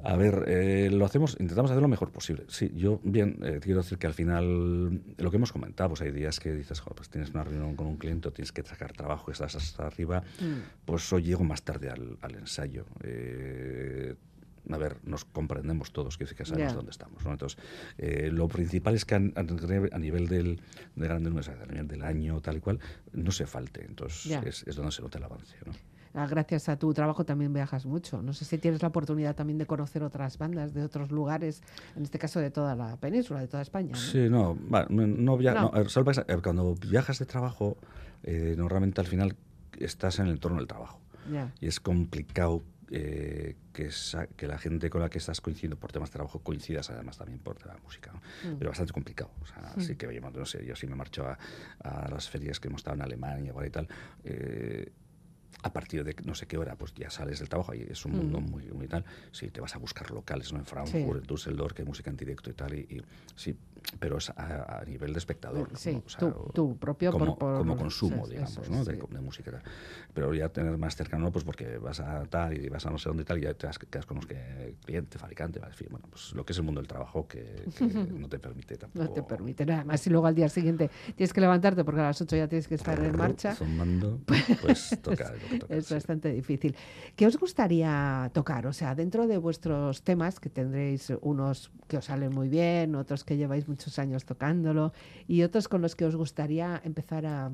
A 0.02 0.16
ver, 0.16 0.44
eh, 0.46 0.88
lo 0.90 1.04
hacemos, 1.04 1.36
intentamos 1.38 1.70
hacer 1.70 1.82
lo 1.82 1.88
mejor 1.88 2.10
posible. 2.10 2.44
Sí, 2.48 2.72
yo, 2.74 3.00
bien, 3.04 3.38
eh, 3.42 3.60
quiero 3.62 3.82
decir 3.82 3.98
que 3.98 4.06
al 4.06 4.14
final, 4.14 5.02
lo 5.18 5.30
que 5.30 5.36
hemos 5.36 5.52
comentado, 5.52 5.90
pues 5.90 6.00
hay 6.00 6.10
días 6.10 6.40
que 6.40 6.52
dices, 6.52 6.82
pues 6.94 7.10
tienes 7.10 7.30
una 7.30 7.44
reunión 7.44 7.76
con 7.76 7.86
un 7.86 7.96
cliente, 7.96 8.30
tienes 8.30 8.52
que 8.52 8.62
sacar 8.62 8.92
trabajo, 8.92 9.30
estás 9.30 9.56
hasta 9.56 9.86
arriba, 9.86 10.22
mm. 10.40 10.86
pues 10.86 11.12
hoy 11.12 11.24
llego 11.24 11.44
más 11.44 11.62
tarde 11.62 11.90
al, 11.90 12.34
ensayo. 12.34 12.86
Eh, 13.02 14.14
a 14.68 14.76
ver, 14.76 14.96
nos 15.04 15.24
comprendemos 15.24 15.92
todos, 15.92 16.18
que, 16.18 16.26
que 16.26 16.44
sabemos 16.44 16.74
dónde 16.74 16.90
estamos. 16.90 17.24
¿no? 17.24 17.32
Entonces, 17.32 17.58
lo 18.32 18.48
principal 18.48 18.94
es 18.94 19.04
que 19.04 19.14
a, 19.14 19.98
nivel 19.98 20.28
del, 20.28 20.60
de 20.96 21.08
grandes 21.08 21.48
a 21.48 21.66
nivel 21.66 21.88
del 21.88 22.02
año, 22.02 22.40
tal 22.40 22.58
y 22.58 22.60
cual, 22.60 22.78
no 23.12 23.30
se 23.30 23.46
falte. 23.46 23.84
Entonces, 23.84 24.38
es, 24.44 24.64
es, 24.66 24.76
donde 24.76 24.92
se 24.92 25.02
nota 25.02 25.18
el 25.18 25.24
avance. 25.24 25.56
¿no? 25.66 25.72
Ah, 26.12 26.26
gracias 26.26 26.68
a 26.68 26.76
tu 26.76 26.92
trabajo 26.92 27.24
también 27.24 27.52
viajas 27.52 27.86
mucho. 27.86 28.20
No 28.20 28.32
sé 28.32 28.44
si 28.44 28.58
tienes 28.58 28.82
la 28.82 28.88
oportunidad 28.88 29.36
también 29.36 29.58
de 29.58 29.66
conocer 29.66 30.02
otras 30.02 30.38
bandas 30.38 30.74
de 30.74 30.82
otros 30.82 31.12
lugares, 31.12 31.62
en 31.96 32.02
este 32.02 32.18
caso 32.18 32.40
de 32.40 32.50
toda 32.50 32.74
la 32.74 32.96
península, 32.96 33.40
de 33.40 33.46
toda 33.46 33.62
España. 33.62 33.94
Sí, 33.94 34.28
no, 34.28 34.58
no, 34.98 35.38
cuando 36.42 36.74
viajas 36.74 37.18
de 37.20 37.26
trabajo, 37.26 37.76
eh, 38.24 38.54
normalmente 38.56 39.00
al 39.00 39.06
final 39.06 39.36
estás 39.78 40.18
en 40.18 40.26
el 40.26 40.32
entorno 40.32 40.58
del 40.58 40.66
trabajo. 40.66 40.98
Y 41.60 41.68
es 41.68 41.78
complicado 41.78 42.62
eh, 42.90 43.56
que, 43.72 43.88
que, 44.36 44.46
la 44.48 44.58
gente 44.58 44.90
con 44.90 45.00
la 45.00 45.08
que 45.08 45.18
estás 45.18 45.40
coincidiendo 45.40 45.76
por 45.76 45.92
temas 45.92 46.10
de 46.10 46.14
trabajo 46.14 46.40
coincidas 46.40 46.90
además 46.90 47.18
también 47.18 47.38
por 47.38 47.64
la 47.64 47.76
música. 47.84 48.12
¿no? 48.12 48.20
Mm. 48.50 48.58
Pero 48.58 48.70
bastante 48.70 48.92
complicado. 48.92 49.30
O 49.40 49.46
sea, 49.46 49.72
Así 49.76 49.94
mm. 49.94 49.96
que, 49.96 50.20
no 50.20 50.46
sé, 50.46 50.64
yo 50.64 50.74
sí 50.74 50.86
me 50.86 50.96
marcho 50.96 51.24
a, 51.24 51.38
a, 51.84 52.08
las 52.08 52.28
ferias 52.28 52.58
que 52.58 52.68
hemos 52.68 52.80
estado 52.80 52.96
en 52.96 53.02
Alemania 53.02 53.54
y 53.64 53.70
tal. 53.70 53.88
Eh, 54.24 54.92
a 55.62 55.72
partir 55.72 56.04
de 56.04 56.16
no 56.24 56.34
sé 56.34 56.46
qué 56.46 56.56
hora, 56.56 56.76
pues 56.76 56.94
ya 56.94 57.10
sales 57.10 57.38
del 57.38 57.48
trabajo 57.48 57.74
y 57.74 57.82
es 57.82 58.04
un 58.04 58.12
mundo 58.12 58.40
muy, 58.40 58.64
muy 58.72 58.88
tal. 58.88 59.04
Sí, 59.32 59.50
te 59.50 59.60
vas 59.60 59.74
a 59.74 59.78
buscar 59.78 60.10
locales, 60.10 60.52
¿no? 60.52 60.58
En 60.58 60.64
Frankfurt, 60.64 61.20
en 61.20 61.26
Düsseldorf, 61.26 61.74
que 61.74 61.82
hay 61.82 61.88
música 61.88 62.10
en 62.10 62.16
directo 62.16 62.50
y 62.50 62.54
tal. 62.54 62.74
Y, 62.74 63.02
sí, 63.36 63.56
pero 63.98 64.18
es 64.18 64.30
a, 64.30 64.82
nivel 64.86 65.12
de 65.12 65.18
espectador. 65.18 65.70
Sí, 65.74 66.02
tu, 66.54 66.76
propio 66.76 67.12
como, 67.12 67.36
como 67.38 67.76
consumo, 67.76 68.26
digamos, 68.26 68.68
¿no? 68.68 68.84
De, 68.84 69.00
música. 69.20 69.62
Pero 70.14 70.34
ya 70.34 70.48
tener 70.48 70.76
más 70.78 70.96
cercano, 70.96 71.30
pues 71.30 71.44
porque 71.44 71.78
vas 71.78 72.00
a 72.00 72.24
tal 72.26 72.56
y 72.56 72.68
vas 72.68 72.86
a 72.86 72.90
no 72.90 72.98
sé 72.98 73.08
dónde 73.08 73.22
y 73.22 73.26
tal, 73.26 73.38
y 73.38 73.42
ya 73.42 73.54
te 73.54 73.68
quedas 73.90 74.06
con 74.06 74.16
los 74.16 74.26
que 74.26 74.76
cliente, 74.84 75.18
fabricante, 75.18 75.60
en 75.60 75.72
fin, 75.72 75.88
bueno, 75.90 76.06
pues 76.10 76.32
lo 76.32 76.44
que 76.44 76.52
es 76.52 76.58
el 76.58 76.64
mundo 76.64 76.80
del 76.80 76.88
trabajo 76.88 77.26
que, 77.26 77.64
no 78.18 78.28
te 78.28 78.38
permite 78.38 78.76
tampoco. 78.76 79.04
No 79.04 79.10
te 79.10 79.22
permite 79.22 79.66
nada 79.66 79.84
más. 79.84 80.06
Y 80.06 80.10
luego 80.10 80.26
al 80.26 80.34
día 80.34 80.48
siguiente 80.48 80.90
tienes 81.16 81.32
que 81.32 81.40
levantarte 81.40 81.84
porque 81.84 82.00
a 82.00 82.04
las 82.04 82.20
8 82.20 82.36
ya 82.36 82.48
tienes 82.48 82.68
que 82.68 82.74
estar 82.74 82.98
en 83.02 83.16
marcha. 83.16 83.56
pues 84.62 84.98
toca 85.02 85.32
es 85.68 85.90
bastante 85.90 86.32
difícil. 86.32 86.76
¿Qué 87.16 87.26
os 87.26 87.36
gustaría 87.38 88.30
tocar? 88.32 88.66
O 88.66 88.72
sea, 88.72 88.94
dentro 88.94 89.26
de 89.26 89.38
vuestros 89.38 90.02
temas, 90.02 90.40
que 90.40 90.50
tendréis 90.50 91.12
unos 91.20 91.70
que 91.88 91.98
os 91.98 92.04
salen 92.04 92.32
muy 92.32 92.48
bien, 92.48 92.94
otros 92.94 93.24
que 93.24 93.36
lleváis 93.36 93.68
muchos 93.70 93.98
años 93.98 94.24
tocándolo 94.24 94.92
y 95.26 95.42
otros 95.42 95.68
con 95.68 95.80
los 95.80 95.96
que 95.96 96.04
os 96.04 96.16
gustaría 96.16 96.80
empezar 96.84 97.24
a 97.24 97.50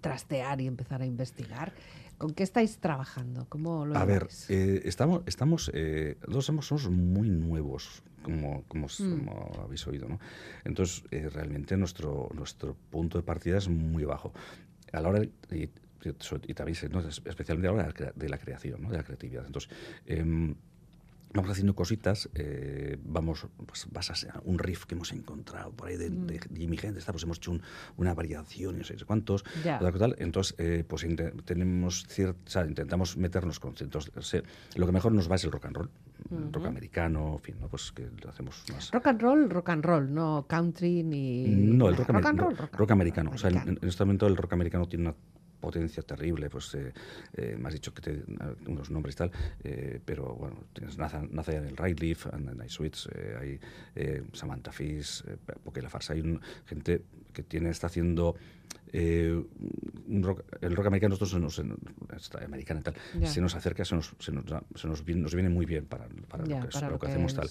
trastear 0.00 0.60
y 0.60 0.66
empezar 0.66 1.02
a 1.02 1.06
investigar. 1.06 1.72
¿Con 2.18 2.32
qué 2.32 2.44
estáis 2.44 2.78
trabajando? 2.78 3.46
¿Cómo 3.48 3.84
lo 3.86 3.96
a 3.96 4.04
ver, 4.04 4.28
eh, 4.48 4.82
estamos, 4.84 5.22
estamos 5.26 5.70
eh, 5.74 6.16
somos, 6.40 6.66
somos, 6.66 6.88
muy 6.88 7.28
nuevos, 7.28 8.02
como, 8.22 8.62
como, 8.68 8.86
mm. 8.86 9.28
habéis 9.64 9.86
oído, 9.88 10.08
¿no? 10.08 10.20
Entonces, 10.64 11.04
eh, 11.10 11.28
realmente 11.28 11.76
nuestro, 11.76 12.30
nuestro 12.32 12.76
punto 12.90 13.18
de 13.18 13.24
partida 13.24 13.58
es 13.58 13.68
muy 13.68 14.04
bajo. 14.04 14.32
A 14.92 15.00
la 15.00 15.08
hora 15.08 15.20
de, 15.48 15.70
y 16.46 16.54
también 16.54 16.76
especialmente 17.24 17.68
ahora 17.68 17.92
de 18.14 18.28
la 18.28 18.38
creación, 18.38 18.82
¿no? 18.82 18.90
de 18.90 18.98
la 18.98 19.04
creatividad. 19.04 19.44
Entonces, 19.46 19.70
em, 20.06 20.54
vamos 21.34 21.50
haciendo 21.50 21.74
cositas, 21.74 22.30
eh, 22.34 22.96
vamos, 23.04 23.46
pues 23.66 23.86
vas 23.90 24.10
a 24.10 24.40
un 24.44 24.58
riff 24.58 24.86
que 24.86 24.94
hemos 24.94 25.12
encontrado 25.12 25.72
por 25.72 25.88
ahí 25.88 25.96
de, 25.96 26.08
de 26.08 26.40
Jimmy 26.54 26.78
Hendrix, 26.80 27.06
pues 27.06 27.24
hemos 27.24 27.38
hecho 27.38 27.58
una 27.96 28.14
variación 28.14 28.76
y 28.76 28.78
no 28.78 28.84
sé 28.84 28.96
cuántos, 29.04 29.44
tal, 29.64 30.14
entonces 30.18 30.54
eh, 30.58 30.84
pues 30.86 31.04
tenemos 31.44 32.06
cierta, 32.08 32.64
intentamos 32.64 33.16
meternos 33.16 33.58
con 33.58 33.74
ciertos, 33.76 34.12
lo 34.76 34.86
que 34.86 34.92
mejor 34.92 35.12
nos 35.12 35.30
va 35.30 35.34
es 35.34 35.44
el 35.44 35.50
rock 35.50 35.66
and 35.66 35.76
roll, 35.76 35.90
rock 36.52 36.66
americano, 36.66 37.34
en 37.34 37.40
fin, 37.40 37.56
¿no? 37.60 37.68
pues 37.68 37.90
que 37.90 38.08
lo 38.22 38.30
hacemos 38.30 38.64
más. 38.72 38.92
Rock 38.92 39.08
and 39.08 39.20
roll, 39.20 39.50
rock 39.50 39.68
and 39.70 39.84
roll, 39.84 40.14
no 40.14 40.46
country 40.48 41.02
ni... 41.02 41.46
No, 41.48 41.88
el 41.88 41.96
rock, 41.96 42.10
rock, 42.10 42.26
and 42.26 42.40
roll, 42.40 42.56
rock, 42.56 42.90
americano, 42.92 43.32
o 43.34 43.38
sea, 43.38 43.50
en, 43.50 43.78
en, 43.80 43.88
este 43.88 44.04
momento 44.04 44.28
el 44.28 44.36
rock 44.36 44.52
americano 44.52 44.86
tiene 44.86 45.08
una 45.08 45.16
potencia 45.64 46.02
terrible, 46.02 46.50
pues 46.50 46.74
eh, 46.74 46.92
eh, 47.34 47.56
me 47.58 47.68
has 47.68 47.74
dicho 47.74 47.94
que 47.94 48.02
te, 48.02 48.22
unos 48.66 48.90
nombres 48.90 49.14
y 49.14 49.18
tal, 49.18 49.30
eh, 49.62 50.00
pero 50.04 50.34
bueno, 50.34 50.64
tienes 50.72 50.98
Nathaniel 50.98 51.64
del 51.64 51.76
Right 51.76 51.98
Leaf, 52.00 52.26
Night 52.36 52.70
Sweets, 52.70 53.08
hay 53.40 53.58
Samantha 54.32 54.72
Fish, 54.72 55.24
porque 55.62 55.80
la 55.80 55.88
farsa 55.88 56.12
hay 56.12 56.22
gente 56.66 57.02
que 57.32 57.42
tiene, 57.42 57.70
está 57.70 57.86
haciendo 57.86 58.36
el 58.92 59.46
rock 60.22 60.86
americano, 60.86 61.16
nosotros 61.18 61.40
nos, 61.40 61.62
americana 62.44 62.80
y 62.80 62.82
tal, 62.82 62.94
se 63.26 63.40
nos 63.40 63.54
acerca, 63.54 63.84
se 63.84 63.96
nos, 63.96 64.14
se 64.18 64.32
nos, 64.32 64.44
se 64.74 64.86
nos, 64.86 65.04
viene, 65.04 65.22
nos, 65.22 65.34
viene, 65.34 65.48
muy 65.48 65.66
bien 65.66 65.86
para, 65.86 66.06
para, 66.28 66.44
lo, 66.44 66.68
que, 66.68 66.86
lo 66.90 66.98
que, 66.98 67.06
hacemos 67.06 67.34
tal. 67.34 67.48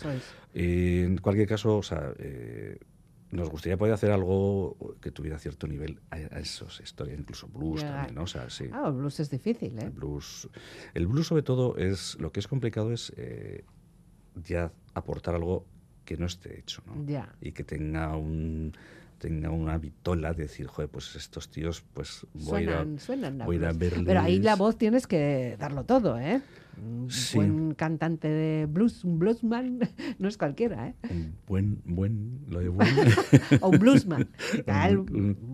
en 0.53 1.18
cualquier 1.18 1.47
caso, 1.47 1.78
o 1.78 1.84
sea, 1.84 2.14
nos 3.34 3.49
gustaría 3.49 3.77
poder 3.77 3.93
hacer 3.93 4.11
algo 4.11 4.77
que 5.01 5.11
tuviera 5.11 5.39
cierto 5.39 5.67
nivel 5.67 5.99
a, 6.11 6.17
esos 6.39 6.79
historias, 6.79 7.19
incluso 7.19 7.47
blues 7.47 7.81
también, 7.81 8.15
¿no? 8.15 8.23
O 8.23 8.27
sea, 8.27 8.49
sí. 8.49 8.65
Ah, 8.71 8.86
el 8.88 8.93
blues 8.93 9.19
es 9.19 9.29
difícil, 9.29 9.77
¿eh? 9.79 9.86
El 9.86 9.89
blues, 9.89 10.49
el 10.93 11.07
blues 11.07 11.27
sobre 11.27 11.43
todo 11.43 11.75
es, 11.77 12.15
lo 12.19 12.31
que 12.31 12.39
es 12.39 12.47
complicado 12.47 12.91
es 12.91 13.11
eh, 13.17 13.65
ya 14.36 14.71
aportar 14.93 15.36
algo 15.36 15.65
que 16.05 16.17
no 16.17 16.25
esté 16.25 16.59
hecho, 16.59 16.84
¿no? 16.86 17.05
Ya. 17.05 17.34
Y 17.41 17.51
que 17.51 17.63
tenga 17.63 18.15
un 18.15 18.73
tenga 19.17 19.51
una 19.51 19.77
vitola 19.77 20.34
de 20.34 20.43
decir, 20.43 20.67
joder, 20.67 20.89
pues 20.89 21.15
estos 21.15 21.49
tíos, 21.49 21.81
pues 21.93 22.27
voy, 22.34 22.67
a, 22.67 22.86
voy 23.45 23.63
a. 23.63 23.71
Pero 23.73 24.19
ahí 24.19 24.39
la 24.39 24.57
voz 24.57 24.77
tienes 24.77 25.07
que 25.07 25.55
darlo 25.57 25.86
todo, 25.86 26.19
¿eh? 26.19 26.41
Un 26.78 27.07
buen 27.34 27.74
cantante 27.76 28.28
de 28.28 28.65
blues, 28.65 29.03
un 29.03 29.19
bluesman, 29.19 29.80
no 30.19 30.28
es 30.28 30.38
cualquiera, 30.38 30.89
¿eh? 30.89 30.95
Un 31.09 31.36
buen, 31.47 31.82
buen, 31.86 32.39
lo 32.49 32.59
de 32.59 32.69
buen. 32.69 32.88
o 33.61 33.69
un 33.69 33.80
bluesman. 33.80 34.30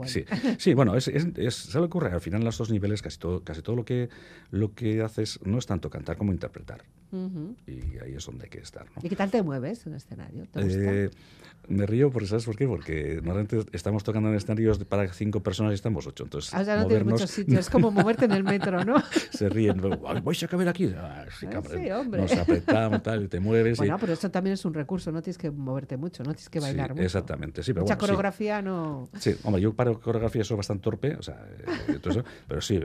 Sí. 0.05 0.25
sí, 0.57 0.73
bueno, 0.73 0.95
es, 0.95 1.07
es, 1.07 1.55
se 1.55 1.79
le 1.79 1.85
ocurre. 1.85 2.11
Al 2.11 2.21
final, 2.21 2.41
en 2.41 2.45
los 2.45 2.57
dos 2.57 2.71
niveles, 2.71 3.01
casi 3.01 3.17
todo, 3.17 3.43
casi 3.43 3.61
todo 3.61 3.75
lo 3.75 3.85
que, 3.85 4.09
lo 4.51 4.73
que 4.73 5.01
haces 5.01 5.39
no 5.43 5.57
es 5.57 5.65
tanto 5.65 5.89
cantar 5.89 6.17
como 6.17 6.31
interpretar. 6.31 6.83
Y 7.65 7.97
ahí 8.03 8.13
es 8.15 8.25
donde 8.25 8.45
hay 8.45 8.49
que 8.49 8.59
estar. 8.59 8.85
¿no? 8.85 9.01
¿Y 9.01 9.09
qué 9.09 9.15
tal 9.15 9.31
te 9.31 9.41
mueves 9.41 9.85
en 9.85 9.93
el 9.93 9.97
escenario? 9.97 10.45
¿Te 10.45 10.63
gusta? 10.63 10.79
Eh, 10.79 11.09
me 11.67 11.85
río 11.85 12.11
porque, 12.11 12.27
¿sabes 12.27 12.45
por 12.45 12.55
qué? 12.55 12.67
Porque 12.67 13.19
normalmente 13.23 13.65
estamos 13.73 14.03
tocando 14.03 14.29
en 14.29 14.35
escenarios 14.35 14.83
para 14.85 15.11
cinco 15.11 15.41
personas 15.41 15.71
y 15.71 15.75
estamos 15.75 16.05
ocho. 16.05 16.23
Entonces, 16.23 16.53
ah, 16.53 16.61
o 16.61 16.65
sea, 16.65 16.77
no 16.77 16.87
tienes 16.87 17.05
muchos 17.05 17.29
sitios. 17.31 17.59
Es 17.59 17.69
como 17.69 17.89
moverte 17.91 18.25
en 18.25 18.31
el 18.31 18.43
metro, 18.43 18.83
¿no? 18.85 18.95
se 19.31 19.49
ríen. 19.49 19.81
¿Vais 20.23 20.43
a 20.43 20.47
caber 20.47 20.67
aquí? 20.67 20.93
Ah, 21.09 21.25
sí, 21.31 21.47
sí, 21.71 21.91
hombre. 21.91 22.21
Nos 22.21 22.31
apretamos 22.33 23.01
tal, 23.03 23.23
y 23.23 23.27
te 23.27 23.39
mueves. 23.39 23.77
Bueno, 23.77 23.97
pero 23.99 24.13
eso 24.13 24.29
también 24.29 24.53
es 24.53 24.65
un 24.65 24.73
recurso. 24.73 25.11
No 25.11 25.21
tienes 25.21 25.37
que 25.37 25.49
moverte 25.49 25.97
mucho, 25.97 26.23
no 26.23 26.33
tienes 26.33 26.49
que 26.49 26.59
bailar 26.59 26.91
mucho. 26.91 27.03
Exactamente, 27.03 27.63
sí. 27.63 27.73
Pero 27.73 27.83
Mucha 27.83 27.95
bueno, 27.95 28.01
coreografía 28.01 28.61
no... 28.61 29.09
Sí, 29.17 29.35
hombre, 29.43 29.61
yo 29.61 29.73
para 29.73 29.93
coreografía 29.93 30.43
soy 30.43 30.57
bastante 30.57 30.83
torpe, 30.83 31.15
o 31.15 31.23
sea, 31.23 31.43
eh, 31.87 31.99
todo 31.99 32.11
eso, 32.11 32.23
pero 32.47 32.61
sí, 32.61 32.79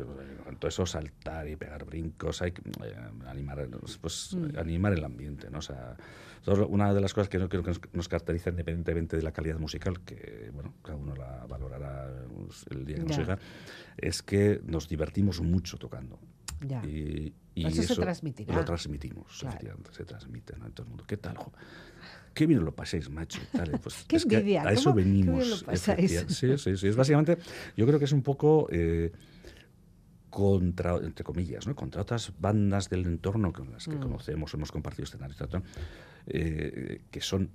con 0.44 0.56
todo 0.56 0.68
eso 0.68 0.86
saltar 0.86 1.48
y 1.48 1.56
pegar 1.56 1.84
brincos, 1.84 2.40
hay 2.42 2.52
que 2.52 2.62
eh, 2.84 2.96
animar, 3.26 3.68
pues, 4.00 4.34
mm. 4.34 4.58
animar 4.58 4.92
el 4.92 5.04
ambiente, 5.04 5.50
¿no? 5.50 5.58
O 5.58 5.62
sea, 5.62 5.96
una 6.68 6.92
de 6.92 7.00
las 7.00 7.14
cosas 7.14 7.28
que 7.28 7.38
no 7.38 7.48
creo 7.48 7.62
que 7.62 7.72
nos, 7.92 8.08
caracteriza 8.08 8.50
independientemente 8.50 9.16
de 9.16 9.22
la 9.22 9.32
calidad 9.32 9.58
musical, 9.58 10.00
que 10.00 10.50
bueno, 10.52 10.74
cada 10.82 10.96
uno 10.96 11.14
la 11.14 11.46
valorará 11.46 12.10
el 12.70 12.84
día 12.84 12.96
que 12.96 13.04
nos 13.04 13.16
llega, 13.16 13.38
es 13.96 14.22
que 14.22 14.60
nos 14.64 14.88
divertimos 14.88 15.40
mucho 15.40 15.78
tocando. 15.78 16.18
Y, 16.86 17.32
eso, 17.54 17.82
se 17.82 17.94
transmitirá. 17.94 18.54
Lo 18.54 18.64
transmitimos, 18.64 19.38
se 19.92 20.04
transmite 20.04 20.56
¿no? 20.56 20.66
en 20.66 20.72
todo 20.72 20.84
el 20.84 20.88
mundo. 20.88 21.04
¿Qué 21.06 21.16
tal? 21.16 21.36
Qué 22.34 22.46
bien 22.46 22.64
lo 22.64 22.74
paséis, 22.74 23.08
macho. 23.08 23.40
Pues 23.82 24.04
Qué 24.08 24.16
envidia. 24.16 24.62
a 24.62 24.72
eso 24.72 24.92
venimos. 24.92 25.64
Sí, 25.74 26.56
sí, 26.58 26.76
sí. 26.76 26.88
Es 26.88 26.96
básicamente, 26.96 27.38
yo 27.76 27.86
creo 27.86 27.98
que 27.98 28.04
es 28.06 28.12
un 28.12 28.22
poco... 28.22 28.68
Eh, 28.70 29.12
contra, 30.34 30.96
entre 30.96 31.22
comillas, 31.22 31.64
¿no? 31.68 31.76
contra 31.76 32.02
otras 32.02 32.32
bandas 32.40 32.90
del 32.90 33.06
entorno 33.06 33.52
con 33.52 33.70
las 33.70 33.84
que 33.84 33.94
mm. 33.94 34.00
conocemos, 34.00 34.52
hemos 34.52 34.72
compartido 34.72 35.04
escenarios, 35.04 35.38
eh, 36.26 37.02
que 37.08 37.20
son 37.20 37.50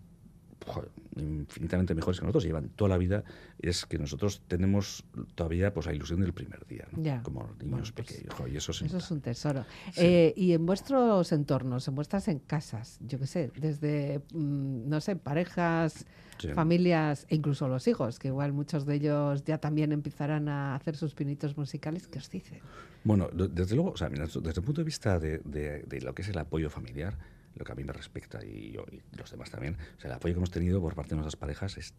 infinitamente 1.16 1.95
mejores 1.95 2.20
que 2.20 2.26
nosotros, 2.26 2.43
llevan 2.43 2.70
toda 2.70 2.89
la 2.89 2.97
vida, 2.97 3.24
es 3.60 3.86
que 3.86 3.97
nosotros 3.97 4.41
tenemos 4.47 5.03
todavía 5.36 5.74
pues 5.74 5.86
la 5.86 5.93
ilusión 5.93 6.22
del 6.22 6.34
primer 6.34 6.66
día, 6.68 6.88
como 7.24 7.49
niños 7.62 7.91
pues 7.91 8.07
pequeños. 8.07 8.36
y 8.51 8.57
eso, 8.57 8.72
eso 8.72 8.97
es 8.97 9.12
un 9.12 9.22
tesoro. 9.22 9.66
Eh, 9.95 10.34
y 10.36 10.53
en 10.53 10.66
vuestros 10.66 11.32
entornos, 11.32 11.88
en 11.88 11.95
vuestras 11.95 12.28
en 12.28 12.39
casas, 12.39 12.99
yo 13.01 13.20
qué 13.20 13.28
sé, 13.28 13.51
desde, 13.60 14.22
mm, 14.34 14.89
no 14.89 15.01
sé, 15.01 15.16
parejas, 15.16 16.05
familias 16.53 17.26
e 17.30 17.36
incluso 17.36 17.68
los 17.68 17.88
hijos, 17.88 18.18
que 18.18 18.30
igual 18.30 18.53
muchos 18.53 18.86
de 18.86 18.95
ellos 18.95 19.43
ya 19.43 19.57
también 19.57 19.91
empezarán 19.91 20.47
a 20.47 20.76
hacer 20.76 20.95
sus 20.95 21.14
pinitos 21.14 21.57
musicales, 21.57 22.07
¿qué 22.07 22.20
os 22.20 22.30
dicen? 22.30 22.60
Bueno, 23.03 23.30
desde 23.34 23.76
luego, 23.76 23.91
o 23.91 23.97
sea, 23.97 24.10
desde 24.10 24.39
el 24.39 24.64
punto 24.64 24.82
de 24.82 24.86
vista 24.86 25.20
de, 25.20 25.39
de 25.39 26.01
lo 26.01 26.14
que 26.14 26.22
es 26.22 26.30
el 26.30 26.38
apoyo 26.38 26.70
familiar, 26.70 27.18
lo 27.55 27.65
que 27.65 27.71
a 27.71 27.75
mí 27.75 27.83
me 27.83 27.93
respecta 27.93 28.43
y, 28.43 28.71
yo, 28.71 28.85
y 28.91 29.01
los 29.17 29.29
demás 29.31 29.49
también, 29.49 29.77
o 29.97 29.99
sea, 29.99 30.09
el 30.09 30.15
apoyo 30.15 30.33
que 30.33 30.39
hemos 30.39 30.51
tenido 30.51 30.81
por 30.81 30.95
parte 30.95 31.11
de 31.11 31.17
nuestras 31.17 31.35
parejas 31.35 31.77
es 31.77 31.93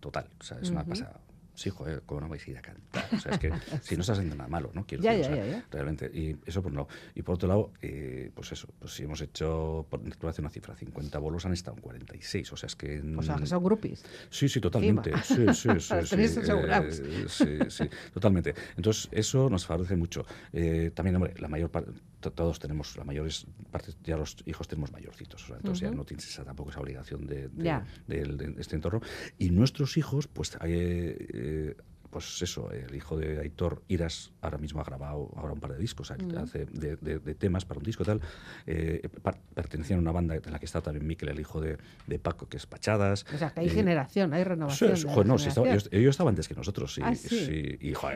total. 0.00 0.28
O 0.40 0.44
sea, 0.44 0.58
es 0.58 0.70
una 0.70 0.84
pasada 0.84 1.20
sí, 1.54 1.70
joder, 1.70 2.02
¿cómo 2.06 2.22
no 2.22 2.28
vais 2.28 2.46
a 2.46 2.50
ir 2.50 2.58
a 2.58 2.62
cantar? 2.62 3.06
O 3.12 3.18
sea, 3.18 3.32
es 3.32 3.38
que 3.38 3.52
si 3.82 3.96
no 3.96 4.00
estás 4.00 4.18
haciendo 4.18 4.36
nada 4.36 4.48
malo, 4.48 4.70
¿no? 4.74 4.86
Quiero 4.86 5.02
decir, 5.02 5.32
o 5.32 5.34
sea, 5.34 5.64
realmente. 5.70 6.10
Y 6.12 6.36
eso 6.46 6.62
por 6.62 6.72
un 6.72 6.78
lado. 6.78 6.88
Y 7.14 7.22
por 7.22 7.34
otro 7.34 7.48
lado, 7.48 7.72
eh, 7.80 8.30
pues 8.34 8.52
eso, 8.52 8.68
pues 8.78 8.92
si 8.92 9.04
hemos 9.04 9.20
hecho, 9.20 9.86
por 9.88 10.00
hacer 10.28 10.42
una 10.42 10.50
cifra, 10.50 10.76
50 10.76 11.18
bolos 11.18 11.44
han 11.46 11.52
estado 11.52 11.76
en 11.76 11.82
46, 11.82 12.52
o 12.52 12.56
sea, 12.56 12.66
es 12.66 12.76
que... 12.76 13.00
O 13.16 13.22
sea, 13.22 13.36
que 13.36 13.46
son 13.46 13.62
groupies. 13.62 14.04
Sí, 14.30 14.48
sí, 14.48 14.60
totalmente. 14.60 15.12
Sí, 15.22 15.46
sí, 15.54 15.68
sí. 15.80 15.80
sí, 15.80 16.16
eh, 16.20 17.26
sí, 17.28 17.46
sí, 17.68 17.84
totalmente. 18.12 18.54
Entonces, 18.76 19.08
eso 19.12 19.48
nos 19.50 19.66
favorece 19.66 19.96
mucho. 19.96 20.24
Eh, 20.52 20.90
también, 20.94 21.16
hombre, 21.16 21.34
la 21.38 21.48
mayor 21.48 21.70
parte, 21.70 21.92
todos 22.30 22.58
tenemos, 22.58 22.96
la 22.96 23.04
mayores 23.04 23.46
parte, 23.70 23.92
ya 24.04 24.16
los 24.16 24.36
hijos 24.46 24.68
tenemos 24.68 24.92
mayorcitos, 24.92 25.44
o 25.44 25.46
sea, 25.48 25.56
entonces 25.56 25.80
ya 25.80 25.90
no 25.90 26.04
tienes 26.04 26.26
esa, 26.28 26.44
tampoco 26.44 26.70
esa 26.70 26.80
obligación 26.80 27.26
de, 27.26 27.48
de, 27.48 28.54
este 28.58 28.76
entorno. 28.76 29.00
Y 29.38 29.50
nuestros 29.50 29.96
hijos, 29.96 30.28
pues... 30.28 30.56
Eh, 30.64 31.16
eh, 31.32 31.76
pues 32.12 32.42
eso, 32.42 32.70
el 32.70 32.94
hijo 32.94 33.16
de 33.16 33.40
Aitor 33.40 33.82
Iras 33.88 34.32
ahora 34.42 34.58
mismo 34.58 34.82
ha 34.82 34.84
grabado 34.84 35.30
ahora 35.34 35.54
un 35.54 35.60
par 35.60 35.72
de 35.72 35.78
discos, 35.78 36.10
hace 36.10 36.66
de, 36.66 37.34
temas 37.34 37.64
para 37.64 37.78
un 37.78 37.84
disco 37.84 38.04
tal. 38.04 38.20
Eh, 38.66 39.08
pertenecían 39.54 39.98
a 39.98 40.02
una 40.02 40.12
banda 40.12 40.34
en 40.34 40.52
la 40.52 40.58
que 40.58 40.66
está 40.66 40.82
también 40.82 41.06
Miquel, 41.06 41.30
el 41.30 41.40
hijo 41.40 41.62
de, 41.62 41.78
Paco, 42.18 42.50
que 42.50 42.58
es 42.58 42.66
Pachadas. 42.66 43.24
O 43.34 43.38
sea, 43.38 43.48
que 43.48 43.60
hay 43.60 43.70
generación, 43.70 44.34
hay 44.34 44.44
renovación. 44.44 44.90
ellos, 44.90 46.10
estaban 46.10 46.32
antes 46.32 46.48
que 46.48 46.54
nosotros, 46.54 46.94
sí. 46.94 47.00
Ah, 47.02 47.14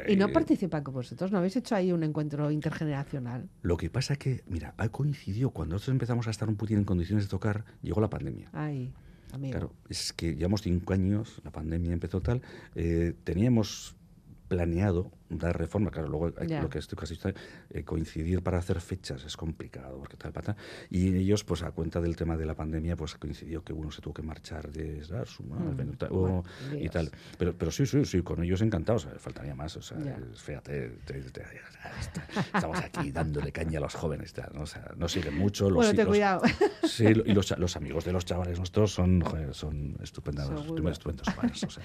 y, 0.06 0.16
no 0.16 0.28
participan 0.28 0.84
con 0.84 0.92
vosotros? 0.92 1.32
¿No 1.32 1.38
habéis 1.38 1.56
hecho 1.56 1.74
ahí 1.74 1.90
un 1.90 2.02
encuentro 2.02 2.50
intergeneracional? 2.50 3.48
Lo 3.62 3.78
que 3.78 3.88
pasa 3.88 4.16
que, 4.16 4.44
mira, 4.46 4.74
ha 4.76 4.90
coincidido 4.90 5.50
cuando 5.50 5.76
nosotros 5.76 5.94
empezamos 5.94 6.26
a 6.26 6.30
estar 6.30 6.50
un 6.50 6.56
poquito 6.56 6.78
en 6.78 6.84
condiciones 6.84 7.24
de 7.24 7.30
tocar, 7.30 7.64
llegó 7.80 8.02
la 8.02 8.10
pandemia. 8.10 8.50
Claro, 9.38 9.72
es 9.88 10.12
que 10.12 10.34
llevamos 10.34 10.62
cinco 10.62 10.92
años, 10.92 11.40
la 11.44 11.50
pandemia 11.50 11.92
empezó 11.92 12.20
tal, 12.20 12.42
eh, 12.74 13.14
teníamos 13.24 13.94
planeado 14.48 15.10
dar 15.28 15.58
reforma, 15.58 15.90
claro, 15.90 16.08
luego 16.08 16.28
lo 16.28 16.68
que 16.68 16.78
estoy 16.78 16.96
casi 16.96 17.18
eh, 17.70 17.84
coincidir 17.84 18.42
para 18.42 18.58
hacer 18.58 18.80
fechas 18.80 19.24
es 19.24 19.36
complicado, 19.36 19.98
porque 19.98 20.16
tal, 20.16 20.32
pata. 20.32 20.56
Y 20.90 21.14
ellos, 21.16 21.44
pues 21.44 21.62
a 21.62 21.70
cuenta 21.72 22.00
del 22.00 22.16
tema 22.16 22.36
de 22.36 22.46
la 22.46 22.54
pandemia, 22.54 22.96
pues 22.96 23.14
coincidió 23.16 23.64
que 23.64 23.72
uno 23.72 23.90
se 23.90 24.00
tuvo 24.00 24.14
que 24.14 24.22
marchar 24.22 24.70
de 24.70 25.02
Suma 25.24 25.56
mm, 25.56 26.76
y 26.78 26.88
tal. 26.88 27.10
Pero, 27.38 27.56
pero 27.56 27.70
sí, 27.70 27.86
sí, 27.86 28.04
sí, 28.04 28.22
con 28.22 28.42
ellos 28.42 28.60
encantados, 28.62 29.08
faltaría 29.18 29.54
más, 29.54 29.76
o 29.76 29.82
sea, 29.82 29.98
fíjate, 30.34 30.98
estamos 32.54 32.78
aquí 32.78 33.10
dándole 33.10 33.52
caña 33.52 33.78
a 33.78 33.82
los 33.82 33.94
jóvenes, 33.94 34.34
¿no? 34.54 34.62
O 34.62 34.66
sea, 34.66 34.92
no 34.96 35.08
siguen 35.08 35.38
mucho. 35.38 35.68
Los, 35.68 35.76
bueno, 35.76 35.94
ten 35.94 36.06
cuidado. 36.06 36.42
Sí, 36.84 37.04
y 37.04 37.32
los, 37.32 37.56
los, 37.58 37.76
amigos 37.76 38.04
de 38.04 38.12
los 38.12 38.24
chavales 38.24 38.58
nuestros 38.58 38.92
son, 38.92 39.22
son 39.52 39.96
estupendos, 40.02 40.48
estupendos 40.90 41.28
o 41.28 41.80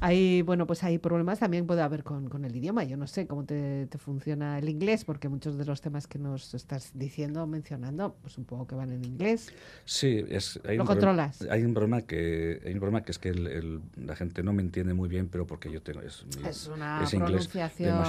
Hay, 0.00 0.42
bueno, 0.42 0.66
pues 0.66 0.82
hay 0.84 0.98
problemas 0.98 1.38
también 1.40 1.66
puede 1.66 1.82
haber 1.82 2.04
con, 2.04 2.28
con 2.28 2.44
el 2.44 2.54
idioma 2.54 2.83
idioma. 2.84 2.94
Yo 2.94 2.96
no 2.96 3.06
sé 3.06 3.26
cómo 3.26 3.44
te, 3.44 3.88
funciona 3.98 4.58
el 4.58 4.68
inglés, 4.68 5.04
porque 5.04 5.28
muchos 5.28 5.56
de 5.58 5.64
los 5.64 5.80
temas 5.80 6.06
que 6.06 6.18
nos 6.18 6.54
estás 6.54 6.90
diciendo, 6.94 7.46
mencionando, 7.46 8.16
pues 8.20 8.38
un 8.38 8.44
poco 8.44 8.66
que 8.66 8.74
van 8.74 8.92
en 8.92 9.04
inglés. 9.04 9.52
Sí, 9.84 10.24
es, 10.28 10.60
hay 10.66 10.76
¿Lo 10.76 10.84
controlas? 10.84 11.42
hay 11.50 11.64
un 11.64 11.74
problema 11.74 12.02
que 12.02 12.60
hay 12.64 12.72
un 12.72 12.80
problema 12.80 13.02
que 13.02 13.12
es 13.12 13.18
que 13.18 13.32
la 13.32 14.16
gente 14.16 14.42
no 14.42 14.52
me 14.52 14.62
entiende 14.62 14.94
muy 14.94 15.08
bien, 15.08 15.28
pero 15.28 15.46
porque 15.46 15.70
yo 15.70 15.82
tengo 15.82 16.00
es, 16.02 16.24
una 16.68 17.04
pronunciación 17.10 18.04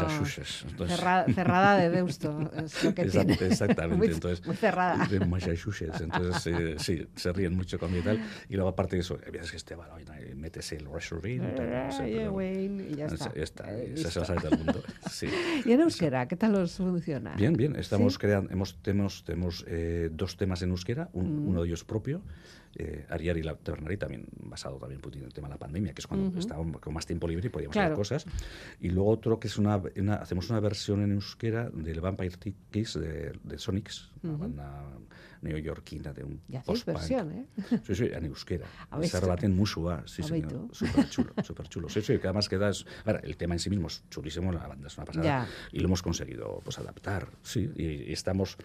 cerrada, 1.34 1.78
de 1.78 1.90
Deusto, 1.90 2.52
es 2.56 2.84
lo 2.84 2.94
que 2.94 3.06
tiene. 3.06 3.34
Exactamente, 3.34 3.98
muy, 3.98 4.08
entonces 4.08 4.46
muy 4.46 4.56
cerrada. 4.56 5.06
De 5.08 5.20
Massachusetts, 5.20 6.02
entonces 6.02 6.48
eh, 6.48 6.76
sí, 6.80 7.08
se 7.16 7.32
ríen 7.32 7.56
mucho 7.56 7.80
conmigo 7.80 8.02
y 8.02 8.06
tal. 8.06 8.22
Y 8.50 8.56
luego 8.56 8.70
aparte 8.70 8.96
de 8.96 9.02
eso, 9.02 9.18
a 9.26 9.32
veces 9.32 9.52
que 9.52 9.58
este 9.58 9.76
balón 9.76 10.04
metes 10.36 10.72
el 10.72 10.86
reserving, 10.92 11.42
no 11.42 11.92
sé, 11.92 12.12
y 12.12 12.96
ya 12.96 13.06
está. 13.06 13.34
Ya 13.34 13.44
está, 13.44 14.26
se 14.26 14.34
mundo. 14.66 14.84
Sí. 15.10 15.28
¿Y 15.64 15.72
en 15.72 15.82
euskera 15.82 16.28
qué 16.28 16.36
tal 16.36 16.56
os 16.56 16.76
funciona? 16.76 17.36
Bien, 17.36 17.54
bien, 17.54 17.76
estamos 17.76 18.18
creando, 18.18 18.52
hemos, 18.52 18.76
tenemos, 18.82 19.24
tenemos 19.24 19.64
eh, 19.68 20.10
dos 20.12 20.36
temas 20.36 20.62
en 20.62 20.72
euskera, 20.72 21.10
mm. 21.14 21.48
uno 21.48 21.62
de 21.62 21.68
ellos 21.68 21.84
propio, 21.84 22.22
eh, 22.76 23.06
Ariar 23.10 23.38
y 23.38 23.44
la 23.44 23.56
Tavernari, 23.56 23.98
también 23.98 24.26
basado 24.38 24.78
también 24.78 25.02
en 25.14 25.24
el 25.24 25.34
tema 25.34 25.48
de 25.48 25.54
la 25.54 25.60
pandemia, 25.60 25.94
que 25.94 26.02
es 26.02 26.08
cuando 26.08 26.38
estábamos 26.38 26.80
con 26.82 26.94
más 26.94 27.06
tiempo 27.06 27.28
libre 27.28 27.48
y 27.48 27.50
podíamos 27.50 27.76
hacer 27.76 27.94
cosas. 27.94 28.26
Y 28.80 28.90
luego 28.90 29.10
otro 29.10 29.40
que 29.40 29.48
es 29.48 29.58
una, 29.58 29.82
hacemos 30.20 30.50
una 30.50 30.60
versión 30.60 31.02
en 31.02 31.12
euskera 31.14 31.70
del 31.70 32.02
Vampire 32.02 32.36
Kiss 32.72 32.94
de, 32.96 33.34
de 33.44 33.58
Sonics, 33.58 34.12
una 34.24 34.38
banda 34.38 34.84
neoyorquina 35.46 36.14
de 36.14 36.24
un 36.24 36.42
post-punk. 36.66 36.98
versión, 36.98 37.32
eh? 37.32 37.46
Sí, 37.84 37.96
sí, 37.96 38.06
en 38.12 38.26
euskera. 38.26 38.66
Se 39.04 39.20
rebaten 39.20 39.56
musua, 39.56 40.04
sí, 40.06 40.24
señor. 40.24 40.70
Súper 40.72 41.10
chulo, 41.10 41.34
súper 41.44 41.68
chulo. 41.70 41.90
Sí, 41.90 42.02
sí, 42.02 42.18
que 42.18 42.28
además 42.28 42.50
queda... 42.50 42.70
Es, 42.70 42.86
el 43.24 43.38
tema 43.38 43.56
en 43.56 43.60
sí 43.60 43.70
mismo 43.70 43.88
es 43.88 44.04
chulísimo, 44.10 44.52
la 44.52 44.68
banda 44.68 44.88
es 44.88 44.98
una 44.98 45.06
pasada. 45.06 45.48
Y 45.72 45.80
lo 45.80 45.86
hemos 45.86 46.02
conseguido 46.02 46.62
pues 46.64 46.80
adaptar, 46.80 47.30
sí. 47.44 47.72
Y, 47.76 48.12
estamos... 48.12 48.58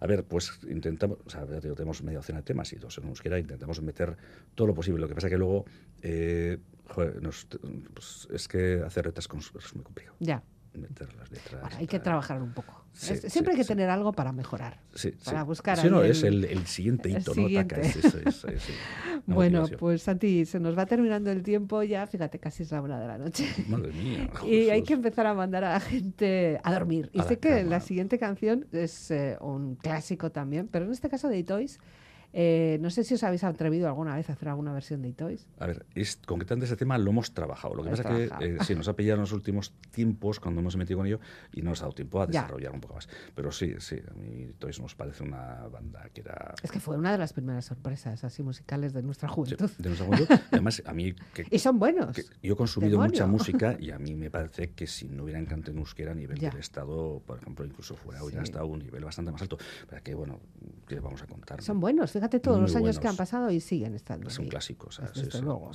A 0.00 0.06
ver, 0.06 0.24
pues 0.24 0.58
intentamos... 0.68 1.18
O 1.24 1.30
sea, 1.30 1.46
tenemos 1.46 2.02
media 2.02 2.18
docena 2.18 2.38
de 2.38 2.44
temas 2.44 2.72
y 2.72 2.76
dos 2.76 2.98
en 2.98 3.08
euskera. 3.08 3.38
Intentamos 3.38 3.55
meter 3.82 4.16
todo 4.54 4.66
lo 4.66 4.74
posible. 4.74 5.00
Lo 5.00 5.08
que 5.08 5.14
pasa 5.14 5.28
que 5.28 5.38
luego... 5.38 5.64
Eh, 6.02 6.58
joder, 6.88 7.20
nos, 7.20 7.46
pues, 7.94 8.28
es 8.32 8.46
que 8.46 8.82
hacer 8.84 9.06
retas 9.06 9.28
es 9.28 9.74
muy 9.74 9.84
complicado. 9.84 10.16
Ya 10.20 10.42
meter 10.76 11.14
las 11.14 11.30
letras. 11.30 11.74
hay 11.76 11.86
que 11.86 11.98
trabajar 11.98 12.40
un 12.40 12.52
poco. 12.52 12.84
siempre 12.92 13.52
hay 13.52 13.58
que 13.58 13.64
tener 13.64 13.88
algo 13.90 14.12
para 14.12 14.32
mejorar. 14.32 14.80
para 15.24 15.44
buscar. 15.44 15.78
Sí, 15.78 15.88
no, 15.88 16.02
es 16.02 16.22
el, 16.22 16.66
siguiente 16.66 17.10
hito, 17.10 17.34
¿no? 17.34 17.48
bueno, 19.26 19.66
pues 19.78 20.02
Santi, 20.02 20.44
se 20.44 20.60
nos 20.60 20.76
va 20.76 20.86
terminando 20.86 21.30
el 21.30 21.42
tiempo 21.42 21.82
ya. 21.82 22.06
Fíjate, 22.06 22.38
casi 22.38 22.62
es 22.62 22.70
la 22.70 22.80
una 22.80 23.00
de 23.00 23.06
la 23.06 23.18
noche. 23.18 23.46
Madre 23.68 23.92
mía. 23.92 24.30
y 24.46 24.70
hay 24.70 24.82
que 24.82 24.94
empezar 24.94 25.26
a 25.26 25.34
mandar 25.34 25.64
a 25.64 25.72
la 25.72 25.80
gente 25.80 26.60
a 26.62 26.72
dormir. 26.72 27.10
Y 27.12 27.22
sé 27.22 27.38
que 27.38 27.64
la 27.64 27.80
siguiente 27.80 28.18
canción 28.18 28.66
es 28.72 29.10
eh, 29.10 29.36
un 29.40 29.76
clásico 29.76 30.30
también, 30.30 30.68
pero 30.68 30.84
en 30.84 30.92
este 30.92 31.08
caso 31.08 31.28
de 31.28 31.42
Toys 31.44 31.78
eh, 32.38 32.76
no 32.82 32.90
sé 32.90 33.02
si 33.02 33.14
os 33.14 33.22
habéis 33.22 33.44
atrevido 33.44 33.88
alguna 33.88 34.14
vez 34.14 34.28
a 34.28 34.34
hacer 34.34 34.50
alguna 34.50 34.74
versión 34.74 35.00
de 35.00 35.10
Toys. 35.14 35.48
A 35.58 35.66
ver, 35.66 35.86
es, 35.94 36.16
concretamente 36.26 36.66
ese 36.66 36.76
tema 36.76 36.98
lo 36.98 37.10
hemos 37.10 37.32
trabajado. 37.32 37.74
Lo 37.74 37.82
que 37.82 37.88
pasa 37.88 38.02
es 38.18 38.30
que 38.30 38.44
eh, 38.44 38.58
sí, 38.60 38.74
nos 38.74 38.88
ha 38.88 38.92
pillado 38.94 39.14
en 39.14 39.20
los 39.22 39.32
últimos 39.32 39.72
tiempos 39.90 40.38
cuando 40.38 40.60
hemos 40.60 40.76
metido 40.76 40.98
con 40.98 41.06
ello 41.06 41.18
y 41.54 41.62
no 41.62 41.70
nos 41.70 41.80
ha 41.80 41.84
dado 41.84 41.94
tiempo 41.94 42.20
a 42.20 42.26
desarrollar 42.26 42.74
un 42.74 42.82
poco 42.82 42.96
más. 42.96 43.08
Pero 43.34 43.50
sí, 43.50 43.72
sí, 43.78 43.96
a 44.06 44.12
mí 44.12 44.50
Toys 44.58 44.78
nos 44.80 44.94
parece 44.94 45.22
una 45.22 45.66
banda 45.68 46.10
que 46.12 46.20
era... 46.20 46.54
Es 46.62 46.70
que 46.70 46.78
fue 46.78 46.98
una 46.98 47.10
de 47.10 47.16
las 47.16 47.32
primeras 47.32 47.64
sorpresas 47.64 48.22
así 48.22 48.42
musicales 48.42 48.92
de 48.92 49.02
nuestra 49.02 49.30
juventud. 49.30 49.70
de 49.78 49.88
nuestra 49.88 50.06
juventud. 50.06 50.28
Además, 50.52 50.82
a 50.84 50.92
mí... 50.92 51.14
y 51.50 51.58
son 51.58 51.78
buenos. 51.78 52.18
yo 52.42 52.52
he 52.52 52.56
consumido 52.56 53.00
mucha 53.00 53.26
música 53.26 53.76
y 53.80 53.92
a 53.92 53.98
mí 53.98 54.14
me 54.14 54.30
parece 54.30 54.72
que 54.72 54.86
si 54.86 55.08
no 55.08 55.24
hubieran 55.24 55.46
cantado 55.46 55.72
en 55.72 55.78
euskera 55.78 56.12
a 56.12 56.14
nivel 56.14 56.38
del 56.38 56.58
Estado, 56.58 57.22
por 57.24 57.38
ejemplo, 57.38 57.64
incluso 57.64 57.96
fuera, 57.96 58.22
hubiera 58.22 58.42
estado 58.42 58.64
a 58.64 58.68
un 58.68 58.80
nivel 58.80 59.02
bastante 59.06 59.32
más 59.32 59.40
alto. 59.40 59.56
Para 59.88 60.02
que, 60.02 60.14
bueno, 60.14 60.38
¿qué 60.86 61.00
vamos 61.00 61.22
a 61.22 61.26
contar? 61.26 61.62
Son 61.62 61.80
buenos, 61.80 62.12
fíjate 62.12 62.25
todos 62.28 62.60
los 62.60 62.74
años 62.76 62.98
que 62.98 63.08
han 63.08 63.16
pasado 63.16 63.50
y 63.50 63.60
siguen 63.60 63.94
estando. 63.94 64.28
Es 64.28 64.38
un 64.38 64.48
clásico, 64.48 64.88
o 64.88 64.92
sea, 64.92 65.10
luego, 65.42 65.70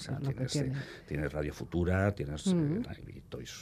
tienes, 1.08 1.32
Radio 1.32 1.54
Futura, 1.54 2.14
tienes 2.14 2.48
mm. 2.48 2.82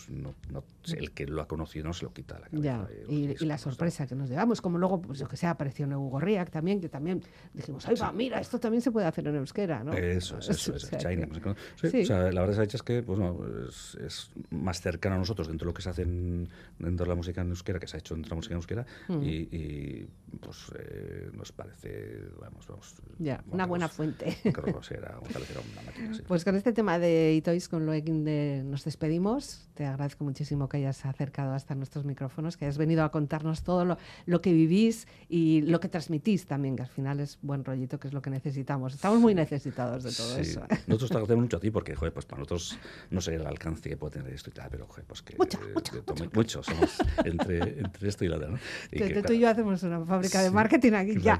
no, 0.09 0.35
no, 0.49 0.63
el 0.87 1.11
que 1.11 1.25
lo 1.25 1.41
ha 1.41 1.47
conocido 1.47 1.85
no 1.85 1.93
se 1.93 2.05
lo 2.05 2.13
quita 2.13 2.39
la 2.39 2.47
cabeza. 2.47 2.87
y, 3.07 3.45
la 3.45 3.57
sorpresa 3.57 4.05
que 4.05 4.15
nos 4.15 4.29
llevamos, 4.29 4.61
como 4.61 4.77
luego, 4.77 5.01
pues 5.01 5.19
yo 5.19 5.27
que 5.27 5.37
sé, 5.37 5.47
apareció 5.47 5.85
en 5.85 5.93
Hugo 5.93 6.19
Riak 6.19 6.51
también, 6.51 6.79
que 6.79 6.89
también 6.89 7.21
dijimos, 7.53 7.87
ay, 7.87 7.95
va, 7.95 8.11
mira, 8.11 8.39
esto 8.39 8.59
también 8.59 8.81
se 8.81 8.91
puede 8.91 9.07
hacer 9.07 9.27
en 9.27 9.35
euskera, 9.35 9.83
¿no? 9.83 9.93
Eso, 9.93 10.37
eso, 10.37 10.51
eso, 10.51 10.73
o 10.73 12.05
sea, 12.05 12.31
la 12.31 12.41
verdad 12.41 12.63
es 12.63 12.83
que 12.83 13.01
pues, 13.03 13.97
es, 14.05 14.31
más 14.51 14.81
cercano 14.81 15.15
a 15.15 15.17
nosotros 15.19 15.47
dentro 15.47 15.65
de 15.65 15.69
lo 15.69 15.73
que 15.73 15.81
se 15.81 15.89
hace 15.89 16.05
dentro 16.05 17.05
de 17.05 17.09
la 17.09 17.15
música 17.15 17.41
en 17.41 17.49
euskera, 17.49 17.79
que 17.79 17.87
se 17.87 17.97
ha 17.97 17.99
hecho 17.99 18.13
dentro 18.15 18.29
de 18.29 18.35
la 18.35 18.35
música 18.35 18.53
en 18.53 18.57
euskera, 18.57 18.85
mm. 19.07 19.23
y, 19.23 20.07
pues 20.39 20.71
eh, 20.77 21.29
nos 21.33 21.51
parece, 21.51 22.23
vamos, 22.39 22.67
vamos, 22.79 22.95
ya, 23.19 23.43
una 23.51 23.65
buena 23.65 23.89
fuente. 23.89 24.37
una 24.45 26.23
Pues 26.27 26.45
con 26.45 26.55
este 26.55 26.71
tema 26.71 26.99
de 26.99 27.33
Itois, 27.35 27.67
con 27.67 27.85
lo 27.85 27.91
de 27.91 28.63
nos 28.65 28.83
despedimos. 28.83 29.67
Te 29.73 29.85
agradezco 29.85 30.23
muchísimo 30.23 30.67
que 30.67 30.77
hayas 30.77 31.05
acercado 31.05 31.53
hasta 31.53 31.75
nuestros 31.75 32.05
micrófonos, 32.05 32.57
que 32.57 32.65
hayas 32.65 32.77
venido 32.77 33.03
a 33.03 33.11
contarnos 33.11 33.63
todo 33.63 33.85
lo, 33.85 33.97
lo, 34.25 34.41
que 34.41 34.51
vivís 34.51 35.07
y 35.29 35.61
lo 35.61 35.79
que 35.79 35.89
transmitís 35.89 36.47
también, 36.47 36.75
que 36.75 36.83
al 36.83 36.89
final 36.89 37.19
es 37.19 37.39
buen 37.41 37.63
rollito, 37.63 37.99
que 37.99 38.07
es 38.07 38.13
lo 38.13 38.21
que 38.21 38.29
necesitamos. 38.29 38.93
Estamos 38.93 39.19
muy 39.19 39.35
necesitados 39.35 40.03
de 40.03 40.11
todo 40.11 40.37
eso. 40.37 40.61
Nosotros 40.87 41.09
te 41.09 41.15
agradecemos 41.15 41.43
mucho 41.43 41.57
a 41.57 41.59
ti, 41.59 41.71
porque, 41.71 41.95
joder, 41.95 42.13
pues 42.13 42.25
para 42.25 42.39
nosotros 42.39 42.77
no 43.09 43.21
sé 43.21 43.35
el 43.35 43.45
alcance 43.45 43.89
que 43.89 43.97
puede 43.97 44.13
tener 44.13 44.33
esto 44.33 44.49
y 44.49 44.53
tal, 44.53 44.69
pero, 44.69 44.87
joder, 44.87 45.05
pues 45.05 45.21
que... 45.21 45.35
Mucho, 45.37 45.59
mucho, 45.73 46.03
mucho, 46.33 46.63
somos 46.63 46.97
entre, 47.23 47.79
entre 47.79 48.09
esto 48.09 48.25
y 48.25 48.27
la 48.27 48.37
otra, 48.37 48.49
¿no? 48.49 48.59
Y 48.91 48.99
que, 48.99 49.23
tú 49.23 49.33
y 49.33 49.39
yo 49.39 49.49
hacemos 49.49 49.81
una 49.83 50.05
fábrica 50.05 50.41
de 50.41 50.51
marketing 50.51 50.93
aquí 50.93 51.19
ya. 51.21 51.39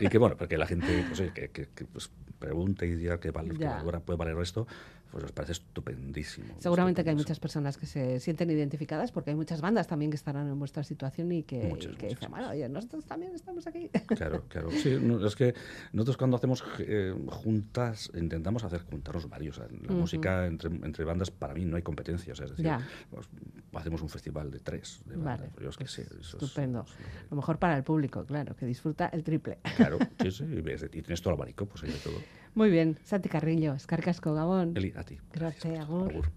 y 0.00 0.08
que, 0.08 0.18
bueno, 0.18 0.36
porque 0.36 0.56
la 0.56 0.66
gente, 0.66 0.73
pues, 0.80 1.20
que, 1.32 1.50
que, 1.50 1.68
que 1.74 1.84
pues, 1.84 2.10
pregunte 2.38 2.86
y 2.86 2.94
diga 2.94 3.20
que 3.20 3.30
puede 3.30 4.16
valer 4.16 4.36
esto, 4.38 4.66
pues 5.14 5.26
os 5.26 5.30
parece 5.30 5.52
estupendísimo. 5.52 6.56
Seguramente 6.58 7.04
que 7.04 7.10
hay 7.10 7.14
muchas 7.14 7.38
personas 7.38 7.78
que 7.78 7.86
se 7.86 8.18
sienten 8.18 8.50
identificadas 8.50 9.12
porque 9.12 9.30
hay 9.30 9.36
muchas 9.36 9.60
bandas 9.60 9.86
también 9.86 10.10
que 10.10 10.16
estarán 10.16 10.48
en 10.48 10.58
vuestra 10.58 10.82
situación 10.82 11.30
y 11.30 11.44
que, 11.44 11.72
dicen, 12.00 12.32
bueno, 12.32 12.50
oye, 12.50 12.68
nosotros 12.68 13.04
también 13.04 13.32
estamos 13.32 13.64
aquí. 13.68 13.90
Claro, 14.14 14.44
claro. 14.48 14.70
Sí, 14.72 14.98
es 15.24 15.36
que 15.36 15.54
nosotros 15.92 16.16
cuando 16.16 16.36
hacemos 16.36 16.64
eh, 16.80 17.14
juntas, 17.28 18.10
intentamos 18.14 18.64
hacer 18.64 18.82
juntarnos 18.82 19.28
varios. 19.28 19.58
La 19.58 19.94
música 19.94 20.46
entre, 20.46 20.68
entre, 20.68 21.04
bandas, 21.04 21.30
para 21.30 21.54
mí 21.54 21.64
no 21.64 21.76
hay 21.76 21.82
competencia. 21.82 22.32
es 22.32 22.40
decir, 22.40 22.70
pues, 23.10 23.28
hacemos 23.74 24.02
un 24.02 24.08
festival 24.08 24.50
de 24.50 24.58
tres. 24.58 25.00
De 25.06 25.16
vale, 25.16 25.48
pues 25.54 25.98
estupendo. 25.98 26.84
lo 27.30 27.36
mejor 27.36 27.58
para 27.58 27.76
el 27.76 27.84
público, 27.84 28.24
claro, 28.24 28.56
que 28.56 28.66
disfruta 28.66 29.06
el 29.08 29.22
triple. 29.22 29.58
Claro, 29.76 29.98
sí, 30.20 30.30
sí. 30.32 30.44
Y, 30.54 31.02
tienes 31.02 31.22
todo 31.22 31.34
el 31.34 31.40
abanico, 31.40 31.66
pues 31.66 31.84
hay 31.84 31.92
de 31.92 31.98
todo. 31.98 32.18
Muy 32.54 32.70
bien. 32.70 32.98
Santi 33.04 33.28
Carrillo, 33.28 33.74
Escarcasco, 33.74 34.32
Gabón. 34.34 34.74
Eli, 34.76 34.92
a 34.96 35.02
ti. 35.02 35.18
Gracias, 35.32 35.64
Gracias 35.64 35.84
Agur. 35.88 36.30